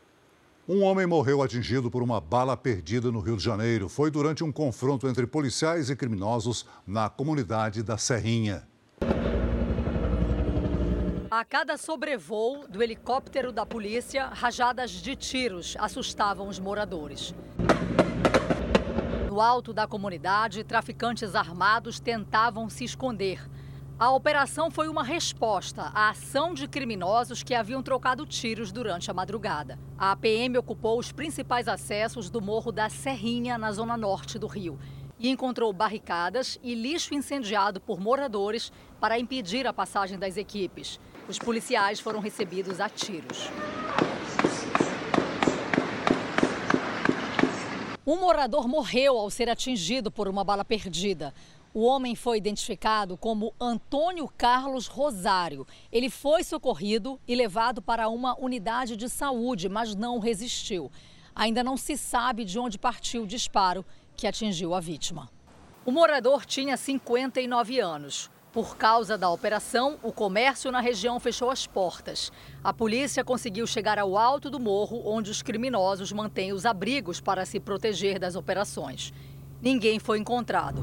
Um 0.68 0.82
homem 0.82 1.06
morreu 1.06 1.44
atingido 1.44 1.92
por 1.92 2.02
uma 2.02 2.20
bala 2.20 2.58
perdida 2.58 3.12
no 3.12 3.20
Rio 3.20 3.38
de 3.38 3.44
Janeiro. 3.44 3.88
Foi 3.88 4.10
durante 4.10 4.44
um 4.44 4.52
confronto 4.52 5.08
entre 5.08 5.28
policiais 5.28 5.92
e 5.92 5.96
criminosos 5.96 6.66
na 6.88 7.08
comunidade 7.08 7.84
da 7.84 8.00
Serrinha. 8.00 8.68
A 11.30 11.46
cada 11.46 11.78
sobrevoo 11.78 12.68
do 12.68 12.82
helicóptero 12.82 13.52
da 13.52 13.64
polícia, 13.64 14.26
rajadas 14.34 14.90
de 14.90 15.16
tiros 15.16 15.76
assustavam 15.78 16.48
os 16.48 16.58
moradores. 16.58 17.36
No 19.28 19.40
alto 19.40 19.72
da 19.72 19.86
comunidade, 19.86 20.64
traficantes 20.64 21.36
armados 21.36 22.00
tentavam 22.00 22.72
se 22.72 22.84
esconder. 22.84 23.40
A 23.98 24.12
operação 24.12 24.70
foi 24.70 24.90
uma 24.90 25.06
resposta 25.06 25.84
à 25.94 26.10
ação 26.10 26.54
de 26.54 26.68
criminosos 26.68 27.42
que 27.42 27.54
haviam 27.54 27.82
trocado 27.82 28.26
tiros 28.26 28.70
durante 28.70 29.10
a 29.10 29.14
madrugada. 29.14 29.80
A 29.98 30.14
PM 30.18 30.58
ocupou 30.58 31.00
os 31.00 31.14
principais 31.14 31.70
acessos 31.70 32.30
do 32.30 32.42
Morro 32.42 32.74
da 32.74 32.90
Serrinha, 32.90 33.58
na 33.58 33.72
zona 33.72 33.96
norte 33.96 34.38
do 34.38 34.48
Rio, 34.48 34.78
e 35.18 35.30
encontrou 35.30 35.72
barricadas 35.72 36.60
e 36.62 36.76
lixo 36.76 37.16
incendiado 37.16 37.80
por 37.80 37.98
moradores 37.98 38.70
para 39.00 39.18
impedir 39.18 39.66
a 39.66 39.72
passagem 39.72 40.20
das 40.20 40.36
equipes. 40.36 41.00
Os 41.30 41.40
policiais 41.40 41.98
foram 41.98 42.20
recebidos 42.20 42.82
a 42.82 42.90
tiros. 42.90 43.50
Um 48.06 48.20
morador 48.20 48.68
morreu 48.68 49.18
ao 49.18 49.30
ser 49.30 49.50
atingido 49.50 50.12
por 50.12 50.28
uma 50.28 50.44
bala 50.44 50.66
perdida. 50.66 51.34
O 51.78 51.84
homem 51.84 52.16
foi 52.16 52.38
identificado 52.38 53.18
como 53.18 53.54
Antônio 53.60 54.30
Carlos 54.38 54.88
Rosário. 54.88 55.68
Ele 55.92 56.10
foi 56.10 56.42
socorrido 56.42 57.20
e 57.28 57.36
levado 57.36 57.82
para 57.82 58.08
uma 58.08 58.34
unidade 58.40 58.96
de 58.96 59.10
saúde, 59.10 59.68
mas 59.68 59.94
não 59.94 60.18
resistiu. 60.18 60.90
Ainda 61.36 61.62
não 61.62 61.76
se 61.76 61.98
sabe 61.98 62.46
de 62.46 62.58
onde 62.58 62.80
partiu 62.80 63.24
o 63.24 63.28
disparo 63.28 63.84
que 64.16 64.26
atingiu 64.26 64.74
a 64.74 64.80
vítima. 64.80 65.30
O 65.86 65.92
morador 65.92 66.46
tinha 66.46 66.78
59 66.78 67.78
anos. 67.82 68.32
Por 68.54 68.78
causa 68.78 69.18
da 69.18 69.30
operação, 69.30 70.00
o 70.02 70.14
comércio 70.14 70.72
na 70.72 70.80
região 70.80 71.20
fechou 71.20 71.52
as 71.52 71.68
portas. 71.68 72.32
A 72.64 72.72
polícia 72.72 73.22
conseguiu 73.22 73.68
chegar 73.68 74.00
ao 74.00 74.18
alto 74.18 74.50
do 74.50 74.62
morro, 74.62 75.02
onde 75.06 75.30
os 75.30 75.42
criminosos 75.42 76.14
mantêm 76.14 76.54
os 76.54 76.66
abrigos 76.66 77.20
para 77.20 77.46
se 77.46 77.60
proteger 77.60 78.18
das 78.18 78.38
operações. 78.38 79.12
Ninguém 79.62 80.00
foi 80.00 80.20
encontrado. 80.20 80.82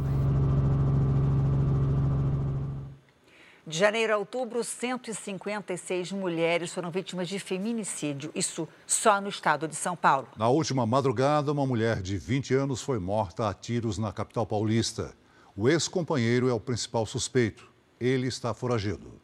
De 3.73 3.79
janeiro 3.79 4.12
a 4.12 4.18
outubro, 4.18 4.62
156 4.62 6.12
mulheres 6.12 6.75
foram 6.75 6.91
vítimas 6.91 7.27
de 7.27 7.39
feminicídio, 7.39 8.31
isso 8.35 8.68
só 8.87 9.18
no 9.18 9.31
estado 9.31 9.66
de 9.66 9.75
São 9.75 9.97
Paulo. 9.97 10.29
Na 10.37 10.47
última 10.47 10.85
madrugada, 10.85 11.51
uma 11.53 11.64
mulher 11.64 12.03
de 12.03 12.18
20 12.18 12.53
anos 12.53 12.83
foi 12.83 12.99
morta 12.99 13.49
a 13.49 13.55
tiros 13.55 13.97
na 13.97 14.12
capital 14.12 14.45
paulista. 14.45 15.16
O 15.57 15.70
ex-companheiro 15.70 16.51
é 16.51 16.53
o 16.53 16.61
principal 16.61 17.07
suspeito. 17.07 17.66
Ele 17.99 18.27
está 18.27 18.53
foragido. 18.53 19.18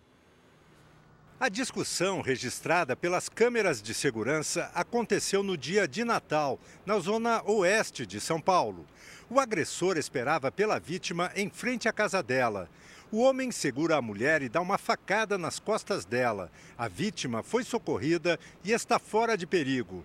A 1.39 1.51
discussão 1.51 2.23
registrada 2.23 2.97
pelas 2.97 3.29
câmeras 3.29 3.83
de 3.83 3.93
segurança 3.93 4.71
aconteceu 4.75 5.43
no 5.43 5.59
dia 5.59 5.87
de 5.87 6.05
Natal, 6.05 6.59
na 6.87 6.99
zona 6.99 7.43
oeste 7.45 8.07
de 8.07 8.19
São 8.19 8.41
Paulo. 8.41 8.87
O 9.29 9.39
agressor 9.39 9.99
esperava 9.99 10.51
pela 10.51 10.81
vítima 10.81 11.31
em 11.37 11.51
frente 11.51 11.87
à 11.87 11.93
casa 11.93 12.23
dela. 12.23 12.67
O 13.11 13.23
homem 13.23 13.51
segura 13.51 13.97
a 13.97 14.03
mulher 14.03 14.43
e 14.43 14.51
dá 14.51 14.61
uma 14.61 14.77
facada 14.77 15.39
nas 15.39 15.59
costas 15.59 16.05
dela. 16.05 16.53
A 16.77 16.89
vítima 16.89 17.43
foi 17.43 17.65
socorrida 17.65 18.39
e 18.63 18.73
está 18.73 18.99
fora 18.99 19.35
de 19.35 19.47
perigo. 19.47 20.05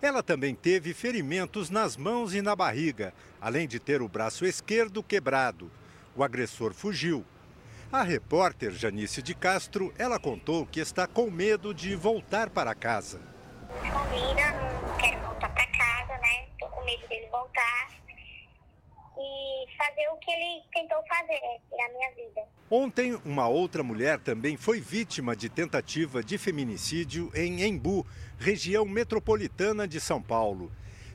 Ela 0.00 0.22
também 0.22 0.54
teve 0.54 0.94
ferimentos 0.94 1.68
nas 1.68 1.96
mãos 1.96 2.32
e 2.32 2.40
na 2.40 2.54
barriga, 2.54 3.12
além 3.40 3.66
de 3.66 3.80
ter 3.80 4.00
o 4.00 4.08
braço 4.08 4.46
esquerdo 4.46 5.02
quebrado. 5.02 5.68
O 6.14 6.22
agressor 6.22 6.72
fugiu. 6.72 7.24
A 7.90 8.02
repórter 8.02 8.70
Janice 8.70 9.20
de 9.20 9.34
Castro, 9.34 9.92
ela 9.98 10.20
contou 10.20 10.64
que 10.64 10.78
está 10.78 11.08
com 11.08 11.30
medo 11.32 11.74
de 11.74 11.96
voltar 11.96 12.50
para 12.50 12.72
casa. 12.72 13.20
Escondida, 13.82 14.52
não 14.86 14.96
quero 14.96 15.20
voltar 15.26 15.48
para 15.52 15.66
casa, 15.66 16.12
né? 16.20 16.48
Tô 16.60 16.68
com 16.68 16.84
medo 16.84 17.08
dele 17.08 17.26
voltar 17.32 17.90
e 19.18 19.53
fazer 19.84 20.08
o 20.12 20.16
que 20.16 20.30
ele 20.30 20.62
tentou 20.72 20.98
fazer, 21.06 21.40
tirar 21.68 21.88
minha 21.90 22.10
vida. 22.14 22.42
Ontem, 22.70 23.18
uma 23.24 23.46
outra 23.48 23.82
mulher 23.82 24.18
também 24.18 24.56
foi 24.56 24.80
vítima 24.80 25.36
de 25.36 25.48
tentativa 25.48 26.22
de 26.22 26.38
feminicídio 26.38 27.30
em 27.34 27.62
Embu, 27.62 28.06
região 28.38 28.86
metropolitana 28.86 29.86
de 29.86 30.00
São 30.00 30.22
Paulo. 30.22 30.72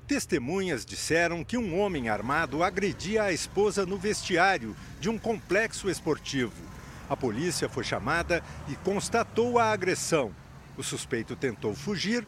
Testemunhas 0.07 0.85
disseram 0.85 1.43
que 1.43 1.57
um 1.57 1.79
homem 1.79 2.09
armado 2.09 2.63
agredia 2.63 3.23
a 3.23 3.31
esposa 3.31 3.85
no 3.85 3.97
vestiário 3.97 4.75
de 4.99 5.09
um 5.09 5.17
complexo 5.17 5.89
esportivo. 5.89 6.69
A 7.09 7.17
polícia 7.17 7.67
foi 7.67 7.83
chamada 7.83 8.43
e 8.67 8.75
constatou 8.77 9.57
a 9.59 9.71
agressão. 9.71 10.33
O 10.77 10.83
suspeito 10.83 11.35
tentou 11.35 11.73
fugir, 11.73 12.25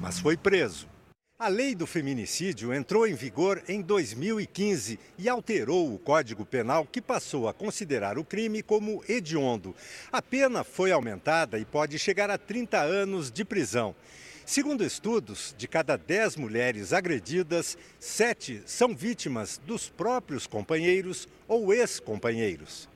mas 0.00 0.18
foi 0.18 0.36
preso. 0.36 0.89
A 1.40 1.48
lei 1.48 1.74
do 1.74 1.86
feminicídio 1.86 2.70
entrou 2.70 3.06
em 3.06 3.14
vigor 3.14 3.62
em 3.66 3.80
2015 3.80 4.98
e 5.16 5.26
alterou 5.26 5.94
o 5.94 5.98
Código 5.98 6.44
Penal, 6.44 6.84
que 6.84 7.00
passou 7.00 7.48
a 7.48 7.54
considerar 7.54 8.18
o 8.18 8.24
crime 8.24 8.62
como 8.62 9.02
hediondo. 9.08 9.74
A 10.12 10.20
pena 10.20 10.62
foi 10.62 10.92
aumentada 10.92 11.58
e 11.58 11.64
pode 11.64 11.98
chegar 11.98 12.28
a 12.28 12.36
30 12.36 12.78
anos 12.82 13.30
de 13.30 13.42
prisão. 13.42 13.96
Segundo 14.44 14.84
estudos, 14.84 15.54
de 15.56 15.66
cada 15.66 15.96
10 15.96 16.36
mulheres 16.36 16.92
agredidas, 16.92 17.78
7 17.98 18.62
são 18.66 18.94
vítimas 18.94 19.58
dos 19.64 19.88
próprios 19.88 20.46
companheiros 20.46 21.26
ou 21.48 21.72
ex-companheiros. 21.72 22.86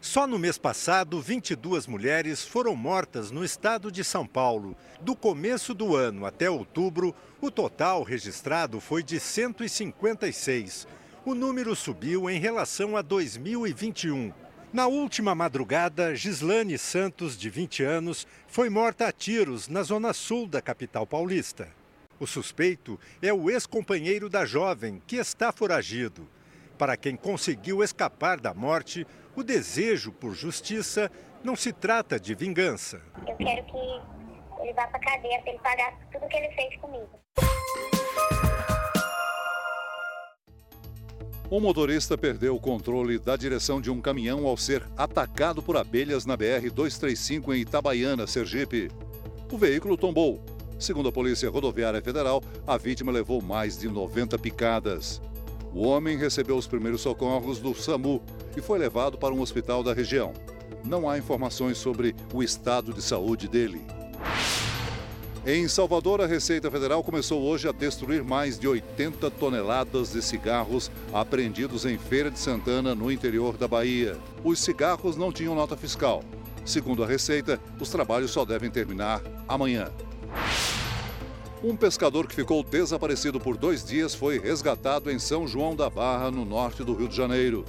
Só 0.00 0.26
no 0.26 0.38
mês 0.38 0.56
passado, 0.56 1.20
22 1.20 1.86
mulheres 1.86 2.42
foram 2.42 2.74
mortas 2.74 3.30
no 3.30 3.44
estado 3.44 3.92
de 3.92 4.02
São 4.02 4.26
Paulo. 4.26 4.74
Do 4.98 5.14
começo 5.14 5.74
do 5.74 5.94
ano 5.94 6.24
até 6.24 6.48
outubro, 6.48 7.14
o 7.38 7.50
total 7.50 8.02
registrado 8.02 8.80
foi 8.80 9.02
de 9.02 9.20
156. 9.20 10.88
O 11.22 11.34
número 11.34 11.76
subiu 11.76 12.30
em 12.30 12.40
relação 12.40 12.96
a 12.96 13.02
2021. 13.02 14.32
Na 14.72 14.86
última 14.86 15.34
madrugada, 15.34 16.14
Gislane 16.14 16.78
Santos, 16.78 17.36
de 17.36 17.50
20 17.50 17.82
anos, 17.82 18.26
foi 18.48 18.70
morta 18.70 19.06
a 19.06 19.12
tiros 19.12 19.68
na 19.68 19.82
zona 19.82 20.14
sul 20.14 20.46
da 20.46 20.62
capital 20.62 21.06
paulista. 21.06 21.68
O 22.18 22.26
suspeito 22.26 22.98
é 23.20 23.34
o 23.34 23.50
ex-companheiro 23.50 24.30
da 24.30 24.46
jovem, 24.46 25.02
que 25.06 25.16
está 25.16 25.52
foragido. 25.52 26.26
Para 26.78 26.96
quem 26.96 27.14
conseguiu 27.14 27.82
escapar 27.82 28.40
da 28.40 28.54
morte, 28.54 29.06
o 29.34 29.42
desejo 29.42 30.12
por 30.12 30.34
justiça 30.34 31.10
não 31.42 31.56
se 31.56 31.72
trata 31.72 32.18
de 32.18 32.34
vingança. 32.34 33.00
Eu 33.26 33.36
quero 33.36 33.64
que 33.64 34.62
ele 34.62 34.72
vá 34.74 34.86
para 34.88 35.00
cadeia 35.00 35.40
para 35.40 35.50
ele 35.50 35.60
pagar 35.60 35.98
tudo 36.12 36.28
que 36.28 36.36
ele 36.36 36.50
fez 36.54 36.76
comigo. 36.76 37.08
Um 41.50 41.58
motorista 41.58 42.16
perdeu 42.16 42.54
o 42.54 42.60
controle 42.60 43.18
da 43.18 43.36
direção 43.36 43.80
de 43.80 43.90
um 43.90 44.00
caminhão 44.00 44.46
ao 44.46 44.56
ser 44.56 44.84
atacado 44.96 45.60
por 45.60 45.76
abelhas 45.76 46.24
na 46.24 46.38
BR-235 46.38 47.52
em 47.54 47.60
Itabaiana, 47.62 48.24
Sergipe. 48.26 48.88
O 49.50 49.58
veículo 49.58 49.96
tombou. 49.96 50.40
Segundo 50.78 51.08
a 51.08 51.12
Polícia 51.12 51.50
Rodoviária 51.50 52.00
Federal, 52.00 52.40
a 52.64 52.78
vítima 52.78 53.10
levou 53.10 53.42
mais 53.42 53.76
de 53.76 53.88
90 53.88 54.38
picadas. 54.38 55.20
O 55.74 55.86
homem 55.86 56.16
recebeu 56.16 56.56
os 56.56 56.68
primeiros 56.68 57.00
socorros 57.00 57.58
do 57.58 57.74
SAMU 57.74 58.22
e 58.56 58.60
foi 58.60 58.78
levado 58.78 59.18
para 59.18 59.34
um 59.34 59.40
hospital 59.40 59.82
da 59.82 59.92
região. 59.92 60.32
Não 60.84 61.08
há 61.08 61.18
informações 61.18 61.78
sobre 61.78 62.14
o 62.32 62.42
estado 62.42 62.92
de 62.92 63.02
saúde 63.02 63.48
dele. 63.48 63.80
Em 65.46 65.66
Salvador, 65.68 66.20
a 66.20 66.26
Receita 66.26 66.70
Federal 66.70 67.02
começou 67.02 67.42
hoje 67.42 67.66
a 67.66 67.72
destruir 67.72 68.22
mais 68.22 68.58
de 68.58 68.68
80 68.68 69.30
toneladas 69.30 70.12
de 70.12 70.20
cigarros 70.20 70.90
apreendidos 71.14 71.86
em 71.86 71.96
Feira 71.96 72.30
de 72.30 72.38
Santana, 72.38 72.94
no 72.94 73.10
interior 73.10 73.56
da 73.56 73.66
Bahia. 73.66 74.18
Os 74.44 74.60
cigarros 74.60 75.16
não 75.16 75.32
tinham 75.32 75.54
nota 75.54 75.78
fiscal. 75.78 76.22
Segundo 76.62 77.02
a 77.02 77.06
Receita, 77.06 77.58
os 77.80 77.88
trabalhos 77.88 78.30
só 78.30 78.44
devem 78.44 78.70
terminar 78.70 79.22
amanhã. 79.48 79.90
Um 81.64 81.74
pescador 81.74 82.26
que 82.26 82.34
ficou 82.34 82.62
desaparecido 82.62 83.40
por 83.40 83.56
dois 83.56 83.82
dias 83.82 84.14
foi 84.14 84.38
resgatado 84.38 85.10
em 85.10 85.18
São 85.18 85.48
João 85.48 85.74
da 85.74 85.88
Barra, 85.88 86.30
no 86.30 86.44
norte 86.44 86.84
do 86.84 86.94
Rio 86.94 87.08
de 87.08 87.16
Janeiro. 87.16 87.64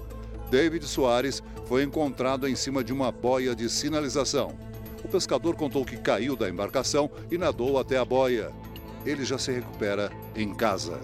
David 0.51 0.85
Soares 0.85 1.41
foi 1.65 1.81
encontrado 1.81 2.45
em 2.45 2.57
cima 2.57 2.83
de 2.83 2.91
uma 2.91 3.09
boia 3.09 3.55
de 3.55 3.69
sinalização. 3.69 4.53
O 5.01 5.07
pescador 5.07 5.55
contou 5.55 5.85
que 5.85 5.95
caiu 5.95 6.35
da 6.35 6.49
embarcação 6.49 7.09
e 7.31 7.37
nadou 7.37 7.79
até 7.79 7.97
a 7.97 8.03
boia. 8.03 8.51
Ele 9.05 9.23
já 9.23 9.37
se 9.37 9.49
recupera 9.49 10.11
em 10.35 10.53
casa. 10.53 10.99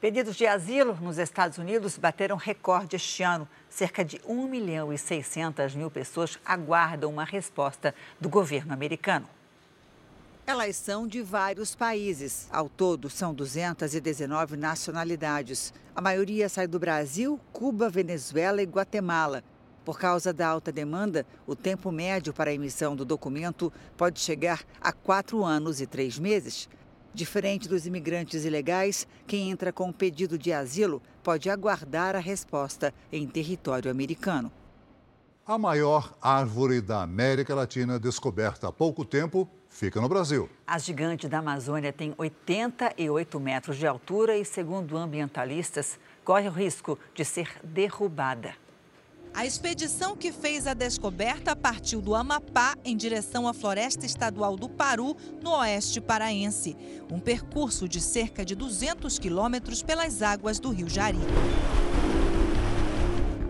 Pedidos 0.00 0.34
de 0.34 0.46
asilo 0.46 0.96
nos 0.98 1.18
Estados 1.18 1.58
Unidos 1.58 1.98
bateram 1.98 2.36
recorde 2.36 2.96
este 2.96 3.22
ano. 3.22 3.46
Cerca 3.68 4.02
de 4.02 4.18
1 4.26 4.48
milhão 4.48 4.90
e 4.90 4.96
600 4.96 5.74
mil 5.74 5.90
pessoas 5.90 6.38
aguardam 6.42 7.10
uma 7.10 7.24
resposta 7.24 7.94
do 8.18 8.30
governo 8.30 8.72
americano. 8.72 9.28
Elas 10.46 10.76
são 10.76 11.08
de 11.08 11.22
vários 11.22 11.74
países. 11.74 12.46
Ao 12.52 12.68
todo, 12.68 13.10
são 13.10 13.34
219 13.34 14.56
nacionalidades. 14.56 15.74
A 15.92 16.00
maioria 16.00 16.48
sai 16.48 16.68
do 16.68 16.78
Brasil, 16.78 17.40
Cuba, 17.52 17.88
Venezuela 17.90 18.62
e 18.62 18.64
Guatemala. 18.64 19.42
Por 19.84 19.98
causa 19.98 20.32
da 20.32 20.46
alta 20.46 20.70
demanda, 20.70 21.26
o 21.48 21.56
tempo 21.56 21.90
médio 21.90 22.32
para 22.32 22.50
a 22.50 22.54
emissão 22.54 22.94
do 22.94 23.04
documento 23.04 23.72
pode 23.96 24.20
chegar 24.20 24.62
a 24.80 24.92
quatro 24.92 25.44
anos 25.44 25.80
e 25.80 25.86
três 25.86 26.16
meses. 26.16 26.68
Diferente 27.12 27.68
dos 27.68 27.84
imigrantes 27.84 28.44
ilegais, 28.44 29.04
quem 29.26 29.50
entra 29.50 29.72
com 29.72 29.90
pedido 29.90 30.38
de 30.38 30.52
asilo 30.52 31.02
pode 31.24 31.50
aguardar 31.50 32.14
a 32.14 32.20
resposta 32.20 32.94
em 33.10 33.26
território 33.26 33.90
americano. 33.90 34.52
A 35.44 35.58
maior 35.58 36.16
árvore 36.22 36.80
da 36.80 37.02
América 37.02 37.52
Latina, 37.52 37.98
descoberta 37.98 38.68
há 38.68 38.72
pouco 38.72 39.04
tempo, 39.04 39.48
fica 39.70 40.00
no 40.00 40.08
Brasil. 40.08 40.48
A 40.66 40.78
gigante 40.78 41.28
da 41.28 41.38
Amazônia 41.38 41.92
tem 41.92 42.14
88 42.16 43.40
metros 43.40 43.76
de 43.76 43.86
altura 43.86 44.36
e, 44.36 44.44
segundo 44.44 44.96
ambientalistas, 44.96 45.98
corre 46.24 46.48
o 46.48 46.52
risco 46.52 46.98
de 47.14 47.24
ser 47.24 47.48
derrubada. 47.62 48.54
A 49.36 49.44
expedição 49.44 50.16
que 50.16 50.32
fez 50.32 50.66
a 50.66 50.72
descoberta 50.72 51.54
partiu 51.54 52.00
do 52.00 52.14
Amapá 52.14 52.74
em 52.82 52.96
direção 52.96 53.46
à 53.46 53.52
Floresta 53.52 54.06
Estadual 54.06 54.56
do 54.56 54.66
Paru, 54.66 55.14
no 55.42 55.50
oeste 55.50 56.00
paraense. 56.00 56.74
Um 57.12 57.20
percurso 57.20 57.86
de 57.86 58.00
cerca 58.00 58.46
de 58.46 58.54
200 58.54 59.18
quilômetros 59.18 59.82
pelas 59.82 60.22
águas 60.22 60.58
do 60.58 60.70
Rio 60.70 60.88
Jari. 60.88 61.18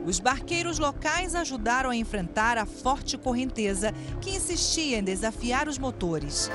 Os 0.06 0.20
barqueiros 0.20 0.78
locais 0.78 1.34
ajudaram 1.34 1.90
a 1.90 1.96
enfrentar 1.96 2.56
a 2.56 2.64
forte 2.64 3.18
correnteza 3.18 3.92
que 4.20 4.30
insistia 4.30 4.98
em 4.98 5.02
desafiar 5.02 5.66
os 5.66 5.78
motores. 5.78 6.48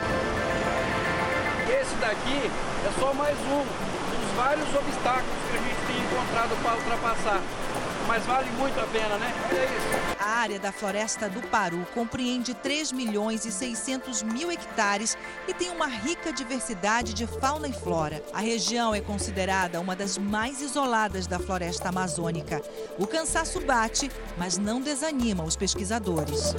Esse 1.67 1.95
daqui 1.95 2.49
é 2.87 2.99
só 2.99 3.13
mais 3.13 3.37
um 3.37 3.59
dos 3.59 4.31
vários 4.37 4.73
obstáculos 4.73 5.35
que 5.51 5.57
a 5.57 5.61
gente 5.61 5.85
tem 5.85 5.97
encontrado 5.97 6.63
para 6.63 6.75
ultrapassar 6.77 7.41
mas 8.07 8.25
vale 8.25 8.49
muito 8.51 8.79
a 8.79 8.85
pena, 8.87 9.17
né? 9.17 9.33
É 9.51 9.65
isso. 9.65 10.01
A 10.19 10.29
área 10.29 10.59
da 10.59 10.71
Floresta 10.71 11.29
do 11.29 11.41
Paru 11.47 11.85
compreende 11.93 12.53
3 12.53 12.91
milhões 12.91 13.45
e 13.45 13.51
600 13.51 14.23
mil 14.23 14.51
hectares 14.51 15.17
e 15.47 15.53
tem 15.53 15.69
uma 15.69 15.87
rica 15.87 16.31
diversidade 16.31 17.13
de 17.13 17.25
fauna 17.25 17.67
e 17.67 17.73
flora. 17.73 18.23
A 18.33 18.39
região 18.39 18.93
é 18.93 19.01
considerada 19.01 19.79
uma 19.79 19.95
das 19.95 20.17
mais 20.17 20.61
isoladas 20.61 21.27
da 21.27 21.39
floresta 21.39 21.89
amazônica. 21.89 22.61
O 22.97 23.07
cansaço 23.07 23.59
bate, 23.61 24.11
mas 24.37 24.57
não 24.57 24.81
desanima 24.81 25.43
os 25.43 25.55
pesquisadores. 25.55 26.55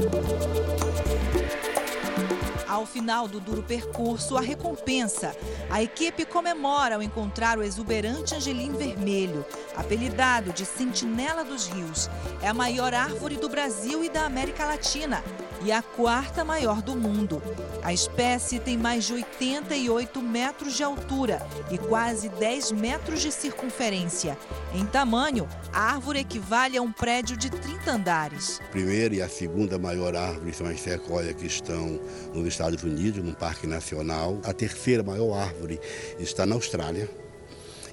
Ao 2.73 2.87
final 2.87 3.29
do 3.29 3.39
duro 3.39 3.63
percurso, 3.63 4.35
a 4.35 4.41
recompensa. 4.41 5.37
A 5.69 5.83
equipe 5.83 6.25
comemora 6.25 6.95
ao 6.95 7.03
encontrar 7.03 7.59
o 7.59 7.63
exuberante 7.63 8.35
angelim 8.35 8.73
vermelho, 8.73 9.45
apelidado 9.77 10.55
de 10.55 10.65
Sentinela 10.65 11.45
dos 11.45 11.67
Rios. 11.67 12.09
É 12.41 12.49
a 12.49 12.55
maior 12.55 12.95
árvore 12.95 13.37
do 13.37 13.47
Brasil 13.47 14.03
e 14.03 14.09
da 14.09 14.25
América 14.25 14.65
Latina 14.65 15.23
e 15.65 15.73
a 15.73 15.83
quarta 15.83 16.45
maior 16.45 16.83
do 16.83 16.97
mundo. 16.97 17.43
A 17.83 17.93
espécie 17.93 18.59
tem 18.59 18.77
mais 18.77 19.05
de 19.05 19.15
88 19.15 20.21
metros 20.21 20.75
de 20.75 20.83
altura 20.83 21.45
e 21.71 21.79
quase 21.79 22.29
10 22.29 22.73
metros 22.73 23.21
de 23.21 23.31
circunferência. 23.31 24.37
Em 24.75 24.85
tamanho, 24.87 25.49
a 25.73 25.81
árvore 25.93 26.21
equivale 26.21 26.77
a 26.77 26.83
um 26.83 26.93
prédio 26.93 27.37
de 27.37 27.51
30 27.51 27.91
andares. 27.91 28.61
A 28.61 28.69
primeira 28.71 29.15
e 29.15 29.23
a 29.23 29.29
segunda 29.29 29.79
maior 29.79 30.17
árvore 30.17 30.53
são 30.53 30.67
as 30.67 30.81
sequoias 30.81 31.35
que 31.35 31.47
estão 31.47 32.01
nos 32.35 32.47
Estados 32.47 32.83
Unidos, 32.83 33.23
no 33.25 33.35
Parque 33.35 33.67
Nacional. 33.67 34.41
A 34.45 34.53
terceira 34.53 35.03
maior 35.03 35.35
árvore 35.35 35.81
está 36.19 36.45
na 36.47 36.55
Austrália 36.55 37.09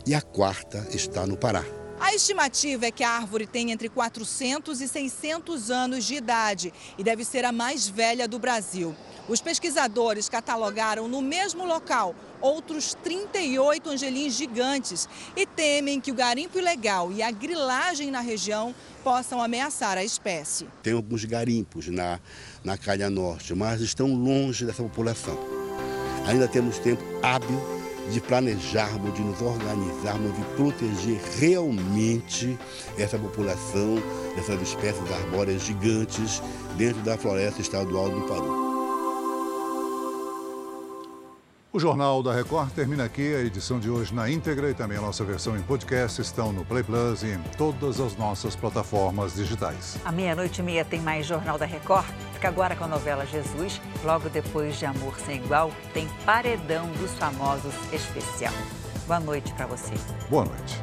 e 0.05 0.13
a 0.13 0.21
quarta 0.21 0.87
está 0.91 1.27
no 1.27 1.37
Pará. 1.37 1.78
A 2.09 2.15
estimativa 2.15 2.87
é 2.87 2.91
que 2.91 3.03
a 3.03 3.11
árvore 3.11 3.45
tem 3.45 3.69
entre 3.69 3.87
400 3.87 4.81
e 4.81 4.87
600 4.87 5.69
anos 5.69 6.03
de 6.03 6.15
idade 6.15 6.73
e 6.97 7.03
deve 7.03 7.23
ser 7.23 7.45
a 7.45 7.51
mais 7.51 7.87
velha 7.87 8.27
do 8.27 8.39
Brasil. 8.39 8.95
Os 9.27 9.39
pesquisadores 9.41 10.27
catalogaram 10.27 11.07
no 11.07 11.21
mesmo 11.21 11.67
local 11.67 12.15
outros 12.41 12.95
38 13.03 13.91
angelins 13.91 14.33
gigantes 14.33 15.07
e 15.35 15.45
temem 15.45 16.01
que 16.01 16.11
o 16.11 16.15
garimpo 16.15 16.57
ilegal 16.57 17.11
e 17.11 17.21
a 17.21 17.29
grilagem 17.29 18.09
na 18.09 18.21
região 18.21 18.73
possam 19.03 19.39
ameaçar 19.39 19.95
a 19.95 20.03
espécie. 20.03 20.65
Tem 20.81 20.93
alguns 20.93 21.25
garimpos 21.25 21.89
na, 21.89 22.19
na 22.63 22.75
Calha 22.75 23.11
Norte, 23.11 23.53
mas 23.53 23.81
estão 23.81 24.15
longe 24.15 24.65
dessa 24.65 24.81
população. 24.81 25.37
Ainda 26.25 26.47
temos 26.47 26.79
tempo 26.79 27.03
hábil 27.21 27.78
de 28.11 28.21
planejarmos, 28.21 29.13
de 29.13 29.21
nos 29.21 29.41
organizarmos, 29.41 30.35
de 30.35 30.43
proteger 30.55 31.21
realmente 31.39 32.57
essa 32.97 33.17
população, 33.17 34.01
dessas 34.35 34.61
espécies 34.61 35.11
arbóreas 35.11 35.63
gigantes 35.63 36.41
dentro 36.77 37.01
da 37.01 37.17
floresta 37.17 37.61
estadual 37.61 38.09
do 38.09 38.21
Paru. 38.27 38.68
O 41.71 41.79
Jornal 41.79 42.23
da 42.23 42.33
Record 42.33 42.71
termina 42.71 43.03
aqui. 43.03 43.35
A 43.35 43.41
edição 43.41 43.79
de 43.79 43.91
hoje 43.91 44.11
na 44.11 44.27
íntegra 44.27 44.71
e 44.71 44.73
também 44.73 44.97
a 44.97 45.01
nossa 45.01 45.23
versão 45.23 45.55
em 45.55 45.61
podcast 45.61 46.19
estão 46.19 46.51
no 46.51 46.65
Play 46.65 46.81
Plus 46.81 47.21
e 47.21 47.27
em 47.27 47.39
todas 47.59 47.99
as 47.99 48.17
nossas 48.17 48.55
plataformas 48.55 49.35
digitais. 49.35 49.95
À 50.03 50.11
meia-noite 50.11 50.61
e 50.61 50.63
meia 50.63 50.83
tem 50.83 50.99
mais 50.99 51.27
Jornal 51.27 51.59
da 51.59 51.67
Record. 51.67 52.07
Fica 52.33 52.47
agora 52.47 52.75
com 52.75 52.85
a 52.85 52.87
novela 52.87 53.23
Jesus. 53.23 53.79
Logo 54.03 54.29
depois 54.29 54.79
de 54.79 54.85
Amor 54.87 55.19
Sem 55.19 55.43
Igual, 55.43 55.71
tem 55.93 56.07
Paredão 56.25 56.89
dos 56.93 57.11
Famosos 57.19 57.75
especial. 57.93 58.53
Boa 59.05 59.19
noite 59.19 59.53
para 59.53 59.67
você. 59.67 59.93
Boa 60.27 60.45
noite. 60.45 60.81